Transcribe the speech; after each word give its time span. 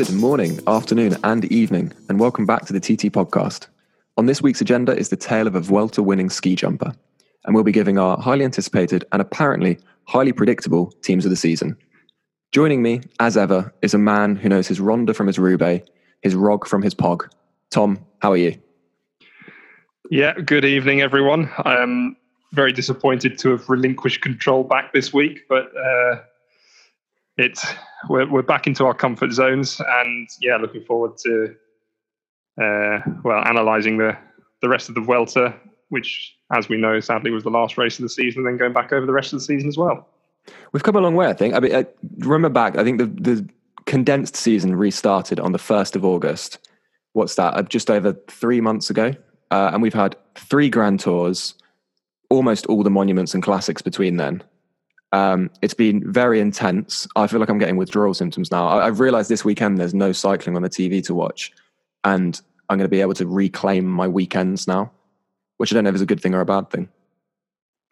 Good 0.00 0.14
morning, 0.14 0.58
afternoon, 0.66 1.18
and 1.24 1.44
evening, 1.52 1.92
and 2.08 2.18
welcome 2.18 2.46
back 2.46 2.64
to 2.64 2.72
the 2.72 2.80
TT 2.80 3.12
podcast. 3.12 3.66
On 4.16 4.24
this 4.24 4.40
week's 4.40 4.62
agenda 4.62 4.96
is 4.96 5.10
the 5.10 5.16
tale 5.16 5.46
of 5.46 5.54
a 5.54 5.60
Vuelta 5.60 6.02
winning 6.02 6.30
ski 6.30 6.56
jumper, 6.56 6.94
and 7.44 7.54
we'll 7.54 7.64
be 7.64 7.70
giving 7.70 7.98
our 7.98 8.16
highly 8.16 8.46
anticipated 8.46 9.04
and 9.12 9.20
apparently 9.20 9.78
highly 10.04 10.32
predictable 10.32 10.90
teams 11.02 11.26
of 11.26 11.30
the 11.30 11.36
season. 11.36 11.76
Joining 12.50 12.80
me, 12.80 13.02
as 13.20 13.36
ever, 13.36 13.74
is 13.82 13.92
a 13.92 13.98
man 13.98 14.36
who 14.36 14.48
knows 14.48 14.66
his 14.66 14.80
Ronda 14.80 15.12
from 15.12 15.26
his 15.26 15.38
Roubaix, 15.38 15.86
his 16.22 16.34
Rog 16.34 16.66
from 16.66 16.80
his 16.80 16.94
Pog. 16.94 17.28
Tom, 17.68 17.98
how 18.20 18.32
are 18.32 18.38
you? 18.38 18.58
Yeah, 20.10 20.32
good 20.32 20.64
evening, 20.64 21.02
everyone. 21.02 21.50
I'm 21.58 22.16
very 22.52 22.72
disappointed 22.72 23.36
to 23.40 23.50
have 23.50 23.68
relinquished 23.68 24.22
control 24.22 24.64
back 24.64 24.94
this 24.94 25.12
week, 25.12 25.40
but 25.46 25.70
uh, 25.76 26.22
it's 27.36 27.74
we're, 28.08 28.30
we're 28.30 28.42
back 28.42 28.66
into 28.66 28.86
our 28.86 28.94
comfort 28.94 29.32
zones, 29.32 29.80
and 29.80 30.28
yeah, 30.40 30.56
looking 30.56 30.84
forward 30.84 31.16
to 31.18 31.54
uh, 32.60 33.00
well 33.24 33.42
analysing 33.46 33.98
the 33.98 34.16
the 34.62 34.68
rest 34.68 34.88
of 34.88 34.94
the 34.94 35.00
Vuelta, 35.00 35.54
which, 35.88 36.36
as 36.52 36.68
we 36.68 36.76
know, 36.76 37.00
sadly 37.00 37.30
was 37.30 37.44
the 37.44 37.50
last 37.50 37.78
race 37.78 37.98
of 37.98 38.02
the 38.02 38.08
season, 38.08 38.40
and 38.40 38.46
then 38.46 38.56
going 38.56 38.72
back 38.72 38.92
over 38.92 39.06
the 39.06 39.12
rest 39.12 39.32
of 39.32 39.38
the 39.38 39.44
season 39.44 39.68
as 39.68 39.76
well. 39.76 40.08
We've 40.72 40.82
come 40.82 40.96
a 40.96 41.00
long 41.00 41.14
way, 41.14 41.28
I 41.28 41.32
think. 41.32 41.54
I 41.54 41.60
mean, 41.60 41.74
I 41.74 41.86
remember 42.18 42.48
back. 42.48 42.76
I 42.76 42.84
think 42.84 42.98
the 42.98 43.06
the 43.06 43.48
condensed 43.86 44.36
season 44.36 44.76
restarted 44.76 45.40
on 45.40 45.52
the 45.52 45.58
first 45.58 45.96
of 45.96 46.04
August. 46.04 46.58
What's 47.12 47.34
that? 47.34 47.54
Uh, 47.54 47.62
just 47.62 47.90
over 47.90 48.12
three 48.28 48.60
months 48.60 48.88
ago, 48.88 49.12
uh, 49.50 49.70
and 49.72 49.82
we've 49.82 49.94
had 49.94 50.16
three 50.36 50.70
Grand 50.70 51.00
Tours, 51.00 51.54
almost 52.28 52.66
all 52.66 52.82
the 52.82 52.90
monuments 52.90 53.34
and 53.34 53.42
classics 53.42 53.82
between 53.82 54.16
then. 54.16 54.42
Um, 55.12 55.50
it's 55.60 55.74
been 55.74 56.10
very 56.12 56.40
intense. 56.40 57.06
I 57.16 57.26
feel 57.26 57.40
like 57.40 57.48
I'm 57.48 57.58
getting 57.58 57.76
withdrawal 57.76 58.14
symptoms 58.14 58.50
now. 58.50 58.68
I, 58.68 58.84
have 58.84 59.00
realized 59.00 59.28
this 59.28 59.44
weekend 59.44 59.78
there's 59.78 59.94
no 59.94 60.12
cycling 60.12 60.56
on 60.56 60.62
the 60.62 60.70
TV 60.70 61.04
to 61.06 61.14
watch, 61.14 61.52
and 62.04 62.40
I'm 62.68 62.78
going 62.78 62.84
to 62.84 62.90
be 62.90 63.00
able 63.00 63.14
to 63.14 63.26
reclaim 63.26 63.86
my 63.86 64.06
weekends 64.06 64.68
now, 64.68 64.92
which 65.56 65.72
I 65.72 65.74
don't 65.74 65.84
know 65.84 65.90
if 65.90 65.96
is 65.96 66.00
a 66.00 66.06
good 66.06 66.20
thing 66.20 66.34
or 66.34 66.40
a 66.40 66.46
bad 66.46 66.70
thing. 66.70 66.88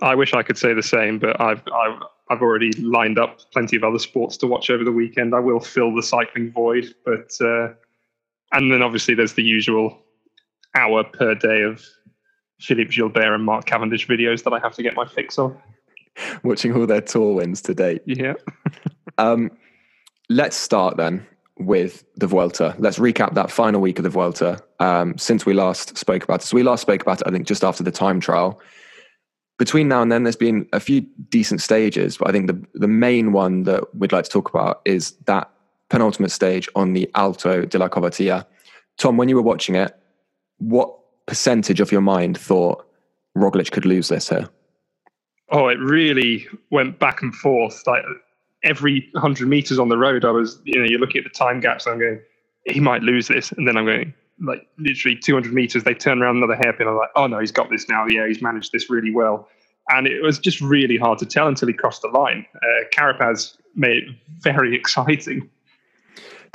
I 0.00 0.14
wish 0.14 0.32
I 0.32 0.44
could 0.44 0.56
say 0.56 0.74
the 0.74 0.82
same, 0.82 1.18
but 1.18 1.40
I've 1.40 1.62
I've 1.74 2.02
I've 2.30 2.42
already 2.42 2.70
lined 2.72 3.18
up 3.18 3.40
plenty 3.52 3.76
of 3.76 3.82
other 3.82 3.98
sports 3.98 4.36
to 4.38 4.46
watch 4.46 4.70
over 4.70 4.84
the 4.84 4.92
weekend. 4.92 5.34
I 5.34 5.40
will 5.40 5.60
fill 5.60 5.94
the 5.94 6.02
cycling 6.02 6.52
void, 6.52 6.94
but 7.04 7.36
uh, 7.40 7.72
and 8.52 8.70
then 8.72 8.82
obviously 8.82 9.14
there's 9.14 9.34
the 9.34 9.42
usual 9.42 9.98
hour 10.76 11.02
per 11.02 11.34
day 11.34 11.62
of 11.62 11.84
Philippe 12.60 12.92
Gilbert 12.92 13.34
and 13.34 13.44
Mark 13.44 13.64
Cavendish 13.64 14.06
videos 14.06 14.44
that 14.44 14.52
I 14.52 14.60
have 14.60 14.74
to 14.74 14.82
get 14.82 14.94
my 14.94 15.06
fix 15.06 15.38
on. 15.38 15.60
Watching 16.42 16.74
all 16.74 16.86
their 16.86 17.00
tour 17.00 17.34
wins 17.34 17.62
to 17.62 17.74
date. 17.74 18.02
Yeah. 18.06 18.34
um, 19.18 19.50
let's 20.28 20.56
start 20.56 20.96
then 20.96 21.26
with 21.58 22.04
the 22.16 22.26
Vuelta. 22.26 22.74
Let's 22.78 22.98
recap 22.98 23.34
that 23.34 23.50
final 23.50 23.80
week 23.80 23.98
of 23.98 24.04
the 24.04 24.10
Vuelta 24.10 24.62
um, 24.78 25.16
since 25.18 25.44
we 25.44 25.54
last 25.54 25.96
spoke 25.96 26.24
about 26.24 26.42
it. 26.42 26.46
So 26.46 26.56
we 26.56 26.62
last 26.62 26.82
spoke 26.82 27.02
about 27.02 27.20
it, 27.20 27.26
I 27.26 27.30
think, 27.30 27.46
just 27.46 27.64
after 27.64 27.82
the 27.82 27.90
time 27.90 28.20
trial. 28.20 28.60
Between 29.58 29.88
now 29.88 30.02
and 30.02 30.12
then, 30.12 30.22
there's 30.22 30.36
been 30.36 30.68
a 30.72 30.78
few 30.78 31.00
decent 31.30 31.60
stages, 31.60 32.16
but 32.16 32.28
I 32.28 32.32
think 32.32 32.46
the 32.46 32.64
the 32.74 32.86
main 32.86 33.32
one 33.32 33.64
that 33.64 33.92
we'd 33.94 34.12
like 34.12 34.24
to 34.24 34.30
talk 34.30 34.48
about 34.48 34.80
is 34.84 35.12
that 35.26 35.50
penultimate 35.90 36.30
stage 36.30 36.68
on 36.76 36.92
the 36.92 37.10
Alto 37.16 37.64
de 37.64 37.78
la 37.78 37.88
Covatilla. 37.88 38.46
Tom, 38.98 39.16
when 39.16 39.28
you 39.28 39.34
were 39.34 39.42
watching 39.42 39.74
it, 39.74 39.96
what 40.58 40.94
percentage 41.26 41.80
of 41.80 41.90
your 41.90 42.00
mind 42.00 42.38
thought 42.38 42.86
Roglic 43.36 43.72
could 43.72 43.84
lose 43.84 44.08
this 44.08 44.28
here? 44.28 44.48
Oh, 45.50 45.68
it 45.68 45.78
really 45.78 46.46
went 46.70 46.98
back 46.98 47.22
and 47.22 47.34
forth. 47.34 47.82
Like 47.86 48.02
every 48.64 49.10
hundred 49.16 49.48
meters 49.48 49.78
on 49.78 49.88
the 49.88 49.98
road, 49.98 50.24
I 50.24 50.30
was, 50.30 50.60
you 50.64 50.78
know, 50.78 50.86
you're 50.88 51.00
looking 51.00 51.18
at 51.18 51.24
the 51.24 51.30
time 51.30 51.60
gaps. 51.60 51.86
I'm 51.86 51.98
going, 51.98 52.20
he 52.64 52.80
might 52.80 53.02
lose 53.02 53.28
this, 53.28 53.52
and 53.52 53.66
then 53.66 53.76
I'm 53.76 53.86
going, 53.86 54.12
like 54.40 54.66
literally 54.78 55.16
200 55.16 55.52
meters, 55.52 55.84
they 55.84 55.94
turn 55.94 56.22
around 56.22 56.36
another 56.36 56.56
hairpin. 56.56 56.86
I'm 56.86 56.96
like, 56.96 57.10
oh 57.16 57.26
no, 57.26 57.38
he's 57.38 57.52
got 57.52 57.70
this 57.70 57.88
now. 57.88 58.06
Yeah, 58.08 58.26
he's 58.26 58.42
managed 58.42 58.72
this 58.72 58.90
really 58.90 59.12
well. 59.12 59.48
And 59.90 60.06
it 60.06 60.22
was 60.22 60.38
just 60.38 60.60
really 60.60 60.98
hard 60.98 61.18
to 61.20 61.26
tell 61.26 61.48
until 61.48 61.68
he 61.68 61.74
crossed 61.74 62.02
the 62.02 62.08
line. 62.08 62.44
Uh, 62.56 62.84
Carapaz 62.92 63.56
made 63.74 63.96
it 63.96 64.08
very 64.40 64.76
exciting. 64.78 65.48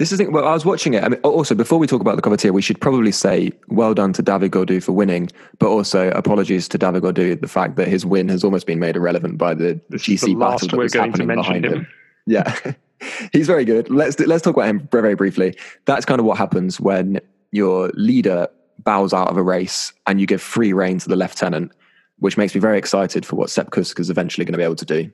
This 0.04 0.12
is 0.12 0.22
well, 0.28 0.46
I 0.46 0.52
was 0.52 0.66
watching 0.66 0.96
it. 0.96 1.04
I 1.06 1.08
mean, 1.08 1.22
also 1.22 1.56
before 1.56 1.80
we 1.80 1.88
talk 1.88 2.02
about 2.02 2.18
the 2.18 2.22
Covatilla, 2.22 2.52
we 2.52 2.62
should 2.62 2.82
probably 2.82 3.14
say 3.14 3.54
well 3.70 3.94
done 3.94 4.12
to 4.12 4.22
David 4.22 4.52
Gaudu 4.52 4.84
for 4.84 4.92
winning, 4.92 5.30
but 5.60 5.70
also 5.70 6.10
apologies 6.10 6.68
to 6.68 6.78
David 6.78 7.04
Gaudu 7.04 7.40
the 7.40 7.48
fact 7.48 7.78
that 7.78 7.88
his 7.88 8.06
win 8.06 8.28
has 8.28 8.44
almost 8.44 8.68
been 8.68 8.80
made 8.80 8.98
irrelevant 8.98 9.38
by 9.38 9.54
the 9.54 9.80
this 9.88 10.04
GC 10.04 10.26
the 10.26 10.36
battle 10.36 10.68
that 10.68 10.76
was 10.76 10.94
happening 10.94 11.28
behind 11.28 11.64
him. 11.64 11.74
him. 11.74 11.88
Yeah, 12.26 12.74
he's 13.32 13.48
very 13.48 13.64
good. 13.64 13.90
Let's 13.90 14.20
let's 14.20 14.44
talk 14.44 14.58
about 14.58 14.68
him 14.68 14.90
very, 14.92 15.04
very 15.04 15.16
briefly. 15.16 15.58
That's 15.86 16.04
kind 16.04 16.20
of 16.20 16.26
what 16.26 16.38
happens 16.38 16.82
when 16.82 17.22
your 17.52 17.90
leader 17.94 18.50
bows 18.80 19.14
out 19.14 19.30
of 19.30 19.38
a 19.38 19.42
race 19.42 19.94
and 20.06 20.20
you 20.20 20.28
give 20.28 20.42
free 20.42 20.74
rein 20.74 21.00
to 21.00 21.08
the 21.08 21.16
lieutenant, 21.16 21.72
which 22.20 22.36
makes 22.36 22.54
me 22.54 22.60
very 22.60 22.78
excited 22.78 23.26
for 23.26 23.38
what 23.38 23.50
Sepp 23.50 23.72
Kuss 23.72 23.94
is 23.94 24.10
eventually 24.10 24.44
going 24.44 24.52
to 24.52 24.58
be 24.58 24.66
able 24.66 24.76
to 24.76 24.86
do. 24.86 25.10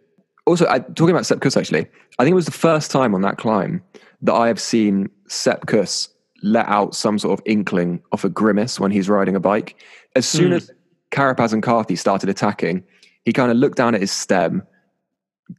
Also, 0.48 0.68
I, 0.68 0.80
talking 0.80 1.12
about 1.12 1.28
Sepp 1.28 1.42
Kuss, 1.42 1.56
actually, 1.56 1.86
I 2.18 2.24
think 2.24 2.32
it 2.32 2.42
was 2.42 2.48
the 2.48 2.52
first 2.52 2.90
time 2.90 3.14
on 3.14 3.22
that 3.22 3.38
climb 3.38 3.84
that 4.22 4.34
I 4.34 4.48
have 4.48 4.60
seen 4.60 5.10
Sepp 5.28 5.68
Kuss 5.68 6.10
let 6.42 6.68
out 6.68 6.96
some 6.96 7.20
sort 7.20 7.38
of 7.38 7.44
inkling 7.46 8.02
of 8.12 8.24
a 8.24 8.30
grimace 8.30 8.80
when 8.80 8.92
he's 8.92 9.10
riding 9.10 9.36
a 9.36 9.40
bike. 9.40 9.76
As 10.16 10.26
soon 10.28 10.52
mm. 10.52 10.58
as 10.58 10.72
Carapaz 11.12 11.54
and 11.54 11.64
Carthy 11.64 11.96
started 11.96 12.30
attacking, 12.30 12.84
he 13.26 13.34
kind 13.34 13.52
of 13.52 13.58
looked 13.58 13.78
down 13.78 13.96
at 13.96 14.02
his 14.02 14.12
stem, 14.12 14.64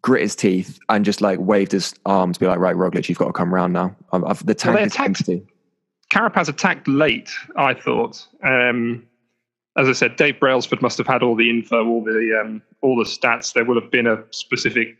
grit 0.02 0.22
his 0.22 0.34
teeth, 0.34 0.78
and 0.88 1.04
just 1.04 1.20
like 1.20 1.38
waved 1.40 1.72
his 1.72 1.94
arm 2.06 2.32
to 2.32 2.40
be 2.40 2.46
like, 2.46 2.58
"Right, 2.58 2.76
Roglic, 2.76 3.08
you've 3.08 3.18
got 3.18 3.26
to 3.26 3.32
come 3.32 3.54
around 3.54 3.72
now. 3.72 3.94
I've, 4.12 4.44
the 4.44 4.54
tank 4.54 4.76
well, 4.76 4.86
is 4.86 4.96
empty." 4.98 5.42
Carapaz 6.10 6.48
attacked 6.48 6.88
late, 6.88 7.30
I 7.56 7.74
thought. 7.74 8.26
Um, 8.42 9.06
as 9.76 9.88
I 9.88 9.92
said, 9.92 10.16
Dave 10.16 10.40
Brailsford 10.40 10.82
must 10.82 10.98
have 10.98 11.06
had 11.06 11.22
all 11.22 11.36
the 11.36 11.48
info, 11.48 11.86
all 11.86 12.02
the 12.02 12.40
um, 12.42 12.62
all 12.80 12.96
the 12.96 13.04
stats. 13.04 13.52
There 13.52 13.64
would 13.64 13.80
have 13.80 13.90
been 13.90 14.06
a 14.06 14.24
specific 14.30 14.96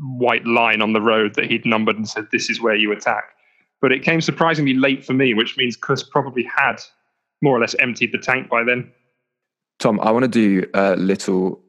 white 0.00 0.46
line 0.46 0.82
on 0.82 0.92
the 0.92 1.00
road 1.00 1.34
that 1.34 1.50
he'd 1.50 1.64
numbered 1.64 1.96
and 1.96 2.08
said, 2.08 2.28
"This 2.30 2.50
is 2.50 2.60
where 2.60 2.74
you 2.74 2.92
attack." 2.92 3.24
But 3.80 3.92
it 3.92 4.02
came 4.02 4.20
surprisingly 4.20 4.74
late 4.74 5.04
for 5.04 5.12
me, 5.12 5.34
which 5.34 5.56
means 5.56 5.76
Kuss 5.76 6.02
probably 6.02 6.44
had 6.44 6.76
more 7.42 7.56
or 7.56 7.60
less 7.60 7.74
emptied 7.78 8.12
the 8.12 8.18
tank 8.18 8.48
by 8.48 8.64
then. 8.64 8.90
Tom, 9.78 10.00
I 10.00 10.10
want 10.10 10.24
to 10.24 10.28
do 10.28 10.68
a 10.74 10.96
little 10.96 11.62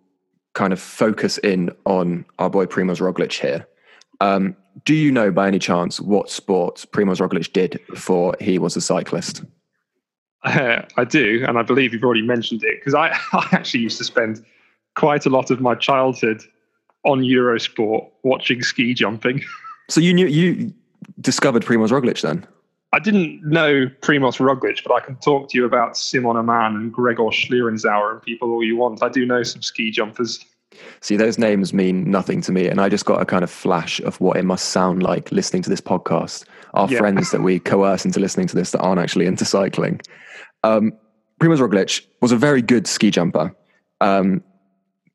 kind 0.55 0.73
of 0.73 0.79
focus 0.79 1.37
in 1.39 1.69
on 1.85 2.25
our 2.39 2.49
boy 2.49 2.65
Primoz 2.65 2.99
Roglic 2.99 3.39
here. 3.39 3.67
Um, 4.19 4.55
do 4.85 4.93
you 4.93 5.11
know 5.11 5.31
by 5.31 5.47
any 5.47 5.59
chance 5.59 5.99
what 5.99 6.29
sport 6.29 6.85
Primoz 6.91 7.19
Roglic 7.19 7.53
did 7.53 7.79
before 7.89 8.35
he 8.41 8.57
was 8.57 8.75
a 8.75 8.81
cyclist? 8.81 9.43
Uh, 10.43 10.81
I 10.97 11.03
do, 11.03 11.45
and 11.47 11.57
I 11.57 11.61
believe 11.61 11.93
you've 11.93 12.03
already 12.03 12.25
mentioned 12.25 12.63
it 12.63 12.79
because 12.79 12.95
I, 12.95 13.09
I 13.33 13.47
actually 13.51 13.81
used 13.81 13.97
to 13.99 14.03
spend 14.03 14.43
quite 14.95 15.25
a 15.25 15.29
lot 15.29 15.51
of 15.51 15.61
my 15.61 15.75
childhood 15.75 16.41
on 17.05 17.21
Eurosport 17.21 18.09
watching 18.23 18.61
ski 18.61 18.93
jumping. 18.93 19.43
So 19.89 19.99
you 20.01 20.13
knew 20.13 20.27
you 20.27 20.71
discovered 21.19 21.65
Primoz 21.65 21.89
Roglic 21.89 22.21
then? 22.21 22.45
I 22.93 22.99
didn't 22.99 23.43
know 23.43 23.87
Primoz 24.01 24.37
Roglic, 24.37 24.83
but 24.83 24.93
I 24.93 24.99
can 24.99 25.15
talk 25.15 25.49
to 25.49 25.57
you 25.57 25.65
about 25.65 25.97
Simon 25.97 26.35
Ammann 26.35 26.75
and 26.75 26.93
Gregor 26.93 27.23
Schlierenzauer 27.23 28.11
and 28.11 28.21
people 28.21 28.51
all 28.51 28.63
you 28.63 28.77
want. 28.77 29.01
I 29.01 29.09
do 29.09 29.25
know 29.25 29.41
some 29.41 29.63
ski 29.63 29.89
jumpers. 29.89 30.45
See, 31.01 31.15
those 31.15 31.37
names 31.37 31.73
mean 31.73 32.09
nothing 32.09 32.41
to 32.41 32.51
me. 32.51 32.67
And 32.67 32.79
I 32.79 32.89
just 32.89 33.05
got 33.05 33.21
a 33.21 33.25
kind 33.25 33.43
of 33.43 33.49
flash 33.49 33.99
of 34.01 34.19
what 34.21 34.37
it 34.37 34.43
must 34.43 34.69
sound 34.69 35.03
like 35.03 35.31
listening 35.31 35.61
to 35.63 35.69
this 35.69 35.81
podcast. 35.81 36.45
Our 36.73 36.89
yeah. 36.89 36.99
friends 36.99 37.31
that 37.31 37.41
we 37.41 37.59
coerce 37.59 38.05
into 38.05 38.19
listening 38.19 38.47
to 38.47 38.55
this 38.55 38.71
that 38.71 38.79
aren't 38.81 38.99
actually 38.99 39.25
into 39.25 39.45
cycling. 39.45 40.01
Um, 40.63 40.93
Primoz 41.39 41.59
Roglic 41.59 42.05
was 42.21 42.31
a 42.31 42.37
very 42.37 42.61
good 42.61 42.87
ski 42.87 43.11
jumper. 43.11 43.55
Um, 44.01 44.43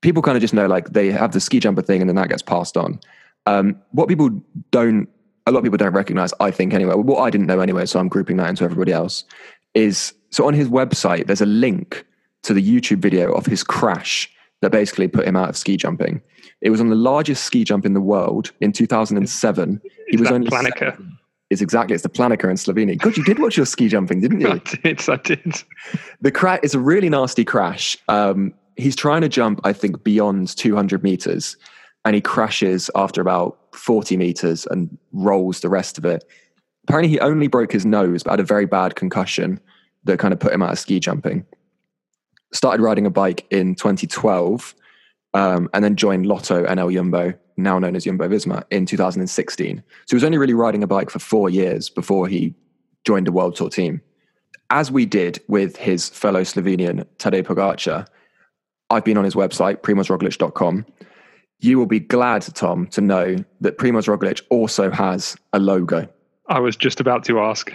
people 0.05 0.23
kind 0.23 0.37
of 0.37 0.43
just 0.43 0.55
know 0.55 0.67
like 0.67 0.91
they 0.91 1.11
have 1.11 1.33
the 1.33 1.41
ski 1.41 1.59
jumper 1.59 1.83
thing 1.83 2.01
and 2.01 2.09
then 2.09 2.15
that 2.15 2.29
gets 2.29 2.43
passed 2.43 2.77
on. 2.77 3.01
Um, 3.47 3.81
what 3.93 4.07
people 4.07 4.31
don't, 4.71 5.09
a 5.47 5.51
lot 5.51 5.59
of 5.59 5.65
people 5.65 5.79
don't 5.79 5.95
recognize, 5.95 6.33
I 6.41 6.51
think 6.51 6.75
anyway, 6.75 6.95
what 6.95 7.21
I 7.21 7.31
didn't 7.31 7.47
know 7.47 7.61
anyway, 7.61 7.87
so 7.87 7.99
I'm 7.99 8.09
grouping 8.09 8.37
that 8.37 8.49
into 8.49 8.65
everybody 8.65 8.93
else, 8.93 9.25
is 9.75 10.15
so 10.31 10.47
on 10.47 10.55
his 10.55 10.69
website, 10.69 11.27
there's 11.27 11.41
a 11.41 11.47
link 11.47 12.07
to 12.43 12.53
the 12.53 12.63
YouTube 12.63 12.99
video 12.99 13.33
of 13.33 13.47
his 13.47 13.65
crash 13.65 14.31
that 14.61 14.71
basically 14.71 15.09
put 15.09 15.27
him 15.27 15.37
out 15.37 15.49
of 15.49 15.57
ski 15.57 15.77
jumping. 15.77 16.21
It 16.61 16.71
was 16.71 16.81
on 16.81 16.91
the 16.91 16.97
largest 16.97 17.45
ski 17.45 17.65
jump 17.65 17.87
in 17.87 17.95
the 17.95 18.01
world 18.01 18.53
in 18.61 18.73
2007. 18.73 19.81
He 20.09 20.17
was 20.19 20.31
only 20.31 20.49
Planica. 20.49 21.03
It's 21.51 21.61
exactly 21.61 21.95
it's 21.95 22.03
the 22.03 22.09
Planica 22.09 22.45
in 22.45 22.57
Slovenia. 22.57 22.99
God, 22.99 23.17
you 23.17 23.25
did 23.25 23.39
watch 23.39 23.57
your 23.57 23.67
ski 23.67 23.89
jumping, 23.89 24.21
didn't 24.21 24.41
you? 24.41 24.49
I 24.51 24.59
did. 24.59 25.09
I 25.09 25.17
did. 25.17 25.63
The 26.21 26.31
crash 26.31 26.61
is 26.63 26.75
a 26.75 26.79
really 26.79 27.09
nasty 27.09 27.45
crash. 27.45 27.97
Um, 28.09 28.55
he's 28.77 28.97
trying 28.97 29.23
to 29.23 29.29
jump, 29.29 29.61
I 29.65 29.73
think, 29.73 30.05
beyond 30.05 30.57
200 30.57 31.03
meters, 31.03 31.57
and 32.05 32.15
he 32.15 32.21
crashes 32.21 32.91
after 32.95 33.21
about 33.21 33.59
40 33.75 34.17
meters 34.17 34.67
and 34.71 34.97
rolls 35.13 35.61
the 35.61 35.69
rest 35.69 35.99
of 35.99 36.05
it. 36.05 36.25
Apparently, 36.85 37.09
he 37.09 37.21
only 37.21 37.49
broke 37.49 37.73
his 37.73 37.87
nose, 37.87 38.23
but 38.23 38.33
had 38.33 38.41
a 38.41 38.45
very 38.45 38.67
bad 38.67 38.95
concussion 38.95 39.59
that 40.05 40.19
kind 40.19 40.35
of 40.35 40.41
put 40.41 40.53
him 40.53 40.63
out 40.63 40.73
of 40.73 40.79
ski 40.79 41.01
jumping 41.01 41.47
started 42.55 42.81
riding 42.81 43.05
a 43.05 43.11
bike 43.11 43.45
in 43.51 43.75
2012 43.75 44.75
um, 45.35 45.69
and 45.75 45.85
then 45.85 45.97
joined 45.97 46.25
Lotto 46.25 46.65
NL 46.65 46.93
Jumbo 46.95 47.35
now 47.57 47.79
known 47.79 47.95
as 47.95 48.05
Jumbo 48.05 48.29
Visma, 48.29 48.65
in 48.71 48.87
2016. 48.87 49.77
So 49.77 49.83
he 50.09 50.17
was 50.17 50.25
only 50.25 50.39
really 50.39 50.55
riding 50.55 50.83
a 50.83 50.89
bike 50.89 51.11
for 51.11 51.21
four 51.21 51.51
years 51.51 51.89
before 51.89 52.27
he 52.27 52.53
joined 53.05 53.29
a 53.29 53.33
World 53.33 53.55
Tour 53.55 53.71
team. 53.71 54.01
As 54.71 54.91
we 54.91 55.07
did 55.07 55.41
with 55.47 55.77
his 55.77 56.09
fellow 56.09 56.41
Slovenian 56.41 57.05
Tadej 57.19 57.45
Pogacar, 57.45 58.09
I've 58.91 59.05
been 59.05 59.19
on 59.19 59.25
his 59.25 59.35
website, 59.35 59.79
primozroglic.com. 59.79 60.87
You 61.61 61.79
will 61.79 61.87
be 61.87 62.01
glad, 62.01 62.43
Tom, 62.55 62.87
to 62.89 63.01
know 63.01 63.37
that 63.61 63.79
Primoz 63.79 64.07
Roglic 64.07 64.43
also 64.51 64.91
has 64.91 65.37
a 65.53 65.59
logo. 65.59 66.09
I 66.49 66.61
was 66.61 66.77
just 66.77 67.01
about 67.01 67.25
to 67.25 67.41
ask. 67.41 67.73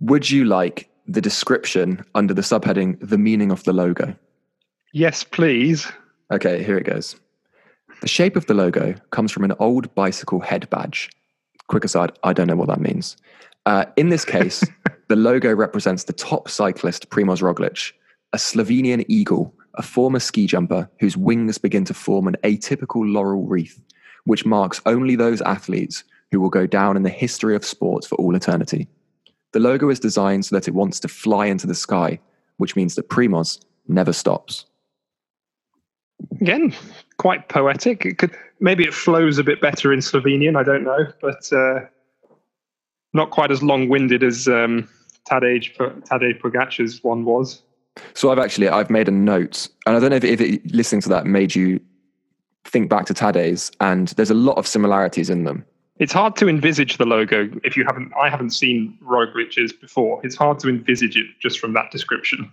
Would 0.00 0.30
you 0.30 0.44
like 0.44 0.88
the 1.06 1.20
description 1.20 2.04
under 2.14 2.32
the 2.32 2.42
subheading, 2.42 2.96
The 3.00 3.18
Meaning 3.18 3.50
of 3.50 3.64
the 3.64 3.72
Logo? 3.72 4.16
Yes, 4.92 5.22
please. 5.22 5.86
Okay, 6.32 6.62
here 6.62 6.78
it 6.78 6.84
goes. 6.84 7.16
The 8.00 8.08
shape 8.08 8.36
of 8.36 8.46
the 8.46 8.54
logo 8.54 8.94
comes 9.10 9.30
from 9.30 9.44
an 9.44 9.52
old 9.58 9.94
bicycle 9.94 10.40
head 10.40 10.68
badge. 10.70 11.10
Quick 11.68 11.84
aside, 11.84 12.12
I 12.24 12.32
don't 12.32 12.46
know 12.46 12.56
what 12.56 12.68
that 12.68 12.80
means. 12.80 13.16
Uh, 13.66 13.84
in 13.96 14.08
this 14.08 14.24
case, 14.24 14.64
the 15.08 15.16
logo 15.16 15.54
represents 15.54 16.04
the 16.04 16.12
top 16.14 16.48
cyclist 16.48 17.10
Primoz 17.10 17.42
Roglic, 17.42 17.92
a 18.32 18.38
Slovenian 18.38 19.04
eagle, 19.08 19.54
a 19.74 19.82
former 19.82 20.20
ski 20.20 20.46
jumper 20.46 20.90
whose 21.00 21.16
wings 21.16 21.58
begin 21.58 21.84
to 21.84 21.94
form 21.94 22.26
an 22.26 22.36
atypical 22.44 23.10
laurel 23.10 23.46
wreath, 23.46 23.80
which 24.24 24.46
marks 24.46 24.80
only 24.86 25.16
those 25.16 25.40
athletes 25.42 26.04
who 26.30 26.40
will 26.40 26.50
go 26.50 26.66
down 26.66 26.96
in 26.96 27.02
the 27.02 27.10
history 27.10 27.56
of 27.56 27.64
sports 27.64 28.06
for 28.06 28.14
all 28.16 28.34
eternity. 28.34 28.88
The 29.52 29.60
logo 29.60 29.88
is 29.90 29.98
designed 29.98 30.46
so 30.46 30.56
that 30.56 30.68
it 30.68 30.74
wants 30.74 31.00
to 31.00 31.08
fly 31.08 31.46
into 31.46 31.66
the 31.66 31.74
sky, 31.74 32.20
which 32.58 32.76
means 32.76 32.94
that 32.94 33.08
Primoz 33.08 33.60
never 33.88 34.12
stops. 34.12 34.66
Again, 36.40 36.74
quite 37.16 37.48
poetic. 37.48 38.04
It 38.04 38.18
could 38.18 38.36
maybe 38.60 38.84
it 38.84 38.94
flows 38.94 39.38
a 39.38 39.44
bit 39.44 39.60
better 39.60 39.92
in 39.92 40.00
Slovenian. 40.00 40.56
I 40.56 40.62
don't 40.62 40.84
know, 40.84 41.06
but 41.20 41.52
uh, 41.52 41.86
not 43.12 43.30
quite 43.30 43.50
as 43.50 43.62
long-winded 43.62 44.22
as 44.22 44.46
um, 44.46 44.88
Tadej 45.28 45.76
Tadej 45.76 46.40
Pogacar's 46.40 47.02
one 47.02 47.24
was. 47.24 47.62
So 48.14 48.30
I've 48.30 48.38
actually 48.38 48.68
I've 48.68 48.90
made 48.90 49.08
a 49.08 49.12
note, 49.12 49.68
and 49.86 49.96
I 49.96 50.00
don't 50.00 50.10
know 50.10 50.16
if, 50.16 50.24
if 50.24 50.40
it, 50.40 50.74
listening 50.74 51.00
to 51.02 51.08
that 51.10 51.26
made 51.26 51.54
you 51.54 51.80
think 52.64 52.88
back 52.88 53.06
to 53.06 53.14
Tadej's, 53.14 53.72
and 53.80 54.08
there's 54.08 54.30
a 54.30 54.34
lot 54.34 54.58
of 54.58 54.66
similarities 54.66 55.30
in 55.30 55.44
them. 55.44 55.64
It's 55.98 56.12
hard 56.12 56.34
to 56.36 56.48
envisage 56.48 56.96
the 56.96 57.04
logo 57.04 57.50
if 57.62 57.76
you 57.76 57.84
haven't. 57.84 58.12
I 58.18 58.30
haven't 58.30 58.50
seen 58.50 58.96
Roglic's 59.02 59.72
before. 59.72 60.20
It's 60.24 60.36
hard 60.36 60.58
to 60.60 60.68
envisage 60.68 61.16
it 61.16 61.26
just 61.40 61.58
from 61.58 61.74
that 61.74 61.90
description. 61.90 62.50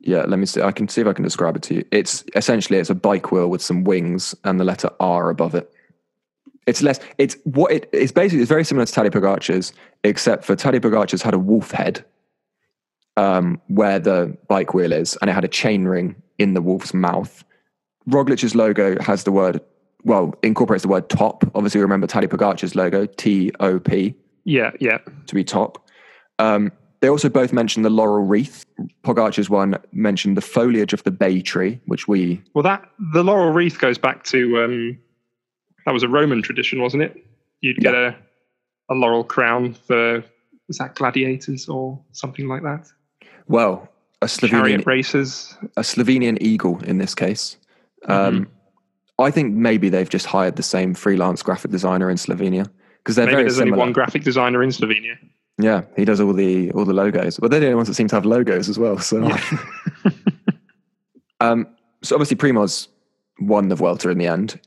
Yeah, 0.00 0.24
let 0.26 0.38
me 0.38 0.46
see. 0.46 0.62
I 0.62 0.70
can 0.70 0.88
see 0.88 1.00
if 1.00 1.06
I 1.06 1.12
can 1.12 1.24
describe 1.24 1.56
it 1.56 1.62
to 1.62 1.74
you. 1.74 1.84
It's 1.90 2.24
essentially 2.36 2.78
it's 2.78 2.90
a 2.90 2.94
bike 2.94 3.32
wheel 3.32 3.48
with 3.48 3.62
some 3.62 3.84
wings 3.84 4.34
and 4.44 4.60
the 4.60 4.64
letter 4.64 4.90
R 5.00 5.28
above 5.30 5.54
it. 5.54 5.72
It's 6.66 6.82
less. 6.82 7.00
It's 7.18 7.36
what 7.44 7.72
it, 7.72 7.90
it's 7.92 8.12
basically. 8.12 8.42
It's 8.42 8.48
very 8.48 8.64
similar 8.64 8.86
to 8.86 8.92
Tadej 8.92 9.12
Pogacar's, 9.12 9.72
except 10.04 10.44
for 10.44 10.54
Tadej 10.56 10.80
Pogacar's 10.80 11.22
had 11.22 11.34
a 11.34 11.38
wolf 11.38 11.72
head, 11.72 12.04
um, 13.16 13.60
where 13.68 13.98
the 13.98 14.36
bike 14.48 14.74
wheel 14.74 14.92
is, 14.92 15.16
and 15.20 15.30
it 15.30 15.32
had 15.32 15.44
a 15.44 15.48
chain 15.48 15.84
ring 15.84 16.16
in 16.38 16.54
the 16.54 16.62
wolf's 16.62 16.94
mouth. 16.94 17.44
Roglic's 18.06 18.54
logo 18.54 19.00
has 19.02 19.24
the 19.24 19.32
word, 19.32 19.60
well, 20.04 20.34
incorporates 20.42 20.82
the 20.82 20.88
word 20.88 21.08
top. 21.08 21.44
Obviously, 21.54 21.80
remember 21.80 22.06
Tadej 22.06 22.28
Pogacar's 22.30 22.74
logo, 22.74 23.06
T 23.06 23.50
O 23.60 23.78
P. 23.78 24.14
Yeah, 24.44 24.72
yeah. 24.80 24.98
To 25.26 25.34
be 25.34 25.44
top. 25.44 25.88
Um, 26.38 26.70
they 27.00 27.08
also 27.08 27.28
both 27.28 27.52
mentioned 27.52 27.84
the 27.84 27.90
laurel 27.90 28.24
wreath. 28.24 28.64
Pogacar's 29.02 29.48
one 29.48 29.78
mentioned 29.92 30.36
the 30.36 30.42
foliage 30.42 30.92
of 30.92 31.02
the 31.04 31.10
bay 31.10 31.40
tree, 31.40 31.80
which 31.86 32.08
we. 32.08 32.42
Well, 32.54 32.62
that 32.64 32.88
the 33.12 33.22
laurel 33.22 33.52
wreath 33.52 33.78
goes 33.78 33.98
back 33.98 34.24
to 34.24 34.62
um, 34.62 34.98
that 35.86 35.92
was 35.92 36.02
a 36.02 36.08
Roman 36.08 36.42
tradition, 36.42 36.82
wasn't 36.82 37.04
it? 37.04 37.24
You'd 37.60 37.78
get 37.78 37.94
yeah. 37.94 38.14
a 38.90 38.92
a 38.92 38.94
laurel 38.94 39.24
crown 39.24 39.72
for 39.72 40.22
was 40.68 40.78
that 40.78 40.94
gladiators 40.94 41.68
or 41.68 41.98
something 42.12 42.48
like 42.48 42.62
that? 42.62 42.86
Well, 43.46 43.88
a 44.22 44.26
Slovenian 44.26 44.50
chariot 44.50 44.86
races, 44.86 45.56
a 45.76 45.82
Slovenian 45.82 46.38
eagle 46.40 46.82
in 46.84 46.98
this 46.98 47.14
case. 47.14 47.56
Um, 48.06 48.46
mm-hmm. 48.46 49.22
I 49.22 49.30
think 49.30 49.54
maybe 49.54 49.88
they've 49.88 50.08
just 50.08 50.26
hired 50.26 50.56
the 50.56 50.62
same 50.62 50.94
freelance 50.94 51.42
graphic 51.42 51.70
designer 51.70 52.10
in 52.10 52.16
Slovenia 52.16 52.68
because 52.98 53.16
they're 53.16 53.26
maybe 53.26 53.34
very 53.34 53.42
there's 53.44 53.56
similar. 53.56 53.74
only 53.74 53.78
one 53.78 53.92
graphic 53.92 54.24
designer 54.24 54.62
in 54.62 54.70
Slovenia. 54.70 55.16
Yeah, 55.58 55.82
he 55.94 56.04
does 56.04 56.20
all 56.20 56.32
the 56.32 56.72
all 56.72 56.84
the 56.84 56.92
logos, 56.92 57.38
but 57.38 57.50
they're 57.50 57.60
the 57.60 57.66
only 57.66 57.76
ones 57.76 57.88
that 57.88 57.94
seem 57.94 58.08
to 58.08 58.16
have 58.16 58.26
logos 58.26 58.68
as 58.68 58.78
well. 58.78 58.98
So, 58.98 59.22
yeah. 59.22 59.40
um, 61.40 61.68
so 62.02 62.16
obviously 62.16 62.36
Primoz 62.36 62.88
won 63.40 63.68
the 63.68 63.76
Vuelta 63.76 64.10
in 64.10 64.18
the 64.18 64.26
end. 64.26 64.60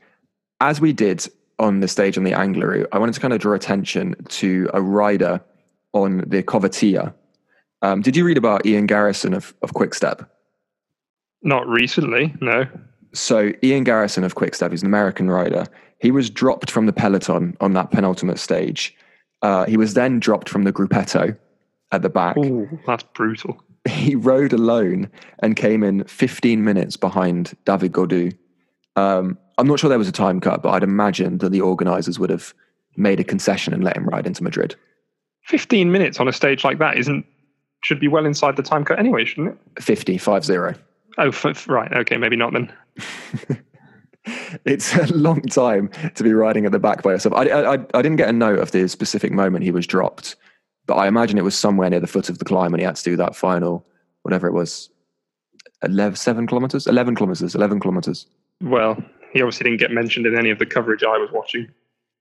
As 0.60 0.80
we 0.80 0.92
did 0.92 1.28
on 1.58 1.80
the 1.80 1.88
stage 1.88 2.16
on 2.16 2.24
the 2.24 2.32
Angliru, 2.32 2.86
I 2.90 2.98
wanted 2.98 3.14
to 3.14 3.20
kind 3.20 3.34
of 3.34 3.40
draw 3.40 3.54
attention 3.54 4.14
to 4.28 4.70
a 4.72 4.80
rider 4.80 5.42
on 5.92 6.24
the 6.26 6.42
Covatilla. 6.42 7.12
Um, 7.82 8.02
did 8.02 8.16
you 8.16 8.24
read 8.24 8.38
about 8.38 8.66
Ian 8.66 8.86
Garrison 8.86 9.34
of, 9.34 9.54
of 9.62 9.74
Quickstep? 9.74 10.28
Not 11.42 11.66
recently, 11.68 12.34
no. 12.40 12.66
So 13.14 13.52
Ian 13.62 13.84
Garrison 13.84 14.24
of 14.24 14.34
Quickstep 14.34 14.72
is 14.72 14.82
an 14.82 14.88
American 14.88 15.30
rider. 15.30 15.66
He 16.00 16.10
was 16.10 16.30
dropped 16.30 16.70
from 16.70 16.86
the 16.86 16.92
peloton 16.92 17.56
on 17.60 17.72
that 17.74 17.90
penultimate 17.90 18.38
stage 18.38 18.96
uh, 19.42 19.66
he 19.66 19.76
was 19.76 19.94
then 19.94 20.20
dropped 20.20 20.48
from 20.48 20.64
the 20.64 20.72
gruppetto 20.72 21.36
at 21.92 22.02
the 22.02 22.08
back. 22.08 22.36
Ooh, 22.36 22.78
that's 22.86 23.02
brutal. 23.02 23.62
He 23.88 24.16
rode 24.16 24.52
alone 24.52 25.08
and 25.38 25.56
came 25.56 25.82
in 25.82 26.04
15 26.04 26.62
minutes 26.62 26.98
behind 26.98 27.56
David 27.64 27.92
Gaudu. 27.92 28.36
Um, 28.96 29.38
I'm 29.56 29.66
not 29.66 29.80
sure 29.80 29.88
there 29.88 29.98
was 29.98 30.08
a 30.08 30.12
time 30.12 30.40
cut, 30.40 30.62
but 30.62 30.70
I'd 30.70 30.82
imagine 30.82 31.38
that 31.38 31.52
the 31.52 31.62
organisers 31.62 32.18
would 32.18 32.28
have 32.28 32.52
made 32.96 33.18
a 33.18 33.24
concession 33.24 33.72
and 33.72 33.82
let 33.82 33.96
him 33.96 34.04
ride 34.04 34.26
into 34.26 34.42
Madrid. 34.42 34.74
15 35.44 35.90
minutes 35.90 36.20
on 36.20 36.28
a 36.28 36.34
stage 36.34 36.64
like 36.64 36.78
that 36.78 36.98
isn't 36.98 37.24
should 37.82 38.00
be 38.00 38.08
well 38.08 38.26
inside 38.26 38.56
the 38.56 38.62
time 38.62 38.84
cut 38.84 38.98
anyway, 38.98 39.24
shouldn't 39.24 39.58
it? 39.76 39.82
50, 39.82 40.18
5 40.18 40.44
0. 40.44 40.74
Oh, 41.18 41.28
f- 41.28 41.68
right. 41.68 41.92
Okay, 41.92 42.16
maybe 42.16 42.36
not 42.36 42.52
then. 42.52 42.72
it's 44.64 44.94
a 44.94 45.12
long 45.14 45.42
time 45.42 45.90
to 46.14 46.22
be 46.22 46.32
riding 46.32 46.66
at 46.66 46.72
the 46.72 46.78
back 46.78 47.02
by 47.02 47.12
yourself. 47.12 47.34
I, 47.34 47.44
I, 47.44 47.72
I 47.72 48.02
didn't 48.02 48.16
get 48.16 48.28
a 48.28 48.32
note 48.32 48.58
of 48.58 48.70
the 48.72 48.88
specific 48.88 49.32
moment 49.32 49.64
he 49.64 49.70
was 49.70 49.86
dropped, 49.86 50.36
but 50.86 50.94
I 50.94 51.08
imagine 51.08 51.38
it 51.38 51.44
was 51.44 51.58
somewhere 51.58 51.90
near 51.90 52.00
the 52.00 52.06
foot 52.06 52.28
of 52.28 52.38
the 52.38 52.44
climb 52.44 52.72
and 52.74 52.80
he 52.80 52.86
had 52.86 52.96
to 52.96 53.04
do 53.04 53.16
that 53.16 53.34
final, 53.34 53.86
whatever 54.22 54.46
it 54.46 54.52
was, 54.52 54.90
11, 55.82 56.16
seven 56.16 56.46
kilometers, 56.46 56.86
11 56.86 57.14
kilometers, 57.14 57.54
11 57.54 57.80
kilometers. 57.80 58.26
Well, 58.60 58.96
he 59.32 59.42
obviously 59.42 59.64
didn't 59.64 59.80
get 59.80 59.90
mentioned 59.90 60.26
in 60.26 60.36
any 60.36 60.50
of 60.50 60.58
the 60.58 60.66
coverage 60.66 61.02
I 61.02 61.18
was 61.18 61.30
watching. 61.32 61.68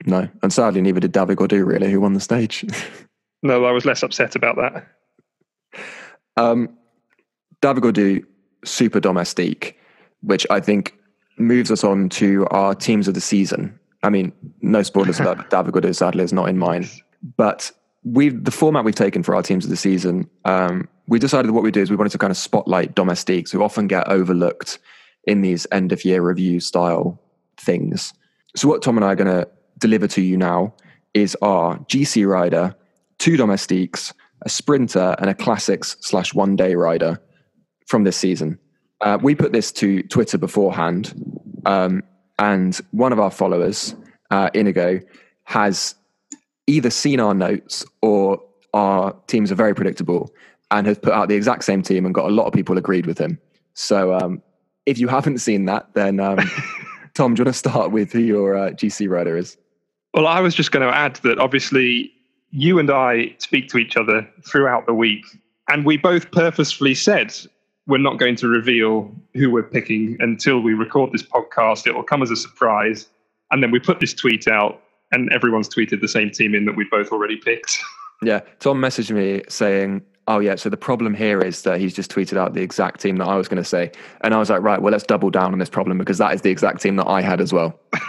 No, 0.05 0.27
and 0.43 0.53
sadly, 0.53 0.81
neither 0.81 0.99
did 0.99 1.11
David 1.11 1.37
Gaudu, 1.37 1.65
really, 1.65 1.91
who 1.91 2.01
won 2.01 2.13
the 2.13 2.19
stage. 2.19 2.65
no, 3.43 3.65
I 3.65 3.71
was 3.71 3.85
less 3.85 4.03
upset 4.03 4.35
about 4.35 4.55
that. 4.57 4.87
Um, 6.37 6.69
David 7.61 7.83
Gaudu, 7.83 8.23
super 8.63 8.99
domestique, 8.99 9.77
which 10.21 10.45
I 10.49 10.59
think 10.59 10.93
moves 11.37 11.71
us 11.71 11.83
on 11.83 12.09
to 12.09 12.47
our 12.51 12.73
teams 12.73 13.07
of 13.07 13.13
the 13.13 13.21
season. 13.21 13.77
I 14.03 14.09
mean, 14.09 14.31
no 14.61 14.83
spoilers 14.83 15.19
about 15.19 15.49
David 15.49 15.73
Gaudu, 15.73 15.93
sadly, 15.95 16.23
is 16.23 16.33
not 16.33 16.49
in 16.49 16.57
mine. 16.57 16.87
But 17.35 17.71
we 18.03 18.29
the 18.29 18.51
format 18.51 18.85
we've 18.85 18.95
taken 18.95 19.23
for 19.23 19.35
our 19.35 19.41
teams 19.41 19.65
of 19.65 19.69
the 19.69 19.77
season, 19.77 20.29
um, 20.45 20.87
we 21.07 21.19
decided 21.19 21.51
what 21.51 21.63
we 21.63 21.71
do 21.71 21.81
is 21.81 21.89
we 21.89 21.95
wanted 21.95 22.11
to 22.11 22.17
kind 22.17 22.31
of 22.31 22.37
spotlight 22.37 22.95
domestiques 22.95 23.51
who 23.51 23.63
often 23.63 23.87
get 23.87 24.07
overlooked 24.07 24.79
in 25.23 25.41
these 25.41 25.65
end 25.71 25.91
of 25.91 26.05
year 26.05 26.21
review 26.21 26.59
style 26.59 27.19
things. 27.57 28.13
So 28.55 28.67
what 28.67 28.81
Tom 28.81 28.97
and 28.97 29.05
I 29.05 29.09
are 29.09 29.15
going 29.15 29.27
to 29.27 29.47
deliver 29.77 30.07
to 30.09 30.21
you 30.21 30.37
now 30.37 30.73
is 31.13 31.35
our 31.41 31.77
GC 31.79 32.27
rider, 32.27 32.75
two 33.17 33.37
domestiques, 33.37 34.13
a 34.47 34.49
sprinter, 34.49 35.13
and 35.19 35.29
a 35.29 35.33
classics 35.33 35.97
slash 35.99 36.33
one 36.33 36.55
day 36.55 36.73
rider 36.73 37.19
from 37.85 38.05
this 38.05 38.15
season. 38.15 38.57
Uh, 39.01 39.17
we 39.21 39.35
put 39.35 39.51
this 39.51 39.73
to 39.73 40.01
Twitter 40.03 40.37
beforehand, 40.37 41.13
um, 41.65 42.01
and 42.39 42.79
one 42.91 43.11
of 43.11 43.19
our 43.19 43.29
followers, 43.29 43.93
uh, 44.31 44.49
Inigo, 44.53 45.01
has 45.43 45.95
either 46.65 46.89
seen 46.89 47.19
our 47.19 47.33
notes 47.33 47.85
or 48.01 48.41
our 48.73 49.13
teams 49.27 49.51
are 49.51 49.55
very 49.55 49.75
predictable 49.75 50.33
and 50.71 50.87
has 50.87 50.97
put 50.97 51.11
out 51.11 51.27
the 51.27 51.35
exact 51.35 51.65
same 51.65 51.81
team 51.81 52.05
and 52.05 52.15
got 52.15 52.29
a 52.29 52.33
lot 52.33 52.45
of 52.45 52.53
people 52.53 52.77
agreed 52.77 53.05
with 53.05 53.17
him. 53.17 53.37
So 53.73 54.13
um, 54.13 54.41
if 54.85 54.97
you 54.97 55.09
haven't 55.09 55.39
seen 55.39 55.65
that, 55.65 55.93
then 55.93 56.21
um, 56.21 56.39
Tom, 57.15 57.33
do 57.33 57.41
you 57.41 57.45
want 57.45 57.53
to 57.53 57.59
start 57.59 57.91
with 57.91 58.13
who 58.13 58.19
your 58.19 58.55
uh, 58.55 58.69
GC 58.71 59.09
rider 59.09 59.35
is? 59.35 59.57
Well, 60.13 60.25
I 60.25 60.39
was 60.39 60.55
just 60.55 60.71
going 60.71 60.87
to 60.87 60.95
add 60.95 61.17
that 61.17 61.37
obviously 61.37 62.13
you 62.51 62.79
and 62.79 62.89
I 62.89 63.35
speak 63.39 63.69
to 63.69 63.77
each 63.77 63.97
other 63.97 64.27
throughout 64.45 64.85
the 64.85 64.93
week, 64.93 65.25
and 65.69 65.85
we 65.85 65.97
both 65.97 66.31
purposefully 66.31 66.95
said 66.95 67.33
we're 67.87 67.97
not 67.97 68.19
going 68.19 68.35
to 68.35 68.47
reveal 68.47 69.11
who 69.33 69.49
we're 69.49 69.63
picking 69.63 70.17
until 70.19 70.59
we 70.59 70.73
record 70.73 71.11
this 71.11 71.23
podcast. 71.23 71.87
It 71.87 71.95
will 71.95 72.03
come 72.03 72.21
as 72.21 72.29
a 72.29 72.35
surprise. 72.35 73.07
And 73.49 73.63
then 73.63 73.71
we 73.71 73.79
put 73.79 74.01
this 74.01 74.13
tweet 74.13 74.47
out, 74.47 74.81
and 75.11 75.31
everyone's 75.31 75.69
tweeted 75.69 76.01
the 76.01 76.07
same 76.07 76.29
team 76.29 76.53
in 76.53 76.65
that 76.65 76.75
we 76.75 76.85
both 76.91 77.09
already 77.11 77.37
picked. 77.37 77.79
Yeah. 78.23 78.39
Tom 78.59 78.81
messaged 78.81 79.11
me 79.11 79.43
saying, 79.47 80.01
Oh, 80.27 80.39
yeah. 80.39 80.55
So 80.55 80.69
the 80.71 80.75
problem 80.75 81.13
here 81.13 81.39
is 81.39 81.61
that 81.61 81.79
he's 81.79 81.93
just 81.93 82.09
tweeted 82.09 82.35
out 82.35 82.55
the 82.55 82.63
exact 82.63 82.99
team 82.99 83.17
that 83.17 83.27
I 83.27 83.35
was 83.35 83.47
going 83.47 83.61
to 83.61 83.63
say. 83.63 83.91
And 84.21 84.33
I 84.33 84.39
was 84.39 84.49
like, 84.49 84.63
Right, 84.63 84.81
well, 84.81 84.91
let's 84.91 85.03
double 85.03 85.29
down 85.29 85.53
on 85.53 85.59
this 85.59 85.69
problem 85.69 85.99
because 85.99 86.17
that 86.17 86.33
is 86.33 86.41
the 86.41 86.49
exact 86.49 86.81
team 86.81 86.95
that 86.95 87.07
I 87.07 87.21
had 87.21 87.39
as 87.39 87.53
well. 87.53 87.79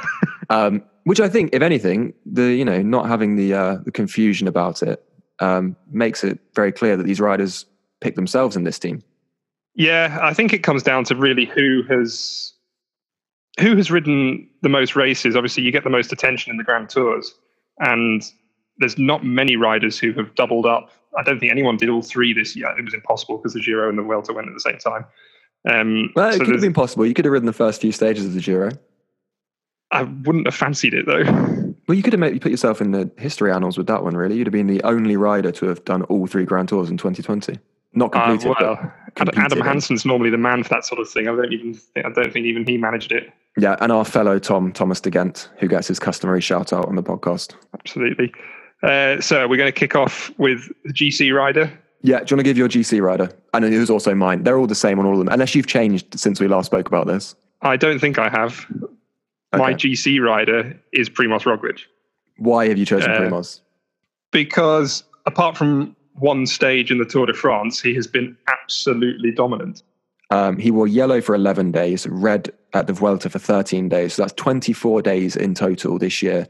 Um, 0.50 0.83
which 1.08 1.20
I 1.20 1.28
think, 1.30 1.54
if 1.54 1.62
anything, 1.62 2.12
the 2.26 2.52
you 2.52 2.66
know 2.66 2.82
not 2.82 3.08
having 3.08 3.36
the 3.36 3.54
uh, 3.54 3.76
the 3.84 3.90
confusion 3.90 4.46
about 4.46 4.82
it 4.82 5.02
um, 5.40 5.74
makes 5.90 6.22
it 6.22 6.38
very 6.54 6.70
clear 6.70 6.98
that 6.98 7.04
these 7.04 7.18
riders 7.18 7.64
pick 8.02 8.14
themselves 8.14 8.56
in 8.56 8.64
this 8.64 8.78
team. 8.78 9.02
Yeah, 9.74 10.18
I 10.20 10.34
think 10.34 10.52
it 10.52 10.58
comes 10.58 10.82
down 10.82 11.04
to 11.04 11.16
really 11.16 11.46
who 11.46 11.82
has 11.88 12.52
who 13.58 13.74
has 13.76 13.90
ridden 13.90 14.50
the 14.60 14.68
most 14.68 14.96
races. 14.96 15.34
Obviously, 15.34 15.62
you 15.62 15.72
get 15.72 15.82
the 15.82 15.90
most 15.90 16.12
attention 16.12 16.50
in 16.50 16.58
the 16.58 16.64
Grand 16.64 16.90
Tours, 16.90 17.34
and 17.78 18.22
there's 18.76 18.98
not 18.98 19.24
many 19.24 19.56
riders 19.56 19.98
who 19.98 20.12
have 20.12 20.34
doubled 20.34 20.66
up. 20.66 20.90
I 21.16 21.22
don't 21.22 21.40
think 21.40 21.50
anyone 21.50 21.78
did 21.78 21.88
all 21.88 22.02
three 22.02 22.34
this 22.34 22.54
year. 22.54 22.68
It 22.78 22.84
was 22.84 22.92
impossible 22.92 23.38
because 23.38 23.54
the 23.54 23.60
Giro 23.60 23.88
and 23.88 23.96
the 23.96 24.02
Vuelta 24.02 24.34
went 24.34 24.48
at 24.48 24.52
the 24.52 24.60
same 24.60 24.76
time. 24.76 25.06
Um, 25.66 26.12
Well, 26.14 26.28
it 26.28 26.34
so 26.34 26.40
could 26.40 26.50
have 26.50 26.60
been 26.60 26.74
possible. 26.74 27.06
You 27.06 27.14
could 27.14 27.24
have 27.24 27.32
ridden 27.32 27.46
the 27.46 27.52
first 27.54 27.80
few 27.80 27.92
stages 27.92 28.26
of 28.26 28.34
the 28.34 28.40
Giro. 28.40 28.72
I 29.90 30.02
wouldn't 30.02 30.47
have 30.47 30.54
fancied 30.54 30.95
it 30.95 31.07
though. 31.07 31.23
Well, 31.87 31.97
you 31.97 32.02
could 32.02 32.12
have 32.12 32.21
maybe 32.21 32.38
put 32.38 32.50
yourself 32.50 32.80
in 32.83 32.90
the 32.90 33.11
history 33.16 33.50
annals 33.50 33.78
with 33.78 33.87
that 33.87 34.04
one. 34.04 34.14
Really, 34.16 34.37
you'd 34.37 34.47
have 34.47 34.52
been 34.52 34.66
the 34.66 34.83
only 34.83 35.16
rider 35.16 35.50
to 35.52 35.66
have 35.66 35.85
done 35.87 36.02
all 36.04 36.26
three 36.26 36.45
Grand 36.45 36.68
Tours 36.68 36.90
in 36.90 36.99
2020. 36.99 37.59
Not 37.95 38.14
Uh, 38.14 38.26
completed, 38.26 38.49
well, 38.61 38.73
Adam, 38.75 38.92
competed 39.14 39.40
Adam. 39.52 39.61
Hansen's 39.61 40.04
normally 40.04 40.28
the 40.28 40.37
man 40.37 40.62
for 40.62 40.68
that 40.68 40.85
sort 40.85 41.00
of 41.00 41.09
thing. 41.09 41.26
I 41.26 41.35
don't 41.35 41.50
even 41.52 41.73
think, 41.73 42.04
I 42.04 42.11
don't 42.11 42.30
think 42.30 42.45
even 42.45 42.66
he 42.66 42.76
managed 42.76 43.12
it. 43.12 43.33
yeah, 43.57 43.76
and 43.80 43.90
our 43.90 44.04
fellow 44.04 44.38
Tom 44.38 44.73
Thomas 44.73 45.00
De 45.00 45.11
Gendt, 45.11 45.49
who 45.59 45.66
gets 45.68 45.88
his 45.88 45.99
customary 45.99 46.42
shout 46.42 46.73
out 46.75 46.87
on 46.87 46.97
the 46.97 47.02
podcast. 47.02 47.54
Absolutely. 47.73 48.30
Uh, 48.83 49.21
so 49.23 49.49
we're 49.49 49.57
going 49.57 49.73
to 49.73 49.73
kick 49.73 49.97
off 49.97 50.30
with 50.38 50.71
the 50.85 50.92
GC 50.92 51.35
rider. 51.35 51.73
Yeah, 52.02 52.18
do 52.18 52.26
you 52.30 52.37
want 52.37 52.40
to 52.40 52.42
give 52.45 52.59
your 52.59 52.68
GC 52.68 53.00
rider? 53.00 53.30
And 53.54 53.64
it 53.64 53.76
was 53.78 53.90
also 53.90 54.14
mine. 54.14 54.45
They're 54.45 54.59
all 54.59 54.66
the 54.68 54.75
same 54.75 54.99
on 55.00 55.07
all 55.07 55.12
of 55.14 55.18
them, 55.18 55.28
unless 55.33 55.54
you've 55.54 55.66
changed 55.66 56.21
since 56.21 56.38
we 56.40 56.47
last 56.47 56.66
spoke 56.66 56.87
about 56.87 57.07
this. 57.07 57.35
I 57.62 57.76
don't 57.78 57.99
think 57.99 58.18
I 58.18 58.28
have. 58.28 58.66
My 59.52 59.72
GC 59.72 60.20
rider 60.20 60.78
is 60.92 61.08
Primoz 61.08 61.42
Roglic 61.44 61.80
Why 62.36 62.68
have 62.68 62.78
you 62.78 62.84
chosen 62.84 63.10
Uh, 63.10 63.18
Primoz? 63.18 63.60
because 64.30 65.04
apart 65.26 65.56
from 65.56 65.96
one 66.14 66.46
stage 66.46 66.90
in 66.90 66.98
the 66.98 67.04
Tour 67.04 67.26
de 67.26 67.32
France, 67.32 67.80
he 67.80 67.94
has 67.94 68.06
been 68.06 68.36
absolutely 68.48 69.30
dominant. 69.30 69.82
Um, 70.30 70.58
he 70.58 70.70
wore 70.70 70.86
yellow 70.88 71.20
for 71.22 71.34
11 71.34 71.72
days, 71.72 72.06
red 72.08 72.50
at 72.74 72.86
the 72.86 72.92
Vuelta 72.92 73.30
for 73.30 73.38
13 73.38 73.88
days. 73.88 74.14
So 74.14 74.22
that's 74.22 74.34
24 74.34 75.00
days 75.00 75.36
in 75.36 75.54
total 75.54 75.98
this 75.98 76.20
year 76.22 76.46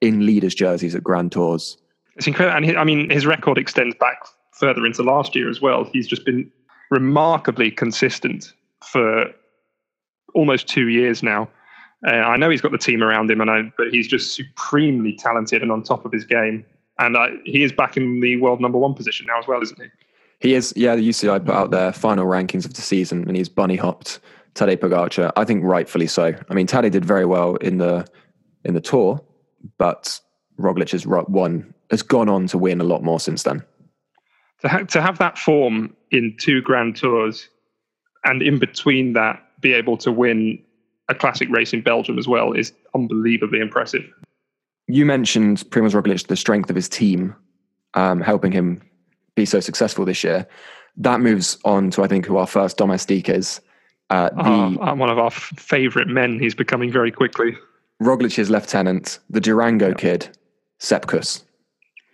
in 0.00 0.26
leaders' 0.26 0.54
jerseys 0.54 0.94
at 0.96 1.04
Grand 1.04 1.30
Tours. 1.30 1.76
It's 2.16 2.26
incredible. 2.26 2.56
And 2.56 2.64
he, 2.64 2.74
I 2.76 2.82
mean, 2.82 3.08
his 3.10 3.26
record 3.26 3.58
extends 3.58 3.94
back 3.94 4.18
further 4.52 4.84
into 4.84 5.02
last 5.04 5.36
year 5.36 5.48
as 5.48 5.60
well. 5.60 5.84
He's 5.84 6.08
just 6.08 6.24
been 6.24 6.50
remarkably 6.90 7.70
consistent 7.70 8.52
for 8.82 9.26
almost 10.34 10.66
two 10.66 10.88
years 10.88 11.22
now. 11.22 11.48
Uh, 12.06 12.10
I 12.10 12.36
know 12.36 12.48
he's 12.48 12.60
got 12.60 12.72
the 12.72 12.78
team 12.78 13.02
around 13.02 13.30
him, 13.30 13.40
and 13.40 13.50
I, 13.50 13.72
but 13.76 13.88
he's 13.90 14.08
just 14.08 14.34
supremely 14.34 15.14
talented 15.14 15.62
and 15.62 15.70
on 15.70 15.82
top 15.82 16.04
of 16.04 16.12
his 16.12 16.24
game. 16.24 16.64
And 16.98 17.16
I, 17.16 17.30
he 17.44 17.62
is 17.62 17.72
back 17.72 17.96
in 17.96 18.20
the 18.20 18.36
world 18.36 18.60
number 18.60 18.78
one 18.78 18.94
position 18.94 19.26
now 19.26 19.38
as 19.38 19.46
well, 19.46 19.62
isn't 19.62 19.80
he? 19.80 19.88
He 20.40 20.54
is, 20.54 20.72
yeah, 20.76 20.96
the 20.96 21.06
UCI 21.06 21.44
put 21.44 21.54
out 21.54 21.70
their 21.70 21.92
final 21.92 22.26
rankings 22.26 22.64
of 22.64 22.74
the 22.74 22.80
season 22.80 23.26
and 23.28 23.36
he's 23.36 23.48
bunny 23.48 23.76
hopped 23.76 24.20
Tadej 24.54 24.78
Pogacar. 24.78 25.32
I 25.36 25.44
think 25.44 25.62
rightfully 25.64 26.06
so. 26.06 26.34
I 26.48 26.54
mean, 26.54 26.66
Tadej 26.66 26.90
did 26.92 27.04
very 27.04 27.26
well 27.26 27.56
in 27.56 27.78
the 27.78 28.06
in 28.64 28.74
the 28.74 28.80
tour, 28.80 29.20
but 29.78 30.20
Roglic 30.58 30.90
has 30.92 31.06
won, 31.06 31.74
has 31.90 32.02
gone 32.02 32.28
on 32.28 32.46
to 32.48 32.58
win 32.58 32.80
a 32.80 32.84
lot 32.84 33.02
more 33.02 33.20
since 33.20 33.42
then. 33.42 33.64
To, 34.60 34.68
ha- 34.68 34.82
to 34.82 35.00
have 35.00 35.18
that 35.18 35.38
form 35.38 35.96
in 36.10 36.36
two 36.38 36.60
Grand 36.60 36.96
Tours, 36.96 37.48
and 38.24 38.42
in 38.42 38.58
between 38.58 39.14
that, 39.14 39.42
be 39.62 39.72
able 39.72 39.96
to 39.98 40.12
win 40.12 40.62
a 41.10 41.14
classic 41.14 41.48
race 41.50 41.72
in 41.72 41.82
Belgium 41.82 42.18
as 42.18 42.26
well 42.28 42.52
is 42.52 42.72
unbelievably 42.94 43.60
impressive. 43.60 44.04
You 44.86 45.04
mentioned 45.04 45.58
Primoz 45.70 45.92
Roglic, 45.92 46.26
the 46.28 46.36
strength 46.36 46.70
of 46.70 46.76
his 46.76 46.88
team, 46.88 47.34
um, 47.94 48.20
helping 48.20 48.52
him 48.52 48.80
be 49.34 49.44
so 49.44 49.60
successful 49.60 50.04
this 50.04 50.24
year. 50.24 50.46
That 50.96 51.20
moves 51.20 51.58
on 51.64 51.90
to, 51.92 52.02
I 52.02 52.06
think, 52.08 52.26
who 52.26 52.36
our 52.36 52.46
first 52.46 52.76
domestique 52.76 53.28
is. 53.28 53.60
Uh, 54.10 54.30
the 54.30 54.78
Ah, 54.80 54.94
one 54.94 55.10
of 55.10 55.18
our 55.18 55.26
f- 55.26 55.52
favourite 55.56 56.08
men. 56.08 56.38
He's 56.40 56.54
becoming 56.54 56.90
very 56.90 57.12
quickly. 57.12 57.56
Roglic's 58.02 58.50
lieutenant, 58.50 59.18
the 59.28 59.40
Durango 59.40 59.94
kid, 59.94 60.28
Sepp 60.78 61.06
Kuss. 61.06 61.44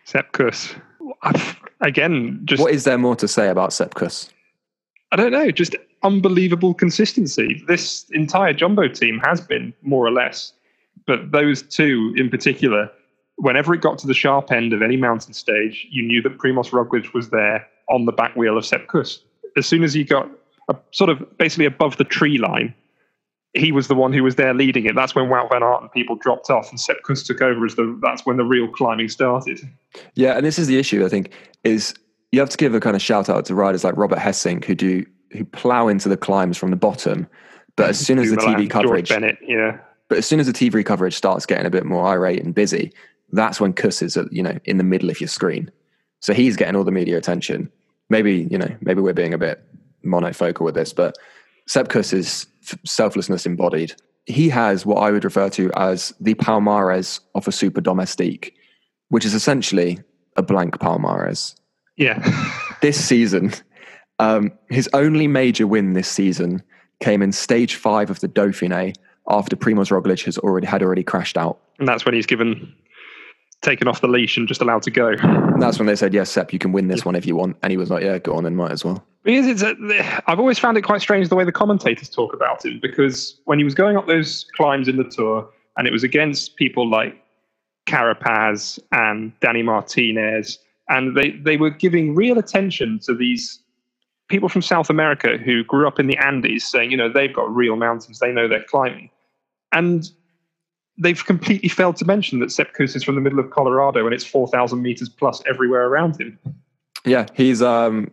Sepkus. 0.06 0.74
Again, 1.80 2.40
just 2.44 2.62
What 2.62 2.72
is 2.72 2.84
there 2.84 2.98
more 2.98 3.16
to 3.16 3.28
say 3.28 3.48
about 3.48 3.72
Sepp 3.72 3.94
Kuss? 3.94 4.30
I 5.12 5.16
don't 5.16 5.32
know, 5.32 5.50
just 5.50 5.74
unbelievable 6.06 6.72
consistency. 6.72 7.62
This 7.66 8.06
entire 8.12 8.52
Jumbo 8.52 8.86
team 8.88 9.20
has 9.24 9.40
been 9.40 9.74
more 9.82 10.06
or 10.06 10.12
less, 10.12 10.52
but 11.06 11.32
those 11.32 11.62
two 11.62 12.14
in 12.16 12.30
particular, 12.30 12.90
whenever 13.36 13.74
it 13.74 13.80
got 13.80 13.98
to 13.98 14.06
the 14.06 14.14
sharp 14.14 14.52
end 14.52 14.72
of 14.72 14.82
any 14.82 14.96
mountain 14.96 15.34
stage, 15.34 15.86
you 15.90 16.02
knew 16.02 16.22
that 16.22 16.38
Primoz 16.38 16.70
Roglic 16.70 17.12
was 17.12 17.30
there 17.30 17.66
on 17.88 18.04
the 18.04 18.12
back 18.12 18.36
wheel 18.36 18.56
of 18.56 18.64
Sepp 18.64 18.86
Kuss. 18.86 19.22
As 19.56 19.66
soon 19.66 19.82
as 19.82 19.92
he 19.92 20.04
got 20.04 20.30
a, 20.68 20.76
sort 20.92 21.10
of 21.10 21.38
basically 21.38 21.66
above 21.66 21.96
the 21.96 22.04
tree 22.04 22.38
line, 22.38 22.72
he 23.54 23.72
was 23.72 23.88
the 23.88 23.94
one 23.94 24.12
who 24.12 24.22
was 24.22 24.36
there 24.36 24.54
leading 24.54 24.84
it. 24.84 24.94
That's 24.94 25.14
when 25.14 25.26
Wout 25.26 25.50
van 25.50 25.62
Aert 25.62 25.82
and 25.82 25.90
people 25.90 26.14
dropped 26.14 26.50
off, 26.50 26.70
and 26.70 26.78
Sepp 26.78 27.02
Kuss 27.04 27.22
took 27.22 27.40
over 27.42 27.64
as 27.64 27.74
the. 27.74 27.98
That's 28.02 28.26
when 28.26 28.36
the 28.36 28.44
real 28.44 28.68
climbing 28.68 29.08
started. 29.08 29.60
Yeah, 30.14 30.36
and 30.36 30.44
this 30.44 30.58
is 30.58 30.66
the 30.66 30.78
issue. 30.78 31.04
I 31.04 31.08
think 31.08 31.32
is 31.64 31.94
you 32.32 32.40
have 32.40 32.50
to 32.50 32.56
give 32.56 32.74
a 32.74 32.80
kind 32.80 32.94
of 32.94 33.02
shout 33.02 33.28
out 33.28 33.46
to 33.46 33.54
riders 33.54 33.82
like 33.82 33.96
Robert 33.96 34.18
Gesink 34.18 34.64
who 34.64 34.74
do 34.74 35.06
who 35.36 35.44
plow 35.44 35.88
into 35.88 36.08
the 36.08 36.16
climbs 36.16 36.56
from 36.56 36.70
the 36.70 36.76
bottom, 36.76 37.26
but 37.76 37.90
as 37.90 37.98
soon 37.98 38.18
as 38.18 38.30
the 38.30 38.36
TV 38.36 38.68
coverage, 38.68 39.08
Bennett, 39.08 39.38
yeah. 39.42 39.78
but 40.08 40.18
as 40.18 40.26
soon 40.26 40.40
as 40.40 40.46
the 40.46 40.52
TV 40.52 40.84
coverage 40.84 41.14
starts 41.14 41.46
getting 41.46 41.66
a 41.66 41.70
bit 41.70 41.84
more 41.84 42.06
irate 42.06 42.42
and 42.42 42.54
busy, 42.54 42.92
that's 43.32 43.60
when 43.60 43.72
Kuss 43.72 44.02
is 44.02 44.16
at, 44.16 44.32
you 44.32 44.42
know 44.42 44.58
in 44.64 44.78
the 44.78 44.84
middle 44.84 45.10
of 45.10 45.20
your 45.20 45.28
screen. 45.28 45.70
So 46.20 46.32
he's 46.32 46.56
getting 46.56 46.76
all 46.76 46.84
the 46.84 46.92
media 46.92 47.18
attention. 47.18 47.70
Maybe 48.08 48.48
you 48.50 48.58
know 48.58 48.74
maybe 48.80 49.00
we're 49.00 49.12
being 49.12 49.34
a 49.34 49.38
bit 49.38 49.62
monofocal 50.04 50.60
with 50.60 50.74
this, 50.74 50.92
but 50.92 51.16
Sepp 51.66 51.88
Kuss 51.88 52.12
is 52.12 52.46
selflessness 52.84 53.46
embodied. 53.46 53.94
He 54.26 54.48
has 54.48 54.84
what 54.84 54.96
I 54.96 55.10
would 55.10 55.24
refer 55.24 55.48
to 55.50 55.70
as 55.76 56.12
the 56.20 56.34
Palmares 56.34 57.20
of 57.34 57.46
a 57.46 57.52
super 57.52 57.80
domestique, 57.80 58.56
which 59.08 59.24
is 59.24 59.34
essentially 59.34 59.98
a 60.36 60.42
blank 60.42 60.78
Palmares 60.78 61.54
Yeah. 61.96 62.22
this 62.82 63.02
season, 63.02 63.52
um, 64.18 64.52
his 64.68 64.88
only 64.92 65.28
major 65.28 65.66
win 65.66 65.92
this 65.92 66.08
season 66.08 66.62
came 67.00 67.22
in 67.22 67.32
stage 67.32 67.74
five 67.74 68.10
of 68.10 68.20
the 68.20 68.28
Dauphiné 68.28 68.94
after 69.28 69.56
Primoz 69.56 69.90
Roglic 69.90 70.24
has 70.24 70.38
already 70.38 70.66
had 70.66 70.82
already 70.82 71.02
crashed 71.02 71.36
out. 71.36 71.58
and 71.78 71.86
that's 71.86 72.04
when 72.04 72.14
he's 72.14 72.26
given 72.26 72.72
taken 73.62 73.88
off 73.88 74.00
the 74.00 74.08
leash 74.08 74.36
and 74.36 74.46
just 74.46 74.60
allowed 74.60 74.82
to 74.82 74.90
go. 74.90 75.08
And 75.08 75.60
that's 75.60 75.78
when 75.78 75.86
they 75.86 75.96
said, 75.96 76.14
"Yes, 76.14 76.30
Sepp, 76.30 76.52
you 76.52 76.58
can 76.58 76.72
win 76.72 76.88
this 76.88 77.04
one 77.04 77.16
if 77.16 77.26
you 77.26 77.36
want." 77.36 77.56
And 77.62 77.70
he 77.70 77.76
was 77.76 77.90
like, 77.90 78.02
"Yeah, 78.02 78.18
go 78.18 78.34
on, 78.34 78.44
then 78.44 78.54
might 78.54 78.70
as 78.72 78.84
well." 78.84 79.04
Because 79.24 79.46
it's 79.46 79.62
a, 79.62 79.74
I've 80.30 80.38
always 80.38 80.58
found 80.58 80.78
it 80.78 80.82
quite 80.82 81.00
strange 81.00 81.28
the 81.28 81.34
way 81.34 81.44
the 81.44 81.52
commentators 81.52 82.08
talk 82.08 82.32
about 82.32 82.64
him. 82.64 82.78
Because 82.80 83.40
when 83.44 83.58
he 83.58 83.64
was 83.64 83.74
going 83.74 83.96
up 83.96 84.06
those 84.06 84.46
climbs 84.56 84.88
in 84.88 84.96
the 84.96 85.04
tour, 85.04 85.48
and 85.76 85.86
it 85.86 85.92
was 85.92 86.04
against 86.04 86.56
people 86.56 86.88
like 86.88 87.20
Carapaz 87.86 88.78
and 88.92 89.32
Danny 89.40 89.62
Martinez, 89.62 90.58
and 90.88 91.16
they 91.16 91.30
they 91.30 91.56
were 91.56 91.70
giving 91.70 92.14
real 92.14 92.38
attention 92.38 93.00
to 93.00 93.14
these 93.14 93.60
people 94.28 94.48
from 94.48 94.62
South 94.62 94.90
America 94.90 95.36
who 95.36 95.64
grew 95.64 95.86
up 95.86 95.98
in 95.98 96.06
the 96.06 96.16
Andes, 96.18 96.66
saying, 96.66 96.90
you 96.90 96.96
know, 96.96 97.12
they've 97.12 97.34
got 97.34 97.54
real 97.54 97.76
mountains, 97.76 98.18
they 98.18 98.32
know 98.32 98.48
they're 98.48 98.64
climbing, 98.64 99.10
and 99.72 100.10
they've 100.98 101.24
completely 101.24 101.68
failed 101.68 101.96
to 101.96 102.04
mention 102.04 102.40
that 102.40 102.50
Sepp 102.50 102.72
Kuss 102.72 102.96
is 102.96 103.04
from 103.04 103.14
the 103.14 103.20
middle 103.20 103.38
of 103.38 103.50
Colorado 103.50 104.06
and 104.06 104.14
it's 104.14 104.24
four 104.24 104.48
thousand 104.48 104.82
meters 104.82 105.08
plus 105.08 105.42
everywhere 105.46 105.86
around 105.86 106.20
him. 106.20 106.38
Yeah, 107.04 107.26
he's 107.34 107.62
um, 107.62 108.10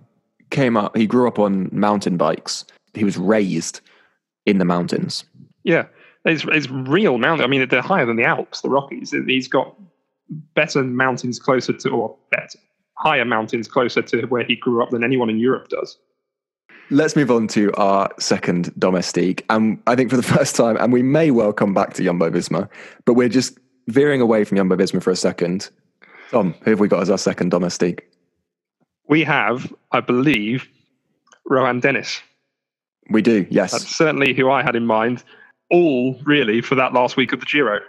came 0.49 0.77
up. 0.77 0.95
He 0.95 1.07
grew 1.07 1.27
up 1.27 1.39
on 1.39 1.69
mountain 1.71 2.17
bikes. 2.17 2.65
He 2.93 3.03
was 3.03 3.17
raised 3.17 3.81
in 4.45 4.57
the 4.57 4.65
mountains. 4.65 5.23
Yeah, 5.63 5.85
it's, 6.25 6.45
it's 6.49 6.69
real 6.69 7.17
mountain. 7.17 7.43
I 7.43 7.47
mean, 7.47 7.67
they're 7.69 7.81
higher 7.81 8.05
than 8.05 8.17
the 8.17 8.25
Alps, 8.25 8.61
the 8.61 8.69
Rockies. 8.69 9.15
He's 9.25 9.47
got 9.47 9.75
better 10.53 10.83
mountains 10.83 11.39
closer 11.39 11.73
to, 11.73 11.89
or 11.89 12.15
better, 12.29 12.59
higher 13.03 13.25
mountains 13.25 13.67
closer 13.67 14.01
to 14.01 14.21
where 14.27 14.43
he 14.43 14.55
grew 14.55 14.81
up 14.81 14.89
than 14.91 15.03
anyone 15.03 15.29
in 15.29 15.37
Europe 15.37 15.67
does. 15.67 15.97
Let's 16.89 17.15
move 17.15 17.31
on 17.31 17.47
to 17.49 17.71
our 17.73 18.09
second 18.19 18.73
domestique. 18.79 19.45
And 19.49 19.81
I 19.87 19.95
think 19.95 20.09
for 20.09 20.17
the 20.17 20.23
first 20.37 20.55
time, 20.55 20.77
and 20.77 20.93
we 20.93 21.03
may 21.03 21.31
well 21.31 21.53
come 21.53 21.73
back 21.73 21.93
to 21.95 22.03
Jumbo 22.03 22.29
Visma, 22.29 22.69
but 23.05 23.13
we're 23.13 23.29
just 23.29 23.57
veering 23.87 24.21
away 24.21 24.43
from 24.43 24.57
Jumbo 24.57 24.75
Visma 24.75 25.01
for 25.03 25.11
a 25.11 25.15
second. 25.15 25.69
Tom, 26.31 26.55
who 26.63 26.71
have 26.71 26.79
we 26.79 26.87
got 26.87 27.01
as 27.01 27.09
our 27.09 27.17
second 27.17 27.51
domestique? 27.51 28.09
We 29.07 29.23
have, 29.23 29.71
I 29.91 29.99
believe, 29.99 30.67
Rohan 31.45 31.79
Dennis. 31.81 32.21
We 33.09 33.21
do, 33.21 33.45
yes. 33.49 33.71
That's 33.73 33.93
certainly 33.93 34.33
who 34.33 34.49
I 34.49 34.63
had 34.63 34.75
in 34.75 34.85
mind. 34.85 35.23
All 35.69 36.17
really 36.23 36.61
for 36.61 36.75
that 36.75 36.93
last 36.93 37.17
week 37.17 37.33
of 37.33 37.39
the 37.41 37.45
Giro. 37.45 37.79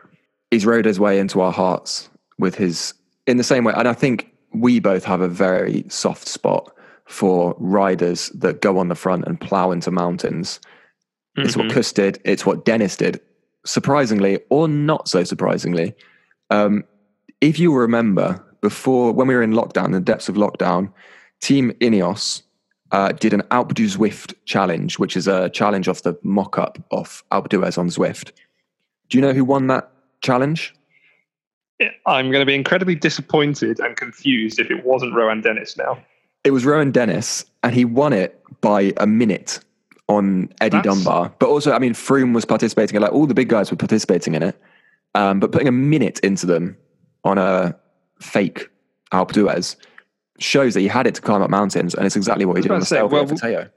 he's 0.51 0.67
rode 0.67 0.85
his 0.85 0.99
way 0.99 1.19
into 1.21 1.41
our 1.41 1.53
hearts 1.53 2.09
with 2.39 2.55
his 2.57 2.95
in 3.27 3.37
the 3.37 3.45
same 3.45 3.65
way 3.65 3.73
and 3.77 3.87
i 3.87 3.93
think 3.93 4.34
we 4.55 4.81
both 4.81 5.05
have 5.05 5.21
a 5.21 5.29
very 5.29 5.85
soft 5.89 6.29
spot 6.29 6.73
for 7.07 7.55
riders 7.59 8.31
that 8.31 8.61
go 8.63 8.79
on 8.79 8.89
the 8.89 8.95
front 8.95 9.27
and 9.27 9.41
plow 9.41 9.71
into 9.71 9.91
mountains 9.91 10.61
it's 11.37 11.57
what 11.57 11.67
Mhm. 11.67 11.73
Kuss 11.73 11.93
did 11.93 12.21
it's 12.25 12.47
what 12.47 12.65
dennis 12.65 12.97
did 12.97 13.21
surprisingly 13.67 14.39
or 14.51 14.69
not 14.69 15.09
so 15.09 15.25
surprisingly, 15.25 15.95
um, 16.51 16.85
if 17.41 17.59
you 17.59 17.75
remember 17.75 18.45
before 18.61 19.13
when 19.13 19.27
we 19.27 19.35
were 19.35 19.43
in 19.43 19.53
lockdown, 19.53 19.87
in 19.87 19.93
the 19.93 20.01
depths 20.01 20.29
of 20.29 20.37
lockdown, 20.37 20.93
Team 21.41 21.73
Ineos 21.81 22.43
uh, 22.93 23.13
did 23.13 23.33
an 23.33 23.43
Alpe 23.51 23.75
du 23.75 23.87
Zwift 23.87 24.35
challenge, 24.45 24.99
which 24.99 25.17
is 25.17 25.27
a 25.27 25.49
challenge 25.51 25.89
off 25.89 26.03
the 26.03 26.17
mock-up 26.23 26.79
of 26.91 27.25
Alpe 27.33 27.49
d'Huez 27.49 27.77
on 27.77 27.89
Zwift. 27.89 28.33
Do 29.09 29.19
you 29.19 29.23
know 29.23 29.33
who 29.33 29.45
won 29.45 29.67
that 29.69 29.91
challenge? 30.21 30.75
I'm 32.07 32.31
going 32.31 32.43
to 32.43 32.47
be 32.47 32.55
incredibly 32.55 32.95
disappointed 32.95 33.81
and 33.81 33.97
confused 33.97 34.61
if 34.61 34.71
it 34.71 34.85
wasn't 34.85 35.15
Rohan 35.15 35.41
Dennis 35.41 35.77
now. 35.77 35.99
It 36.45 36.53
was 36.53 36.65
Rohan 36.65 36.93
Dennis, 36.93 37.45
and 37.63 37.75
he 37.75 37.85
won 37.85 38.13
it 38.13 38.41
by 38.61 38.93
a 38.99 39.07
minute 39.07 39.61
on 40.09 40.53
Eddie 40.61 40.77
That's... 40.77 40.87
Dunbar. 40.87 41.35
But 41.39 41.49
also, 41.49 41.73
I 41.73 41.79
mean, 41.79 41.95
Froome 41.95 42.35
was 42.35 42.45
participating, 42.45 43.01
like 43.01 43.13
all 43.13 43.27
the 43.27 43.35
big 43.35 43.49
guys 43.49 43.71
were 43.71 43.77
participating 43.77 44.35
in 44.35 44.43
it. 44.43 44.61
Um, 45.15 45.41
but 45.41 45.53
putting 45.53 45.69
a 45.69 45.73
minute 45.73 46.21
into 46.21 46.45
them 46.45 46.77
on 47.25 47.39
a 47.39 47.77
fake 48.21 48.69
Alpe 49.13 49.33
d'Huez 49.33 49.77
shows 50.39 50.75
that 50.75 50.81
he 50.81 50.89
had 50.89 51.07
it 51.07 51.15
to 51.15 51.23
climb 51.23 51.41
up 51.41 51.51
mountains, 51.51 51.95
and 51.95 52.05
it's 52.05 52.17
exactly 52.17 52.45
what 52.45 52.57
he 52.57 52.63
did 52.63 52.73
on 52.73 52.81
the 52.81 52.87
say, 52.87 53.03
well, 53.03 53.27
for 53.27 53.35
Teo. 53.35 53.71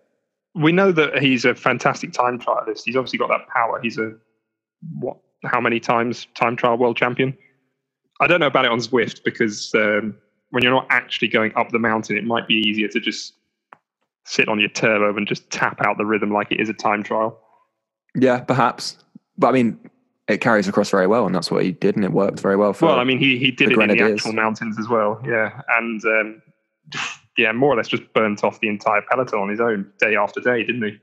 We 0.56 0.72
know 0.72 0.92
that 0.92 1.20
he's 1.22 1.46
a 1.46 1.54
fantastic 1.54 2.12
time 2.12 2.39
trialist. 2.39 2.82
He's 2.86 2.96
obviously 2.96 3.20
got 3.20 3.30
that 3.30 3.48
power. 3.48 3.80
He's 3.82 3.98
a 3.98 4.13
what? 5.00 5.18
How 5.44 5.62
many 5.62 5.80
times 5.80 6.27
time 6.34 6.56
trial 6.56 6.77
world 6.77 6.98
champion? 6.98 7.38
I 8.19 8.27
don't 8.27 8.39
know 8.39 8.47
about 8.47 8.65
it 8.65 8.71
on 8.71 8.79
Zwift 8.79 9.24
because 9.24 9.74
um, 9.75 10.15
when 10.50 10.63
you're 10.63 10.74
not 10.74 10.88
actually 10.89 11.27
going 11.27 11.53
up 11.55 11.69
the 11.69 11.79
mountain, 11.79 12.17
it 12.17 12.24
might 12.24 12.47
be 12.47 12.55
easier 12.55 12.88
to 12.88 13.00
just 13.00 13.33
sit 14.25 14.47
on 14.50 14.59
your 14.59 14.69
turbo 14.69 15.15
and 15.15 15.27
just 15.27 15.50
tap 15.50 15.79
out 15.86 15.97
the 15.97 16.05
rhythm 16.05 16.31
like 16.31 16.51
it 16.51 16.59
is 16.59 16.69
a 16.69 16.74
time 16.74 17.03
trial. 17.03 17.39
Yeah, 18.15 18.39
perhaps. 18.39 18.97
But 19.38 19.50
I 19.50 19.51
mean, 19.51 19.79
it 20.27 20.41
carries 20.41 20.67
across 20.67 20.89
very 20.89 21.07
well, 21.07 21.25
and 21.25 21.33
that's 21.33 21.50
what 21.51 21.63
he 21.63 21.71
did, 21.71 21.95
and 21.95 22.03
it 22.03 22.12
worked 22.12 22.39
very 22.39 22.55
well. 22.55 22.74
For 22.74 22.88
well, 22.88 23.00
I 23.00 23.03
mean, 23.03 23.19
he 23.19 23.38
he 23.38 23.51
did 23.51 23.71
it 23.71 23.75
Grenadiers. 23.75 24.01
in 24.01 24.07
the 24.07 24.13
actual 24.13 24.33
mountains 24.33 24.79
as 24.79 24.88
well. 24.88 25.21
Yeah, 25.25 25.62
and 25.77 26.03
um, 26.05 26.41
yeah, 27.38 27.51
more 27.51 27.74
or 27.74 27.77
less 27.77 27.88
just 27.88 28.12
burnt 28.13 28.43
off 28.43 28.59
the 28.59 28.67
entire 28.67 29.01
peloton 29.09 29.39
on 29.39 29.50
his 29.50 29.59
own 29.59 29.89
day 30.00 30.15
after 30.15 30.41
day, 30.41 30.63
didn't 30.63 30.83
he? 30.83 31.00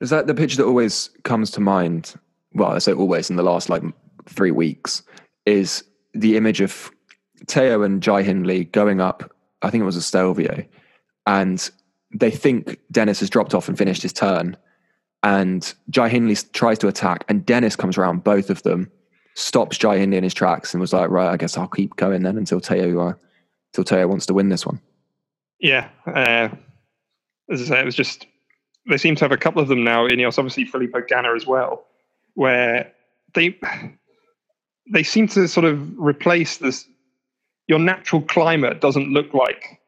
Is 0.00 0.10
that 0.10 0.26
the 0.26 0.34
picture 0.34 0.58
that 0.58 0.66
always 0.66 1.10
comes 1.24 1.50
to 1.52 1.60
mind? 1.60 2.14
Well, 2.52 2.70
I 2.70 2.78
say 2.78 2.92
always 2.92 3.30
in 3.30 3.36
the 3.36 3.42
last 3.42 3.68
like 3.68 3.82
three 4.26 4.50
weeks 4.50 5.02
is 5.44 5.82
the 6.14 6.36
image 6.36 6.60
of 6.60 6.90
Teo 7.46 7.82
and 7.82 8.02
Jai 8.02 8.22
Hindley 8.22 8.64
going 8.64 9.00
up. 9.00 9.34
I 9.62 9.70
think 9.70 9.82
it 9.82 9.86
was 9.86 9.96
a 9.96 10.02
Stelvio, 10.02 10.64
and 11.26 11.70
they 12.14 12.30
think 12.30 12.78
Dennis 12.90 13.20
has 13.20 13.30
dropped 13.30 13.54
off 13.54 13.68
and 13.68 13.76
finished 13.76 14.02
his 14.02 14.12
turn, 14.12 14.56
and 15.22 15.74
Jai 15.90 16.08
Hindley 16.08 16.36
tries 16.52 16.78
to 16.78 16.88
attack, 16.88 17.24
and 17.28 17.44
Dennis 17.44 17.76
comes 17.76 17.98
around 17.98 18.24
both 18.24 18.50
of 18.50 18.62
them, 18.62 18.90
stops 19.34 19.76
Jai 19.76 19.98
Hindley 19.98 20.18
in 20.18 20.24
his 20.24 20.34
tracks, 20.34 20.72
and 20.72 20.80
was 20.80 20.92
like, 20.92 21.10
"Right, 21.10 21.32
I 21.32 21.36
guess 21.36 21.56
I'll 21.56 21.68
keep 21.68 21.96
going 21.96 22.22
then 22.22 22.38
until 22.38 22.60
Teo, 22.60 22.98
uh, 23.00 23.14
until 23.72 23.84
Teo 23.84 24.06
wants 24.06 24.26
to 24.26 24.34
win 24.34 24.48
this 24.48 24.64
one." 24.64 24.80
Yeah, 25.58 25.88
uh, 26.06 26.50
as 27.50 27.62
I 27.62 27.64
say, 27.64 27.80
it 27.80 27.84
was 27.84 27.96
just 27.96 28.26
they 28.88 28.96
seem 28.96 29.16
to 29.16 29.24
have 29.24 29.32
a 29.32 29.36
couple 29.36 29.60
of 29.60 29.68
them 29.68 29.84
now. 29.84 30.06
Ineos, 30.06 30.38
obviously 30.38 30.64
Filippo 30.64 31.00
Ganna 31.00 31.34
as 31.36 31.46
well, 31.46 31.84
where 32.34 32.92
they 33.34 33.58
they 34.92 35.02
seem 35.02 35.28
to 35.28 35.46
sort 35.48 35.64
of 35.66 35.98
replace 35.98 36.58
this. 36.58 36.86
Your 37.66 37.78
natural 37.78 38.22
climate 38.22 38.80
doesn't 38.80 39.12
look 39.12 39.34
like 39.34 39.78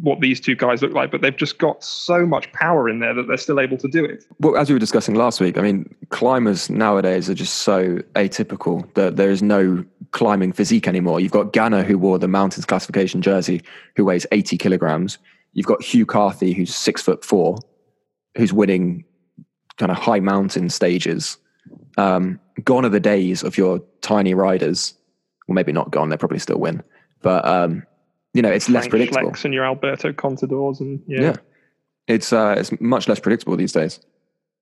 what 0.00 0.20
these 0.20 0.40
two 0.40 0.56
guys 0.56 0.82
look 0.82 0.92
like, 0.92 1.10
but 1.10 1.20
they've 1.20 1.36
just 1.36 1.58
got 1.58 1.82
so 1.82 2.26
much 2.26 2.50
power 2.52 2.88
in 2.88 2.98
there 2.98 3.14
that 3.14 3.28
they're 3.28 3.36
still 3.36 3.60
able 3.60 3.76
to 3.76 3.88
do 3.88 4.04
it. 4.04 4.24
Well, 4.40 4.56
as 4.56 4.68
we 4.68 4.74
were 4.74 4.80
discussing 4.80 5.14
last 5.14 5.40
week, 5.40 5.56
I 5.56 5.62
mean, 5.62 5.94
climbers 6.10 6.68
nowadays 6.68 7.30
are 7.30 7.34
just 7.34 7.58
so 7.58 7.98
atypical 8.14 8.92
that 8.94 9.16
there 9.16 9.30
is 9.30 9.42
no 9.42 9.84
climbing 10.10 10.52
physique 10.52 10.88
anymore. 10.88 11.20
You've 11.20 11.32
got 11.32 11.52
Ganna, 11.52 11.84
who 11.84 11.98
wore 11.98 12.18
the 12.18 12.28
mountains 12.28 12.64
classification 12.64 13.22
jersey, 13.22 13.62
who 13.94 14.04
weighs 14.04 14.26
80 14.32 14.58
kilograms. 14.58 15.18
You've 15.52 15.66
got 15.66 15.82
Hugh 15.82 16.06
Carthy, 16.06 16.52
who's 16.52 16.74
six 16.74 17.00
foot 17.00 17.24
four, 17.24 17.58
who's 18.36 18.52
winning 18.52 19.04
kind 19.76 19.92
of 19.92 19.98
high 19.98 20.20
mountain 20.20 20.68
stages. 20.68 21.38
Um, 21.96 22.40
gone 22.64 22.84
are 22.84 22.90
the 22.90 23.00
days 23.00 23.42
of 23.42 23.58
your 23.58 23.80
tiny 24.00 24.34
riders. 24.34 24.94
Well, 25.46 25.54
maybe 25.54 25.72
not 25.72 25.90
gone. 25.90 26.08
They 26.08 26.16
probably 26.16 26.38
still 26.38 26.58
win, 26.58 26.82
but 27.22 27.46
um, 27.46 27.84
you 28.34 28.42
know, 28.42 28.50
it's 28.50 28.66
Frank 28.66 28.74
less 28.74 28.88
predictable. 28.88 29.30
Schlecks 29.30 29.44
and 29.44 29.54
your 29.54 29.64
Alberto 29.64 30.12
Contadors 30.12 30.80
and 30.80 31.02
yeah. 31.06 31.20
yeah. 31.20 31.36
It's 32.08 32.32
uh, 32.32 32.54
it's 32.58 32.78
much 32.80 33.08
less 33.08 33.20
predictable 33.20 33.56
these 33.56 33.72
days. 33.72 34.00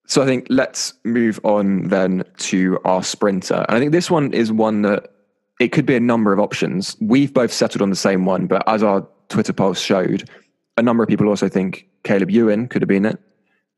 So 0.07 0.21
I 0.21 0.25
think 0.25 0.45
let's 0.49 0.93
move 1.03 1.39
on 1.43 1.87
then 1.87 2.23
to 2.37 2.79
our 2.85 3.03
sprinter. 3.03 3.65
And 3.67 3.77
I 3.77 3.79
think 3.79 3.91
this 3.91 4.11
one 4.11 4.33
is 4.33 4.51
one 4.51 4.83
that 4.83 5.11
it 5.59 5.69
could 5.69 5.85
be 5.85 5.95
a 5.95 5.99
number 5.99 6.31
of 6.31 6.39
options. 6.39 6.95
We've 7.01 7.33
both 7.33 7.51
settled 7.51 7.81
on 7.81 7.89
the 7.89 7.95
same 7.95 8.25
one, 8.25 8.45
but 8.45 8.63
as 8.67 8.83
our 8.83 9.07
Twitter 9.29 9.53
poll 9.53 9.73
showed, 9.73 10.29
a 10.77 10.81
number 10.81 11.01
of 11.03 11.09
people 11.09 11.27
also 11.27 11.49
think 11.49 11.87
Caleb 12.03 12.29
Ewan 12.29 12.67
could 12.67 12.81
have 12.81 12.89
been 12.89 13.05
it. 13.05 13.19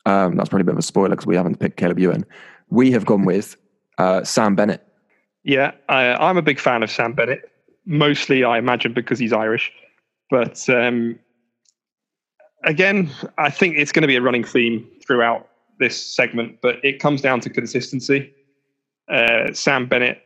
Um, 0.05 0.35
that's 0.35 0.49
probably 0.49 0.63
a 0.63 0.65
bit 0.65 0.73
of 0.73 0.79
a 0.79 0.83
spoiler 0.83 1.09
because 1.09 1.25
we 1.25 1.35
haven't 1.35 1.59
picked 1.59 1.77
Caleb 1.77 1.99
Ewan. 1.99 2.25
We 2.69 2.91
have 2.91 3.05
gone 3.05 3.23
with 3.23 3.55
uh, 3.97 4.23
Sam 4.23 4.55
Bennett. 4.55 4.85
Yeah, 5.43 5.71
I, 5.89 6.13
I'm 6.13 6.37
a 6.37 6.41
big 6.41 6.59
fan 6.59 6.83
of 6.83 6.91
Sam 6.91 7.13
Bennett. 7.13 7.51
Mostly, 7.85 8.43
I 8.43 8.57
imagine, 8.57 8.93
because 8.93 9.17
he's 9.17 9.31
Irish. 9.31 9.71
But 10.29 10.67
um, 10.69 11.17
again, 12.65 13.09
I 13.37 13.49
think 13.49 13.77
it's 13.77 13.91
going 13.91 14.01
to 14.01 14.07
be 14.07 14.17
a 14.17 14.21
running 14.21 14.43
theme 14.43 14.85
throughout 15.05 15.47
this 15.79 15.95
segment, 15.95 16.59
but 16.61 16.83
it 16.83 16.99
comes 16.99 17.21
down 17.21 17.39
to 17.41 17.49
consistency. 17.49 18.33
Uh, 19.09 19.53
Sam 19.53 19.87
Bennett, 19.87 20.21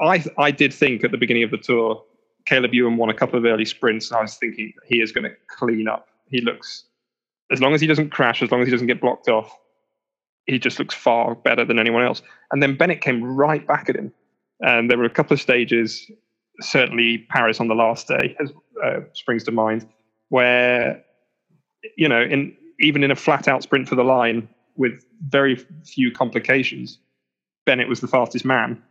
I 0.00 0.24
I 0.38 0.50
did 0.50 0.72
think 0.72 1.04
at 1.04 1.10
the 1.10 1.18
beginning 1.18 1.42
of 1.42 1.50
the 1.50 1.58
tour, 1.58 2.02
Caleb 2.46 2.72
Ewan 2.72 2.96
won 2.96 3.10
a 3.10 3.14
couple 3.14 3.38
of 3.38 3.44
early 3.44 3.64
sprints, 3.64 4.10
and 4.10 4.18
I 4.18 4.22
was 4.22 4.36
thinking 4.36 4.72
he 4.86 5.00
is 5.02 5.12
going 5.12 5.24
to 5.24 5.36
clean 5.48 5.88
up. 5.88 6.08
He 6.28 6.40
looks, 6.40 6.84
as 7.50 7.60
long 7.60 7.74
as 7.74 7.80
he 7.80 7.86
doesn't 7.86 8.10
crash, 8.10 8.42
as 8.42 8.50
long 8.50 8.62
as 8.62 8.66
he 8.66 8.72
doesn't 8.72 8.86
get 8.86 9.00
blocked 9.00 9.28
off, 9.28 9.54
he 10.46 10.58
just 10.58 10.78
looks 10.78 10.94
far 10.94 11.34
better 11.34 11.64
than 11.64 11.78
anyone 11.78 12.02
else. 12.02 12.22
And 12.52 12.62
then 12.62 12.76
Bennett 12.76 13.00
came 13.00 13.22
right 13.24 13.66
back 13.66 13.88
at 13.88 13.96
him, 13.96 14.12
and 14.60 14.90
there 14.90 14.98
were 14.98 15.04
a 15.04 15.10
couple 15.10 15.34
of 15.34 15.40
stages 15.40 16.10
certainly 16.60 17.18
Paris 17.30 17.58
on 17.58 17.66
the 17.66 17.74
last 17.74 18.06
day 18.06 18.36
has, 18.38 18.52
uh, 18.84 19.00
springs 19.12 19.42
to 19.44 19.50
mind, 19.50 19.86
where 20.28 21.02
you 21.96 22.08
know, 22.08 22.22
in 22.22 22.56
even 22.80 23.04
in 23.04 23.10
a 23.10 23.16
flat 23.16 23.48
out 23.48 23.62
sprint 23.62 23.88
for 23.88 23.94
the 23.94 24.04
line 24.04 24.48
with 24.76 25.04
very 25.28 25.56
few 25.84 26.10
complications, 26.10 26.98
Bennett 27.66 27.88
was 27.88 28.00
the 28.00 28.08
fastest 28.08 28.44
man. 28.44 28.82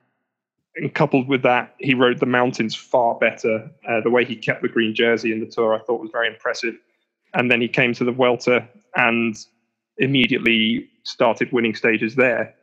And 0.76 0.94
coupled 0.94 1.28
with 1.28 1.44
that, 1.44 1.76
he 1.80 1.94
rode 1.94 2.20
the 2.20 2.26
mountains 2.26 2.76
far 2.76 3.16
better. 3.16 3.70
Uh, 3.88 4.02
the 4.02 4.10
way 4.10 4.26
he 4.26 4.36
kept 4.36 4.62
the 4.62 4.70
green 4.70 4.96
jersey 4.96 5.32
in 5.32 5.40
the 5.40 5.46
tour, 5.46 5.76
I 5.76 5.80
thought 5.80 6.02
was 6.02 6.10
very 6.12 6.28
impressive. 6.28 6.76
And 7.34 7.52
then 7.52 7.62
he 7.62 7.68
came 7.68 7.94
to 7.94 8.04
the 8.04 8.12
Vuelta 8.12 8.68
and 8.96 9.36
immediately 9.98 10.90
started 11.04 11.52
winning 11.52 11.76
stages 11.76 12.16
there 12.16 12.56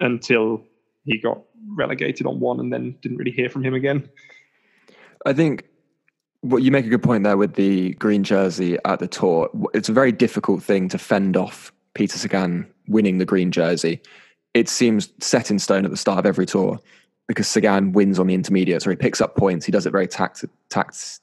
until 0.00 0.62
he 1.04 1.18
got 1.18 1.40
relegated 1.76 2.26
on 2.26 2.40
one 2.40 2.60
and 2.60 2.72
then 2.72 2.96
didn't 3.02 3.18
really 3.18 3.30
hear 3.30 3.48
from 3.48 3.64
him 3.64 3.74
again. 3.74 4.08
I 5.26 5.32
think 5.32 5.64
what 6.40 6.62
you 6.62 6.70
make 6.70 6.84
a 6.84 6.90
good 6.90 7.02
point 7.02 7.24
there 7.24 7.36
with 7.36 7.54
the 7.54 7.94
green 7.94 8.22
jersey 8.22 8.76
at 8.84 8.98
the 8.98 9.08
tour. 9.08 9.48
It's 9.72 9.88
a 9.88 9.92
very 9.92 10.12
difficult 10.12 10.62
thing 10.62 10.88
to 10.90 10.98
fend 10.98 11.36
off 11.36 11.72
Peter 11.94 12.18
Sagan 12.18 12.66
winning 12.86 13.18
the 13.18 13.24
green 13.24 13.50
jersey. 13.50 14.00
It 14.52 14.68
seems 14.68 15.08
set 15.20 15.50
in 15.50 15.58
stone 15.58 15.84
at 15.84 15.90
the 15.90 15.96
start 15.96 16.18
of 16.18 16.26
every 16.26 16.46
tour 16.46 16.78
because 17.28 17.48
Sagan 17.48 17.92
wins 17.92 18.18
on 18.18 18.26
the 18.26 18.34
intermediates 18.34 18.86
or 18.86 18.90
he 18.90 18.96
picks 18.96 19.20
up 19.20 19.36
points. 19.36 19.64
He 19.64 19.72
does 19.72 19.86
it 19.86 19.90
very 19.90 20.06
tact, 20.06 20.44
tact, 20.68 21.20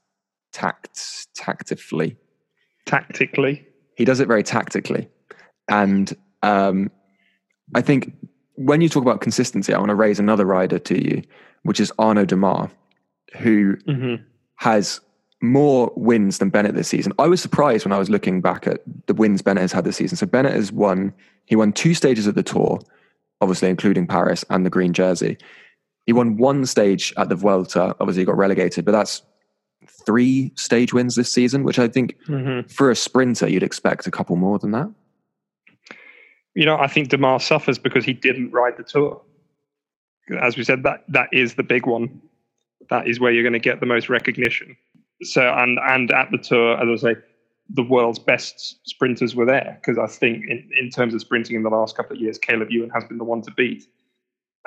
tact, 0.51 1.27
tactifully. 1.35 2.17
Tactically. 2.87 3.65
He 3.95 4.05
does 4.05 4.19
it 4.19 4.27
very 4.27 4.43
tactically. 4.43 5.07
And 5.71 6.15
um, 6.43 6.91
I 7.73 7.81
think 7.81 8.13
when 8.55 8.81
you 8.81 8.89
talk 8.89 9.01
about 9.01 9.21
consistency, 9.21 9.73
I 9.73 9.79
want 9.79 9.89
to 9.89 9.95
raise 9.95 10.19
another 10.19 10.45
rider 10.45 10.77
to 10.77 11.03
you, 11.03 11.23
which 11.63 11.79
is 11.79 11.91
Arnaud 11.97 12.27
Démare, 12.27 12.69
who 13.37 13.77
mm-hmm. 13.77 14.23
has 14.55 14.99
more 15.41 15.91
wins 15.95 16.37
than 16.37 16.49
Bennett 16.49 16.75
this 16.75 16.89
season. 16.89 17.13
I 17.17 17.27
was 17.27 17.41
surprised 17.41 17.85
when 17.85 17.93
I 17.93 17.97
was 17.97 18.09
looking 18.09 18.41
back 18.41 18.67
at 18.67 18.81
the 19.07 19.13
wins 19.13 19.41
Bennett 19.41 19.61
has 19.61 19.71
had 19.71 19.85
this 19.85 19.95
season. 19.95 20.17
So 20.17 20.27
Bennett 20.27 20.53
has 20.53 20.71
won, 20.71 21.13
he 21.45 21.55
won 21.55 21.71
two 21.73 21.95
stages 21.95 22.27
of 22.27 22.35
the 22.35 22.43
tour, 22.43 22.79
obviously 23.39 23.69
including 23.69 24.05
Paris 24.05 24.45
and 24.49 24.65
the 24.65 24.69
green 24.69 24.93
jersey. 24.93 25.37
He 26.05 26.13
won 26.13 26.37
one 26.37 26.65
stage 26.65 27.13
at 27.17 27.29
the 27.29 27.35
Vuelta, 27.35 27.95
obviously 27.99 28.21
he 28.21 28.25
got 28.25 28.37
relegated, 28.37 28.85
but 28.85 28.91
that's 28.91 29.23
three 30.05 30.51
stage 30.55 30.93
wins 30.93 31.15
this 31.15 31.31
season, 31.31 31.63
which 31.63 31.79
I 31.79 31.87
think 31.87 32.17
mm-hmm. 32.27 32.67
for 32.67 32.91
a 32.91 32.95
sprinter, 32.95 33.47
you'd 33.47 33.63
expect 33.63 34.05
a 34.05 34.11
couple 34.11 34.35
more 34.35 34.59
than 34.59 34.71
that. 34.71 34.91
You 36.55 36.65
know, 36.65 36.77
I 36.77 36.87
think 36.87 37.09
Démare 37.09 37.41
suffers 37.41 37.77
because 37.77 38.03
he 38.03 38.13
didn't 38.13 38.51
ride 38.51 38.77
the 38.77 38.83
tour. 38.83 39.21
As 40.41 40.57
we 40.57 40.63
said, 40.63 40.83
that 40.83 41.03
that 41.09 41.29
is 41.31 41.55
the 41.55 41.63
big 41.63 41.85
one 41.85 42.21
that 42.89 43.07
is 43.07 43.19
where 43.19 43.31
you're 43.31 43.43
going 43.43 43.53
to 43.53 43.59
get 43.59 43.79
the 43.79 43.85
most 43.85 44.09
recognition. 44.09 44.75
So, 45.23 45.41
and 45.41 45.79
and 45.79 46.11
at 46.11 46.31
the 46.31 46.37
tour, 46.37 46.77
as 46.81 47.03
I 47.03 47.13
say, 47.13 47.19
the 47.69 47.83
world's 47.83 48.19
best 48.19 48.79
sprinters 48.85 49.35
were 49.35 49.45
there 49.45 49.79
because 49.79 49.97
I 49.97 50.07
think 50.07 50.45
in, 50.47 50.69
in 50.79 50.89
terms 50.89 51.13
of 51.13 51.21
sprinting 51.21 51.55
in 51.55 51.63
the 51.63 51.69
last 51.69 51.95
couple 51.95 52.15
of 52.15 52.21
years, 52.21 52.37
Caleb 52.37 52.69
Ewan 52.69 52.89
has 52.89 53.05
been 53.05 53.17
the 53.17 53.23
one 53.23 53.41
to 53.43 53.51
beat. 53.51 53.85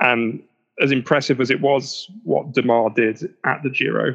And 0.00 0.42
as 0.80 0.90
impressive 0.90 1.40
as 1.40 1.50
it 1.50 1.60
was 1.60 2.10
what 2.24 2.52
Démare 2.52 2.94
did 2.94 3.34
at 3.44 3.62
the 3.62 3.70
Giro, 3.70 4.14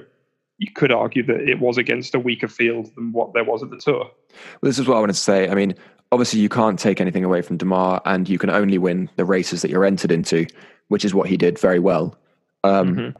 you 0.59 0.69
could 0.71 0.91
argue 0.91 1.23
that 1.23 1.39
it 1.39 1.59
was 1.59 1.77
against 1.77 2.13
a 2.13 2.19
weaker 2.19 2.47
field 2.47 2.93
than 2.95 3.11
what 3.11 3.33
there 3.33 3.43
was 3.43 3.63
at 3.63 3.69
the 3.69 3.77
Tour. 3.77 3.99
Well, 3.99 4.11
this 4.61 4.77
is 4.77 4.87
what 4.87 4.97
I 4.97 4.99
wanted 4.99 5.13
to 5.13 5.19
say. 5.19 5.49
I 5.49 5.55
mean, 5.55 5.73
obviously, 6.11 6.41
you 6.41 6.49
can't 6.49 6.77
take 6.77 7.01
anything 7.01 7.23
away 7.23 7.41
from 7.41 7.57
Démare, 7.57 8.01
and 8.05 8.27
you 8.27 8.37
can 8.37 8.49
only 8.49 8.77
win 8.77 9.09
the 9.15 9.25
races 9.25 9.61
that 9.61 9.71
you're 9.71 9.85
entered 9.85 10.11
into, 10.11 10.45
which 10.89 11.05
is 11.05 11.13
what 11.13 11.29
he 11.29 11.37
did 11.37 11.57
very 11.57 11.79
well. 11.79 12.17
Um, 12.65 12.95
mm-hmm. 12.95 13.17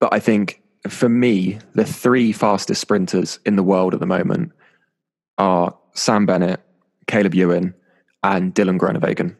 But 0.00 0.14
I 0.14 0.18
think 0.18 0.62
for 0.88 1.10
me, 1.10 1.58
the 1.74 1.84
three 1.84 2.32
fastest 2.32 2.80
sprinters 2.80 3.38
in 3.44 3.56
the 3.56 3.62
world 3.62 3.92
at 3.92 4.00
the 4.00 4.06
moment 4.06 4.52
are 5.36 5.76
Sam 5.92 6.24
Bennett, 6.24 6.60
Caleb 7.06 7.34
Ewan, 7.34 7.74
and 8.22 8.54
Dylan 8.54 8.78
Groenewegen. 8.78 9.36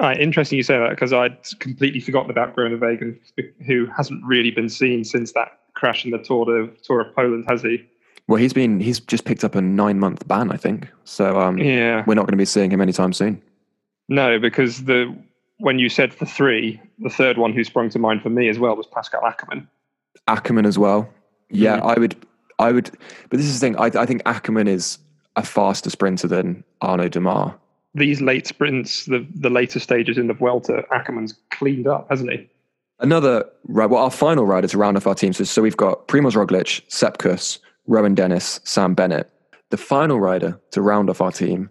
Uh, 0.00 0.14
interesting 0.18 0.56
you 0.56 0.62
say 0.62 0.78
that 0.78 0.90
because 0.90 1.12
I'd 1.12 1.36
completely 1.58 2.00
forgotten 2.00 2.30
about 2.30 2.54
Groenewegen, 2.54 3.18
who 3.66 3.86
hasn't 3.86 4.24
really 4.24 4.50
been 4.50 4.68
seen 4.68 5.04
since 5.04 5.32
that 5.32 5.58
crash 5.74 6.04
in 6.04 6.10
the 6.10 6.18
Tour 6.18 6.58
of 6.58 6.82
Tour 6.82 7.00
of 7.00 7.14
Poland, 7.14 7.44
has 7.48 7.62
he? 7.62 7.84
Well, 8.26 8.40
he's 8.40 8.52
been 8.52 8.80
he's 8.80 9.00
just 9.00 9.24
picked 9.24 9.44
up 9.44 9.54
a 9.54 9.60
nine 9.60 9.98
month 9.98 10.26
ban, 10.26 10.50
I 10.50 10.56
think. 10.56 10.88
So 11.04 11.40
um, 11.40 11.58
yeah, 11.58 12.04
we're 12.06 12.14
not 12.14 12.22
going 12.22 12.32
to 12.32 12.38
be 12.38 12.46
seeing 12.46 12.70
him 12.70 12.80
anytime 12.80 13.12
soon. 13.12 13.42
No, 14.08 14.38
because 14.38 14.84
the 14.84 15.14
when 15.58 15.78
you 15.78 15.88
said 15.88 16.12
the 16.12 16.26
three, 16.26 16.80
the 16.98 17.10
third 17.10 17.38
one 17.38 17.52
who 17.52 17.64
sprung 17.64 17.90
to 17.90 17.98
mind 17.98 18.22
for 18.22 18.30
me 18.30 18.48
as 18.48 18.58
well 18.58 18.76
was 18.76 18.86
Pascal 18.86 19.22
Ackermann. 19.22 19.66
Ackermann 20.28 20.66
as 20.66 20.78
well. 20.78 21.08
Yeah, 21.50 21.78
mm. 21.78 21.96
I 21.96 21.98
would, 21.98 22.26
I 22.58 22.72
would, 22.72 22.90
but 23.28 23.36
this 23.38 23.46
is 23.46 23.60
the 23.60 23.66
thing. 23.66 23.76
I, 23.76 23.86
I 24.00 24.06
think 24.06 24.22
Ackermann 24.24 24.68
is 24.68 24.98
a 25.36 25.42
faster 25.42 25.90
sprinter 25.90 26.26
than 26.26 26.64
Arnaud 26.80 27.10
Démare. 27.10 27.54
These 27.94 28.20
late 28.20 28.46
sprints, 28.46 29.04
the 29.04 29.26
the 29.34 29.50
later 29.50 29.78
stages 29.78 30.18
in 30.18 30.26
the 30.26 30.34
Vuelta, 30.34 30.84
Ackermann's 30.90 31.34
cleaned 31.50 31.86
up, 31.86 32.08
hasn't 32.08 32.32
he? 32.32 32.48
Another 33.00 33.44
right. 33.64 33.88
Well, 33.88 34.02
our 34.02 34.10
final 34.10 34.46
riders 34.46 34.70
to 34.72 34.78
round 34.78 34.96
off 34.96 35.06
our 35.06 35.14
teams. 35.14 35.36
So, 35.36 35.44
so 35.44 35.62
we've 35.62 35.76
got 35.76 36.08
Primoz 36.08 36.34
Roglic, 36.34 36.82
Sepp 36.88 37.18
Kuss, 37.18 37.58
Rohan 37.86 38.14
Dennis, 38.14 38.60
Sam 38.64 38.94
Bennett. 38.94 39.30
The 39.70 39.76
final 39.76 40.20
rider 40.20 40.60
to 40.70 40.82
round 40.82 41.10
off 41.10 41.20
our 41.20 41.32
team 41.32 41.70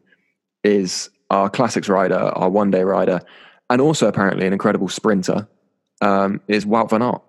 is 0.64 1.10
our 1.30 1.50
classics 1.50 1.88
rider, 1.88 2.16
our 2.16 2.50
one 2.50 2.72
day 2.72 2.84
rider, 2.84 3.22
and 3.70 3.82
also 3.82 4.08
apparently 4.08 4.46
an 4.46 4.54
incredible 4.54 4.90
sprinter. 4.90 5.48
Um, 6.02 6.42
is 6.50 6.66
Wout 6.66 6.90
van 6.90 7.02
Aert 7.02 7.22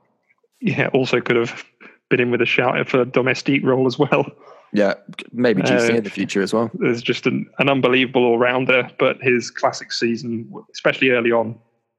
yeah, 0.65 0.89
also 0.95 1.21
could 1.21 1.37
have 1.37 1.65
been 2.09 2.21
in 2.21 2.31
with 2.31 2.41
a 2.41 2.47
shout 2.47 2.89
for 2.89 3.03
a 3.03 3.05
domestique 3.05 3.63
role 3.65 3.87
as 3.87 3.99
well. 3.99 4.27
Yeah, 4.73 4.95
maybe 5.31 5.63
GC 5.63 5.91
uh, 5.91 5.97
in 5.97 6.05
the 6.05 6.11
future 6.11 6.43
as 6.43 6.53
well. 6.53 6.71
There's 6.75 7.03
just 7.03 7.27
an, 7.27 7.49
an 7.59 7.69
unbelievable 7.69 8.25
all 8.25 8.39
rounder, 8.39 8.91
but 8.99 9.19
his 9.21 9.51
classic 9.51 9.93
season, 9.93 10.51
especially 10.73 11.11
early 11.11 11.31
on, 11.31 11.57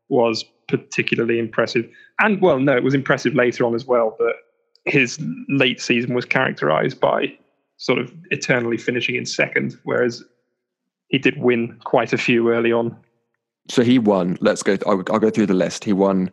was 0.09 0.45
particularly 0.67 1.39
impressive. 1.39 1.89
And 2.19 2.41
well, 2.41 2.59
no, 2.59 2.75
it 2.75 2.83
was 2.83 2.93
impressive 2.93 3.35
later 3.35 3.65
on 3.65 3.75
as 3.75 3.85
well, 3.85 4.15
but 4.17 4.35
his 4.85 5.19
late 5.49 5.81
season 5.81 6.13
was 6.13 6.25
characterized 6.25 6.99
by 6.99 7.33
sort 7.77 7.99
of 7.99 8.13
eternally 8.29 8.77
finishing 8.77 9.15
in 9.15 9.25
second, 9.25 9.77
whereas 9.83 10.23
he 11.07 11.17
did 11.17 11.37
win 11.37 11.77
quite 11.83 12.13
a 12.13 12.17
few 12.17 12.51
early 12.51 12.71
on. 12.71 12.95
So 13.69 13.83
he 13.83 13.99
won. 13.99 14.37
Let's 14.41 14.63
go. 14.63 14.77
I'll, 14.85 15.03
I'll 15.11 15.19
go 15.19 15.29
through 15.29 15.47
the 15.47 15.53
list. 15.53 15.83
He 15.83 15.93
won 15.93 16.31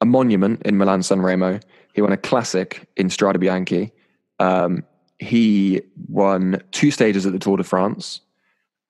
a 0.00 0.06
monument 0.06 0.62
in 0.64 0.76
Milan 0.76 1.02
San 1.02 1.22
Remo. 1.22 1.58
He 1.94 2.02
won 2.02 2.12
a 2.12 2.16
classic 2.16 2.88
in 2.96 3.08
Strade 3.08 3.36
Bianche. 3.36 3.90
Um, 4.38 4.84
he 5.18 5.80
won 6.08 6.62
two 6.72 6.90
stages 6.90 7.24
at 7.24 7.32
the 7.32 7.38
Tour 7.38 7.56
de 7.56 7.64
France. 7.64 8.20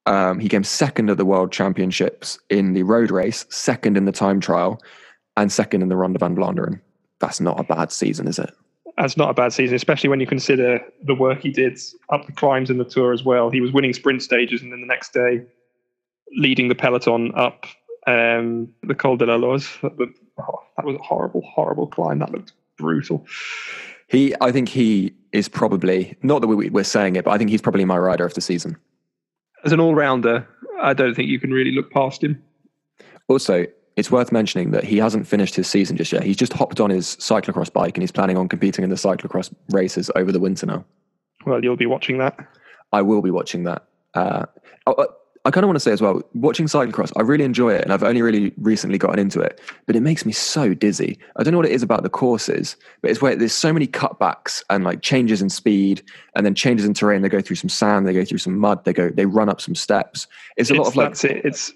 Um, 0.07 0.38
he 0.38 0.49
came 0.49 0.64
second 0.64 1.11
at 1.11 1.17
the 1.17 1.25
World 1.25 1.51
Championships 1.51 2.38
in 2.51 2.75
the 2.75 2.83
road 2.83 3.11
race, 3.11 3.47
second 3.49 3.97
in 3.97 4.05
the 4.05 4.12
time 4.12 4.40
trial, 4.40 4.81
and 5.37 5.51
second 5.51 5.83
in 5.83 5.88
the 5.88 5.97
Ronde 5.97 6.19
van 6.19 6.37
Vlaanderen. 6.37 6.81
That's 7.21 7.40
not 7.40 7.59
a 7.59 7.64
bad 7.64 7.90
season, 7.90 8.29
is 8.29 8.38
it? 8.38 8.51
That's 8.99 9.17
not 9.17 9.31
a 9.31 9.35
bad 9.35 9.53
season, 9.53 9.75
especially 9.75 10.09
when 10.11 10.21
you 10.21 10.27
consider 10.27 10.81
the 11.05 11.14
work 11.14 11.40
he 11.40 11.51
did 11.51 11.79
up 12.11 12.27
the 12.27 12.33
climbs 12.33 12.71
in 12.71 12.79
the 12.79 12.85
Tour 12.85 13.12
as 13.12 13.25
well. 13.25 13.51
He 13.51 13.61
was 13.61 13.73
winning 13.73 13.93
sprint 13.93 14.23
stages, 14.23 14.62
and 14.62 14.71
then 14.71 14.81
the 14.81 14.87
next 14.87 15.12
day, 15.12 15.43
leading 16.37 16.69
the 16.69 16.75
peloton 16.75 17.33
up 17.35 17.67
um, 18.07 18.69
the 18.83 18.95
Col 18.95 19.17
de 19.17 19.27
la 19.27 19.37
Loze, 19.37 19.69
oh, 19.83 20.61
that 20.77 20.85
was 20.85 20.97
a 20.97 21.03
horrible, 21.03 21.43
horrible 21.43 21.87
climb. 21.87 22.19
That 22.19 22.31
looked 22.31 22.53
brutal. 22.77 23.27
He, 24.07 24.35
I 24.40 24.53
think 24.53 24.69
he 24.69 25.14
is 25.33 25.49
probably 25.49 26.17
not 26.23 26.40
that 26.43 26.47
we, 26.47 26.69
we're 26.69 26.85
saying 26.85 27.17
it, 27.17 27.25
but 27.25 27.33
I 27.33 27.38
think 27.38 27.51
he's 27.51 27.62
probably 27.62 27.85
my 27.85 27.99
rider 27.99 28.25
of 28.25 28.35
the 28.35 28.40
season. 28.40 28.77
As 29.64 29.72
an 29.72 29.81
all-rounder, 29.81 30.46
I 30.81 30.92
don't 30.92 31.14
think 31.14 31.29
you 31.29 31.40
can 31.40 31.50
really 31.50 31.72
look 31.72 31.90
past 31.90 32.22
him. 32.22 32.42
Also, 33.29 33.66
it's 33.96 34.11
worth 34.11 34.33
mentioning 34.33 34.72
that 34.72 34.85
he 34.85 34.98
hasn't 34.98 35.27
finished 35.27 35.55
his 35.55 35.68
season 35.68 35.96
just 35.96 36.12
yet. 36.12 36.22
He's 36.22 36.37
just 36.37 36.53
hopped 36.53 36.81
on 36.81 36.90
his 36.90 37.16
cyclocross 37.16 37.72
bike 37.72 37.96
and 37.96 38.03
he's 38.03 38.12
planning 38.12 38.37
on 38.37 38.48
competing 38.48 38.83
in 38.83 38.90
the 38.90 38.96
cyclocross 38.96 39.53
races 39.70 40.11
over 40.16 40.33
the 40.33 40.40
winter 40.40 40.66
now. 40.66 40.85
Well, 41.46 41.62
you'll 41.62 41.77
be 41.77 41.87
watching 41.87 42.18
that. 42.18 42.37
I 42.92 43.03
will 43.03 43.22
be 43.22 43.31
watching 43.31 43.64
that. 43.64 43.85
Uh, 44.14 44.46
oh, 44.87 44.92
uh 44.92 45.07
I 45.46 45.50
kind 45.50 45.62
of 45.62 45.68
want 45.68 45.76
to 45.76 45.80
say 45.80 45.92
as 45.92 46.00
well, 46.00 46.22
watching 46.33 46.66
cyclocross, 46.66 47.12
I 47.18 47.20
really 47.20 47.44
enjoy 47.44 47.74
it, 47.74 47.83
and 47.83 47.92
I've 47.92 48.02
only 48.02 48.22
really 48.22 48.54
recently 48.57 48.96
gotten 48.96 49.18
into 49.18 49.40
it. 49.40 49.61
But 49.87 49.94
it 49.94 50.00
makes 50.00 50.24
me 50.24 50.33
so 50.33 50.72
dizzy. 50.72 51.18
I 51.37 51.42
don't 51.42 51.52
know 51.52 51.59
what 51.59 51.66
it 51.66 51.72
is 51.72 51.83
about 51.83 52.02
the 52.02 52.09
courses, 52.09 52.76
but 53.02 53.11
it's 53.11 53.20
where 53.20 53.37
there's 53.37 53.52
so 53.52 53.70
many 53.70 53.87
cutbacks 53.87 54.62
and 54.70 54.85
like 54.85 55.02
changes 55.02 55.42
in 55.42 55.50
speed, 55.50 56.02
and 56.35 56.46
then 56.46 56.54
changes 56.54 56.87
in 56.87 56.94
terrain. 56.94 57.20
They 57.20 57.28
go 57.28 57.42
through 57.42 57.57
some 57.57 57.68
sand, 57.68 58.07
they 58.07 58.14
go 58.14 58.24
through 58.24 58.38
some 58.38 58.59
mud, 58.59 58.87
they 58.87 58.94
go, 58.94 59.11
they 59.11 59.26
run 59.26 59.50
up 59.50 59.61
some 59.61 59.74
steps. 59.74 60.26
It's 60.57 60.70
a 60.70 60.74
it's, 60.74 60.78
lot 60.78 60.88
of 60.88 60.96
like. 60.96 61.24
It. 61.24 61.44
It's 61.44 61.72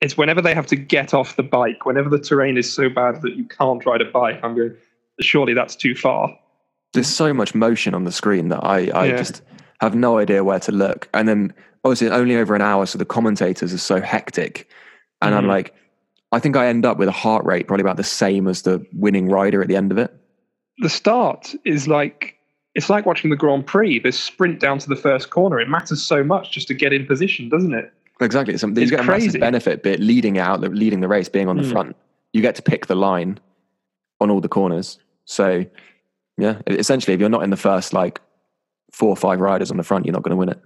it's 0.00 0.16
whenever 0.16 0.40
they 0.40 0.54
have 0.54 0.66
to 0.68 0.76
get 0.76 1.14
off 1.14 1.34
the 1.34 1.42
bike, 1.42 1.86
whenever 1.86 2.08
the 2.08 2.20
terrain 2.20 2.56
is 2.56 2.72
so 2.72 2.88
bad 2.88 3.22
that 3.22 3.36
you 3.36 3.44
can't 3.44 3.84
ride 3.84 4.02
a 4.02 4.10
bike. 4.10 4.38
I'm 4.44 4.54
going. 4.54 4.76
Surely 5.20 5.54
that's 5.54 5.74
too 5.74 5.96
far. 5.96 6.36
There's 6.92 7.08
so 7.08 7.34
much 7.34 7.56
motion 7.56 7.92
on 7.94 8.04
the 8.04 8.12
screen 8.12 8.50
that 8.50 8.64
I 8.64 8.88
I 8.90 9.06
yeah. 9.06 9.16
just 9.16 9.42
have 9.80 9.96
no 9.96 10.18
idea 10.18 10.44
where 10.44 10.60
to 10.60 10.70
look, 10.70 11.08
and 11.12 11.26
then 11.26 11.52
obviously 11.84 12.08
only 12.10 12.36
over 12.36 12.54
an 12.54 12.62
hour, 12.62 12.86
so 12.86 12.98
the 12.98 13.04
commentators 13.04 13.72
are 13.74 13.78
so 13.78 14.00
hectic. 14.00 14.68
And 15.20 15.32
mm. 15.32 15.36
I'm 15.36 15.42
mm-hmm. 15.42 15.50
like, 15.50 15.74
I 16.32 16.40
think 16.40 16.56
I 16.56 16.66
end 16.66 16.84
up 16.84 16.98
with 16.98 17.08
a 17.08 17.12
heart 17.12 17.44
rate 17.44 17.68
probably 17.68 17.82
about 17.82 17.96
the 17.96 18.04
same 18.04 18.48
as 18.48 18.62
the 18.62 18.84
winning 18.92 19.28
rider 19.28 19.62
at 19.62 19.68
the 19.68 19.76
end 19.76 19.92
of 19.92 19.98
it. 19.98 20.14
The 20.78 20.88
start 20.88 21.54
is 21.64 21.86
like 21.86 22.38
it's 22.74 22.90
like 22.90 23.06
watching 23.06 23.30
the 23.30 23.36
Grand 23.36 23.66
Prix. 23.66 24.00
This 24.00 24.18
sprint 24.18 24.58
down 24.58 24.78
to 24.78 24.88
the 24.88 24.96
first 24.96 25.30
corner. 25.30 25.60
It 25.60 25.68
matters 25.68 26.02
so 26.02 26.24
much 26.24 26.50
just 26.50 26.66
to 26.68 26.74
get 26.74 26.92
in 26.92 27.06
position, 27.06 27.48
doesn't 27.48 27.72
it? 27.72 27.92
Exactly. 28.20 28.56
So 28.58 28.66
you 28.68 28.90
get 28.90 29.00
a 29.00 29.04
massive 29.04 29.40
benefit, 29.40 29.82
but 29.82 30.00
leading 30.00 30.38
out, 30.38 30.60
leading 30.60 31.00
the 31.00 31.08
race, 31.08 31.28
being 31.28 31.48
on 31.48 31.56
the 31.56 31.62
mm. 31.62 31.70
front, 31.70 31.96
you 32.32 32.42
get 32.42 32.54
to 32.56 32.62
pick 32.62 32.86
the 32.86 32.94
line 32.94 33.38
on 34.20 34.30
all 34.30 34.40
the 34.40 34.48
corners. 34.48 34.98
So, 35.24 35.64
yeah, 36.36 36.60
essentially, 36.66 37.14
if 37.14 37.20
you're 37.20 37.28
not 37.28 37.42
in 37.42 37.50
the 37.50 37.56
first 37.56 37.92
like 37.92 38.20
four 38.92 39.10
or 39.10 39.16
five 39.16 39.40
riders 39.40 39.70
on 39.70 39.76
the 39.76 39.82
front, 39.82 40.04
you're 40.04 40.12
not 40.12 40.22
going 40.22 40.30
to 40.30 40.36
win 40.36 40.48
it. 40.48 40.60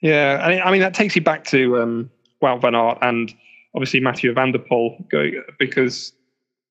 Yeah, 0.00 0.40
I 0.42 0.48
mean, 0.48 0.62
I 0.62 0.70
mean 0.70 0.80
that 0.80 0.94
takes 0.94 1.14
you 1.14 1.22
back 1.22 1.44
to 1.44 1.80
um, 1.80 2.10
Wout 2.42 2.60
van 2.60 2.74
Aert 2.74 2.98
and 3.02 3.34
obviously 3.74 4.00
Mathieu 4.00 4.32
van 4.32 4.52
der 4.52 4.58
Poel 4.58 5.08
going 5.10 5.42
because 5.58 6.12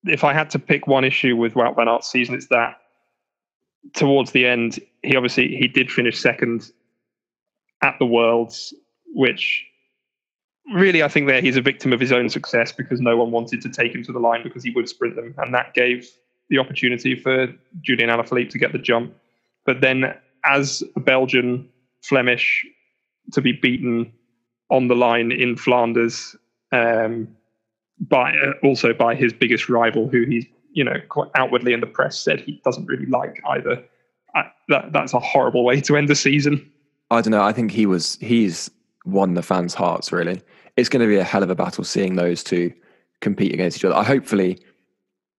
if 0.05 0.23
I 0.23 0.33
had 0.33 0.49
to 0.51 0.59
pick 0.59 0.87
one 0.87 1.03
issue 1.03 1.35
with 1.35 1.53
Wout 1.53 1.75
van 1.75 1.87
Aert's 1.87 2.09
season, 2.09 2.35
it's 2.35 2.47
that 2.47 2.77
towards 3.93 4.31
the 4.31 4.45
end 4.45 4.79
he 5.03 5.15
obviously 5.15 5.55
he 5.55 5.67
did 5.67 5.91
finish 5.91 6.19
second 6.19 6.71
at 7.81 7.95
the 7.99 8.05
Worlds, 8.05 8.73
which 9.13 9.65
really 10.73 11.03
I 11.03 11.07
think 11.07 11.27
there 11.27 11.41
he's 11.41 11.57
a 11.57 11.61
victim 11.61 11.93
of 11.93 11.99
his 11.99 12.11
own 12.11 12.29
success 12.29 12.71
because 12.71 12.99
no 12.99 13.17
one 13.17 13.31
wanted 13.31 13.61
to 13.61 13.69
take 13.69 13.93
him 13.93 14.03
to 14.03 14.11
the 14.11 14.19
line 14.19 14.43
because 14.43 14.63
he 14.63 14.71
would 14.71 14.89
sprint 14.89 15.15
them, 15.15 15.33
and 15.37 15.53
that 15.53 15.73
gave 15.73 16.09
the 16.49 16.57
opportunity 16.57 17.15
for 17.15 17.47
Julian 17.81 18.09
Alaphilippe 18.09 18.49
to 18.49 18.57
get 18.57 18.71
the 18.71 18.79
jump. 18.79 19.13
But 19.65 19.81
then, 19.81 20.15
as 20.45 20.83
a 20.95 20.99
Belgian, 20.99 21.69
Flemish, 22.03 22.65
to 23.33 23.41
be 23.41 23.53
beaten 23.53 24.11
on 24.69 24.87
the 24.87 24.95
line 24.95 25.31
in 25.31 25.55
Flanders 25.55 26.35
um, 26.71 27.27
by 27.99 28.33
uh, 28.35 28.53
also 28.63 28.93
by 28.93 29.15
his 29.15 29.33
biggest 29.33 29.69
rival, 29.69 30.07
who 30.07 30.25
he's 30.25 30.45
you 30.71 30.83
know 30.83 30.95
quite 31.09 31.29
outwardly 31.35 31.73
in 31.73 31.79
the 31.79 31.87
press 31.87 32.19
said 32.19 32.39
he 32.39 32.61
doesn't 32.63 32.85
really 32.85 33.05
like 33.07 33.41
either. 33.49 33.83
I, 34.35 34.43
that 34.69 34.93
that's 34.93 35.13
a 35.13 35.19
horrible 35.19 35.63
way 35.63 35.81
to 35.81 35.97
end 35.97 36.07
the 36.07 36.15
season. 36.15 36.71
I 37.11 37.21
don't 37.21 37.31
know. 37.31 37.43
I 37.43 37.53
think 37.53 37.71
he 37.71 37.85
was 37.85 38.17
he's 38.21 38.69
won 39.05 39.33
the 39.33 39.41
fans' 39.41 39.73
hearts. 39.73 40.11
Really, 40.11 40.41
it's 40.77 40.89
going 40.89 41.01
to 41.01 41.07
be 41.07 41.17
a 41.17 41.23
hell 41.23 41.43
of 41.43 41.49
a 41.49 41.55
battle 41.55 41.83
seeing 41.83 42.15
those 42.15 42.43
two 42.43 42.71
compete 43.21 43.53
against 43.53 43.77
each 43.77 43.85
other. 43.85 43.95
I 43.95 44.03
hopefully 44.03 44.59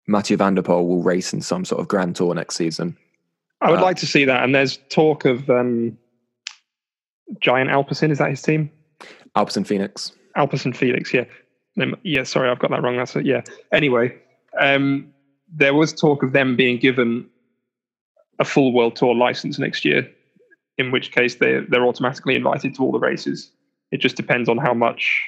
Mathieu 0.07 0.37
van 0.37 0.55
der 0.55 0.62
Poel 0.62 0.87
will 0.87 1.03
race 1.03 1.33
in 1.33 1.40
some 1.40 1.64
sort 1.64 1.81
of 1.81 1.88
Grand 1.88 2.16
Tour 2.16 2.35
next 2.35 2.57
season. 2.57 2.96
I 3.61 3.70
would 3.70 3.81
uh, 3.81 3.83
like 3.83 3.96
to 3.98 4.07
see 4.07 4.24
that. 4.24 4.42
And 4.42 4.55
there's 4.55 4.79
talk 4.88 5.24
of 5.24 5.48
um, 5.48 5.96
Giant 7.40 7.71
Alpecin. 7.71 8.11
Is 8.11 8.19
that 8.19 8.31
his 8.31 8.43
team? 8.43 8.71
Alpecin 9.37 9.66
Fenix. 9.66 10.12
Alpecin 10.37 10.75
Fenix. 10.75 11.12
Yeah. 11.14 11.25
Yeah. 12.03 12.25
Sorry, 12.25 12.51
I've 12.51 12.59
got 12.59 12.71
that 12.71 12.83
wrong. 12.83 12.97
That's 12.97 13.14
it. 13.16 13.27
Yeah. 13.27 13.43
Anyway, 13.73 14.16
um, 14.61 15.12
there 15.53 15.75
was 15.75 15.93
talk 15.93 16.23
of 16.23 16.33
them 16.33 16.57
being 16.57 16.79
given 16.79 17.29
a 18.38 18.45
full 18.45 18.73
world 18.73 18.97
tour 18.97 19.14
license 19.14 19.59
next 19.59 19.85
year, 19.85 20.11
in 20.79 20.90
which 20.90 21.12
case 21.12 21.37
they 21.37 21.61
they're 21.69 21.87
automatically 21.87 22.35
invited 22.35 22.75
to 22.75 22.83
all 22.83 22.93
the 22.93 22.99
races. 22.99 23.51
It 23.93 24.01
just 24.01 24.16
depends 24.16 24.49
on 24.49 24.57
how 24.57 24.75
much 24.75 25.23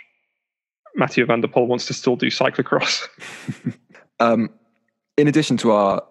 Mathieu 0.94 1.26
van 1.26 1.40
der 1.40 1.48
Poel 1.48 1.66
wants 1.66 1.86
to 1.86 1.94
still 1.94 2.16
do 2.16 2.26
cyclocross. 2.28 3.06
Um, 4.20 4.50
in 5.16 5.26
addition 5.26 5.56
to 5.58 5.72
our 5.72 6.02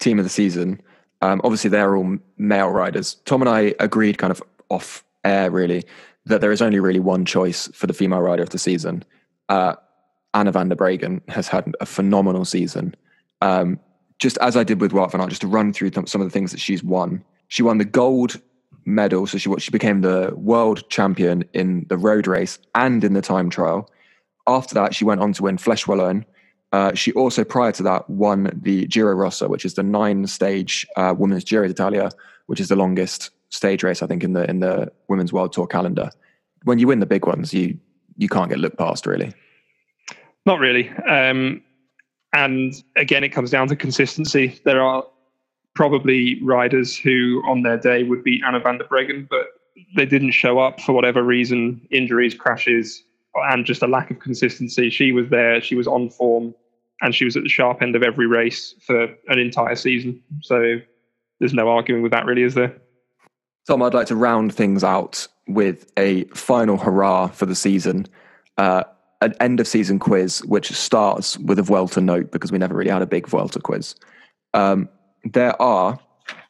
team 0.00 0.18
of 0.18 0.24
the 0.24 0.28
season, 0.28 0.82
um, 1.22 1.40
obviously 1.44 1.70
they're 1.70 1.96
all 1.96 2.18
male 2.36 2.68
riders. 2.68 3.14
Tom 3.26 3.42
and 3.42 3.48
I 3.48 3.74
agreed, 3.78 4.18
kind 4.18 4.32
of 4.32 4.42
off 4.70 5.04
air, 5.24 5.50
really, 5.50 5.84
that 6.26 6.40
there 6.40 6.52
is 6.52 6.62
only 6.62 6.80
really 6.80 7.00
one 7.00 7.24
choice 7.24 7.68
for 7.68 7.86
the 7.86 7.92
female 7.92 8.20
rider 8.20 8.42
of 8.42 8.50
the 8.50 8.58
season. 8.58 9.04
Uh, 9.48 9.74
Anna 10.32 10.52
van 10.52 10.68
der 10.68 10.76
Breggen 10.76 11.28
has 11.28 11.48
had 11.48 11.72
a 11.80 11.86
phenomenal 11.86 12.44
season. 12.44 12.94
Um, 13.40 13.78
just 14.18 14.38
as 14.38 14.56
I 14.56 14.64
did 14.64 14.80
with 14.80 14.92
Wout 14.92 15.12
van 15.12 15.20
Aert, 15.20 15.28
just 15.28 15.42
to 15.42 15.46
run 15.46 15.72
through 15.72 15.90
th- 15.90 16.08
some 16.08 16.20
of 16.20 16.26
the 16.26 16.30
things 16.30 16.50
that 16.52 16.60
she's 16.60 16.82
won. 16.82 17.24
She 17.48 17.62
won 17.62 17.78
the 17.78 17.84
gold 17.84 18.40
medal, 18.84 19.26
so 19.26 19.38
she 19.38 19.52
she 19.58 19.70
became 19.70 20.00
the 20.00 20.32
world 20.36 20.88
champion 20.88 21.44
in 21.52 21.86
the 21.88 21.98
road 21.98 22.26
race 22.26 22.58
and 22.74 23.04
in 23.04 23.14
the 23.14 23.22
time 23.22 23.50
trial. 23.50 23.90
After 24.46 24.74
that, 24.74 24.94
she 24.94 25.04
went 25.04 25.20
on 25.20 25.32
to 25.34 25.42
win 25.42 25.56
Flèche 25.56 25.86
Wallonne. 25.86 26.24
Uh, 26.72 26.92
she 26.94 27.12
also, 27.12 27.44
prior 27.44 27.72
to 27.72 27.82
that, 27.84 28.08
won 28.10 28.50
the 28.62 28.86
Giro 28.86 29.14
Rosa, 29.14 29.48
which 29.48 29.64
is 29.64 29.74
the 29.74 29.82
nine-stage 29.82 30.86
uh, 30.96 31.14
women's 31.16 31.44
Giro 31.44 31.68
d'Italia, 31.68 32.10
which 32.46 32.60
is 32.60 32.68
the 32.68 32.76
longest 32.76 33.30
stage 33.54 33.82
race 33.82 34.02
I 34.02 34.06
think 34.06 34.24
in 34.24 34.32
the 34.32 34.48
in 34.50 34.60
the 34.60 34.90
women's 35.08 35.32
world 35.32 35.52
tour 35.52 35.66
calendar. 35.66 36.10
When 36.64 36.78
you 36.78 36.86
win 36.86 37.00
the 37.00 37.06
big 37.06 37.26
ones, 37.26 37.52
you 37.54 37.78
you 38.16 38.28
can't 38.28 38.50
get 38.50 38.58
looked 38.58 38.78
past 38.78 39.06
really. 39.06 39.32
Not 40.46 40.58
really. 40.58 40.90
Um, 41.08 41.62
and 42.32 42.74
again, 42.96 43.24
it 43.24 43.30
comes 43.30 43.50
down 43.50 43.68
to 43.68 43.76
consistency. 43.76 44.60
There 44.64 44.82
are 44.82 45.04
probably 45.74 46.42
riders 46.42 46.96
who, 46.96 47.42
on 47.46 47.62
their 47.62 47.78
day, 47.78 48.02
would 48.02 48.24
beat 48.24 48.42
Anna 48.46 48.60
van 48.60 48.78
der 48.78 48.84
Breggen, 48.84 49.28
but 49.28 49.46
they 49.96 50.04
didn't 50.04 50.32
show 50.32 50.58
up 50.58 50.80
for 50.80 50.92
whatever 50.92 51.22
reason 51.22 51.80
injuries, 51.90 52.34
crashes, 52.34 53.02
and 53.50 53.64
just 53.64 53.82
a 53.82 53.86
lack 53.86 54.10
of 54.10 54.18
consistency. 54.20 54.90
She 54.90 55.12
was 55.12 55.28
there, 55.30 55.60
she 55.60 55.74
was 55.74 55.86
on 55.86 56.10
form, 56.10 56.54
and 57.00 57.14
she 57.14 57.24
was 57.24 57.36
at 57.36 57.42
the 57.42 57.48
sharp 57.48 57.82
end 57.82 57.96
of 57.96 58.02
every 58.02 58.26
race 58.26 58.74
for 58.86 59.04
an 59.28 59.38
entire 59.38 59.76
season. 59.76 60.22
So 60.42 60.80
there's 61.38 61.54
no 61.54 61.68
arguing 61.68 62.02
with 62.02 62.12
that, 62.12 62.26
really, 62.26 62.42
is 62.42 62.54
there? 62.54 62.76
Tom, 63.66 63.82
I'd 63.82 63.94
like 63.94 64.06
to 64.08 64.16
round 64.16 64.54
things 64.54 64.84
out 64.84 65.26
with 65.46 65.90
a 65.96 66.24
final 66.26 66.76
hurrah 66.76 67.28
for 67.28 67.46
the 67.46 67.54
season. 67.54 68.06
Uh, 68.58 68.84
an 69.20 69.34
end 69.40 69.58
of 69.58 69.66
season 69.66 69.98
quiz, 69.98 70.44
which 70.44 70.70
starts 70.72 71.38
with 71.38 71.58
a 71.58 71.62
Vuelta 71.62 72.00
note 72.00 72.30
because 72.30 72.52
we 72.52 72.58
never 72.58 72.74
really 72.74 72.90
had 72.90 73.02
a 73.02 73.06
big 73.06 73.26
Vuelta 73.26 73.58
quiz. 73.58 73.94
Um, 74.52 74.88
there 75.24 75.60
are 75.60 75.98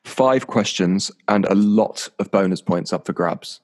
five 0.04 0.48
questions 0.48 1.10
and 1.28 1.44
a 1.46 1.54
lot 1.54 2.08
of 2.18 2.30
bonus 2.30 2.60
points 2.60 2.92
up 2.92 3.06
for 3.06 3.12
grabs. 3.12 3.60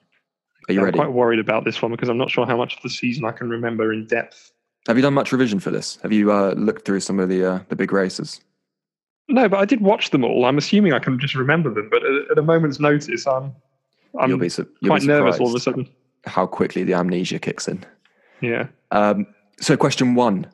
Are 0.69 0.73
you 0.73 0.81
I'm 0.81 0.85
ready? 0.87 0.99
quite 0.99 1.13
worried 1.13 1.41
about 1.41 1.65
this 1.65 1.83
one 1.83 1.91
because 1.91 2.09
I'm 2.09 2.19
not 2.19 2.31
sure 2.31 2.47
how 2.47 2.57
much 2.57 2.77
of 2.77 2.83
the 2.83 2.91
season 2.91 3.25
I 3.25 3.33
can 3.33 3.51
remember 3.51 3.93
in 3.93 4.07
depth. 4.07 4.53
Have 4.87 4.97
you 4.97 5.03
done 5.03 5.15
much 5.15 5.33
revision 5.33 5.61
for 5.61 5.71
this? 5.71 5.99
Have 6.03 6.13
you 6.13 6.33
uh, 6.33 6.55
looked 6.57 6.87
through 6.87 7.01
some 7.01 7.19
of 7.19 7.29
the 7.29 7.45
uh, 7.45 7.59
the 7.69 7.77
big 7.77 7.93
races? 7.93 8.41
No, 9.31 9.49
but 9.49 9.61
I 9.61 9.65
did 9.65 9.81
watch 9.81 10.11
them 10.11 10.25
all. 10.25 10.45
I'm 10.45 10.59
assuming 10.59 10.93
I 10.93 10.99
can 10.99 11.19
just 11.19 11.35
remember 11.35 11.73
them, 11.73 11.89
but 11.91 12.05
at, 12.05 12.33
at 12.33 12.39
a 12.39 12.43
moment's 12.43 12.81
notice, 12.81 13.27
I'm 13.27 13.55
I'm 14.19 14.29
you'll 14.29 14.39
be, 14.39 14.49
su- 14.49 14.69
you'll 14.81 14.91
quite 14.91 15.03
be 15.03 15.07
nervous 15.07 15.39
all 15.39 15.49
of 15.49 15.55
a 15.55 15.61
sudden. 15.61 15.89
how 16.27 16.47
quickly 16.47 16.83
the 16.83 16.95
amnesia 16.95 17.39
kicks 17.39 17.69
in. 17.69 17.85
Yeah. 18.41 18.67
Um, 18.91 19.27
so, 19.61 19.77
question 19.77 20.15
one 20.15 20.47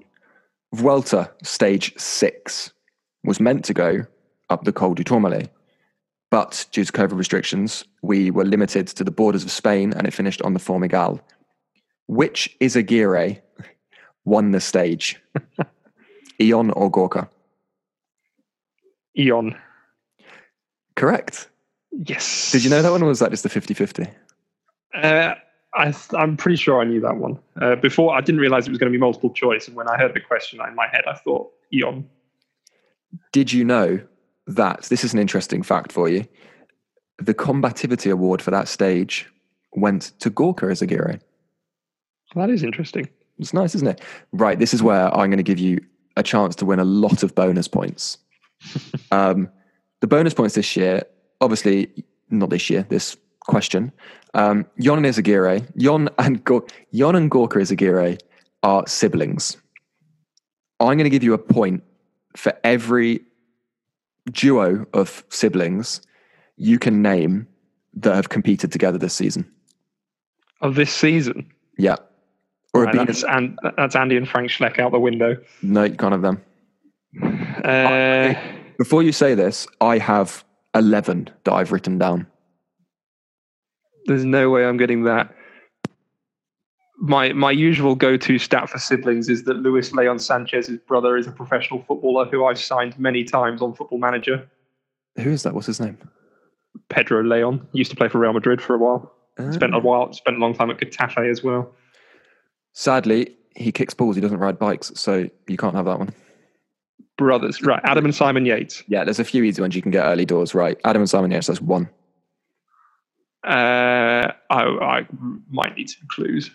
Vuelta 0.74 1.30
stage 1.42 1.98
six 1.98 2.72
was 3.24 3.40
meant 3.40 3.64
to 3.64 3.74
go 3.74 4.06
up 4.50 4.64
the 4.64 4.72
Col 4.72 4.94
du 4.94 5.02
Tourmalet, 5.02 5.48
but 6.30 6.66
due 6.70 6.84
to 6.84 6.92
COVID 6.92 7.16
restrictions, 7.16 7.84
we 8.02 8.30
were 8.30 8.44
limited 8.44 8.88
to 8.88 9.04
the 9.04 9.10
borders 9.10 9.42
of 9.42 9.50
Spain 9.50 9.92
and 9.94 10.06
it 10.06 10.12
finished 10.12 10.42
on 10.42 10.52
the 10.52 10.60
Formigal. 10.60 11.20
Which 12.08 12.54
Izagirre 12.60 13.40
won 14.24 14.50
the 14.50 14.60
stage? 14.60 15.20
Ion 16.40 16.70
or 16.72 16.90
Gorka? 16.90 17.28
Ion. 19.18 19.56
Correct. 20.94 21.48
Yes. 21.92 22.52
Did 22.52 22.64
you 22.64 22.70
know 22.70 22.82
that 22.82 22.90
one 22.90 23.02
or 23.02 23.06
was 23.06 23.20
that 23.20 23.30
just 23.30 23.44
a 23.44 23.48
50 23.48 23.74
50? 23.74 24.06
Uh, 24.94 25.34
I, 25.74 25.94
I'm 26.14 26.36
pretty 26.36 26.56
sure 26.56 26.80
I 26.80 26.84
knew 26.84 27.00
that 27.00 27.16
one. 27.16 27.38
Uh, 27.60 27.76
before, 27.76 28.14
I 28.14 28.20
didn't 28.20 28.40
realize 28.40 28.66
it 28.66 28.70
was 28.70 28.78
going 28.78 28.90
to 28.90 28.96
be 28.96 29.00
multiple 29.00 29.30
choice. 29.30 29.68
And 29.68 29.76
when 29.76 29.88
I 29.88 29.96
heard 29.96 30.14
the 30.14 30.20
question 30.20 30.60
in 30.66 30.74
my 30.74 30.88
head, 30.88 31.02
I 31.06 31.14
thought 31.14 31.50
Ion. 31.74 32.08
Did 33.32 33.52
you 33.52 33.64
know 33.64 34.00
that 34.46 34.82
this 34.84 35.04
is 35.04 35.12
an 35.12 35.18
interesting 35.18 35.62
fact 35.62 35.92
for 35.92 36.08
you? 36.08 36.26
The 37.18 37.34
combativity 37.34 38.10
award 38.10 38.42
for 38.42 38.50
that 38.50 38.68
stage 38.68 39.26
went 39.72 40.12
to 40.20 40.30
Gorka 40.30 40.66
Izagirre. 40.66 41.20
That 42.34 42.50
is 42.50 42.62
interesting. 42.62 43.08
It's 43.38 43.54
nice, 43.54 43.74
isn't 43.74 43.88
it? 43.88 44.00
Right. 44.32 44.58
This 44.58 44.74
is 44.74 44.82
where 44.82 45.14
I'm 45.14 45.30
going 45.30 45.36
to 45.38 45.42
give 45.42 45.58
you 45.58 45.84
a 46.16 46.22
chance 46.22 46.56
to 46.56 46.64
win 46.64 46.78
a 46.78 46.84
lot 46.84 47.22
of 47.22 47.34
bonus 47.34 47.68
points. 47.68 48.18
Um, 49.10 49.48
the 50.00 50.06
bonus 50.06 50.34
points 50.34 50.54
this 50.54 50.76
year, 50.76 51.02
obviously 51.40 51.90
not 52.30 52.50
this 52.50 52.70
year. 52.70 52.86
This 52.88 53.16
question, 53.40 53.92
um, 54.34 54.66
Jon 54.80 54.98
and 54.98 55.06
Izagirre, 55.06 55.64
Jon 55.76 56.08
and 56.18 56.44
Gor- 56.44 56.66
Jon 56.94 57.16
and 57.16 57.30
Gorka 57.30 57.58
Izagirre 57.58 58.18
are 58.62 58.86
siblings. 58.86 59.56
I'm 60.80 60.98
going 60.98 61.04
to 61.04 61.10
give 61.10 61.22
you 61.22 61.32
a 61.32 61.38
point 61.38 61.82
for 62.36 62.52
every 62.64 63.22
duo 64.30 64.86
of 64.92 65.24
siblings 65.30 66.02
you 66.56 66.78
can 66.78 67.00
name 67.00 67.46
that 67.94 68.14
have 68.14 68.28
competed 68.28 68.72
together 68.72 68.98
this 68.98 69.14
season. 69.14 69.50
Of 70.60 70.74
this 70.74 70.92
season. 70.92 71.50
Yeah. 71.78 71.96
Or 72.74 72.84
Right, 72.84 73.06
that's, 73.06 73.24
and, 73.24 73.58
that's 73.76 73.96
Andy 73.96 74.16
and 74.16 74.28
Frank 74.28 74.50
Schleck 74.50 74.78
out 74.78 74.92
the 74.92 74.98
window. 74.98 75.36
no, 75.62 75.84
you 75.84 75.94
can't 75.94 76.12
have 76.12 76.22
them. 76.22 76.42
Uh, 77.64 78.34
Before 78.78 79.02
you 79.02 79.12
say 79.12 79.34
this, 79.34 79.66
I 79.80 79.98
have 79.98 80.44
11 80.74 81.30
that 81.44 81.52
I've 81.52 81.72
written 81.72 81.98
down. 81.98 82.26
there's 84.06 84.24
no 84.24 84.50
way 84.50 84.64
I'm 84.64 84.76
getting 84.76 85.02
that. 85.04 85.34
My 86.98 87.32
my 87.32 87.50
usual 87.50 87.94
go-to 87.94 88.38
stat 88.38 88.70
for 88.70 88.78
siblings 88.78 89.28
is 89.28 89.44
that 89.44 89.54
Luis 89.56 89.92
Leon 89.92 90.18
Sanchez's 90.18 90.78
brother 90.86 91.16
is 91.16 91.26
a 91.26 91.32
professional 91.32 91.82
footballer 91.82 92.24
who 92.26 92.44
I've 92.46 92.58
signed 92.58 92.98
many 92.98 93.24
times 93.24 93.60
on 93.60 93.74
Football 93.74 93.98
Manager. 93.98 94.48
Who 95.20 95.30
is 95.30 95.42
that? 95.42 95.54
What's 95.54 95.66
his 95.66 95.80
name? 95.80 95.98
Pedro 96.88 97.22
Leon 97.22 97.66
used 97.72 97.90
to 97.90 97.96
play 97.96 98.08
for 98.08 98.18
Real 98.18 98.32
Madrid 98.32 98.62
for 98.62 98.74
a 98.74 98.78
while. 98.78 99.12
Spent 99.50 99.74
a 99.74 99.78
Ah. 99.78 99.80
while, 99.80 100.12
spent 100.14 100.36
a 100.38 100.40
long 100.40 100.54
time 100.54 100.70
at 100.70 100.78
Getafe 100.78 101.30
as 101.30 101.42
well. 101.44 101.70
Sadly, 102.72 103.36
he 103.54 103.72
kicks 103.72 103.92
balls. 103.92 104.14
He 104.16 104.22
doesn't 104.22 104.38
ride 104.38 104.58
bikes, 104.58 104.92
so 104.94 105.28
you 105.48 105.56
can't 105.58 105.74
have 105.74 105.84
that 105.86 105.98
one. 105.98 106.10
Brothers, 107.18 107.62
right? 107.62 107.80
Adam 107.84 108.04
and 108.04 108.14
Simon 108.14 108.44
Yates. 108.44 108.82
Yeah, 108.88 109.04
there's 109.04 109.18
a 109.18 109.24
few 109.24 109.42
easy 109.42 109.62
ones 109.62 109.74
you 109.74 109.82
can 109.82 109.90
get 109.90 110.04
early 110.04 110.24
doors. 110.26 110.54
Right, 110.54 110.78
Adam 110.84 111.02
and 111.02 111.08
Simon. 111.10 111.30
Yates, 111.30 111.46
that's 111.46 111.60
one. 111.60 111.88
Uh, 113.44 114.32
I, 114.50 114.62
I 114.64 115.06
might 115.50 115.76
need 115.76 115.88
some 115.88 116.06
clues, 116.08 116.50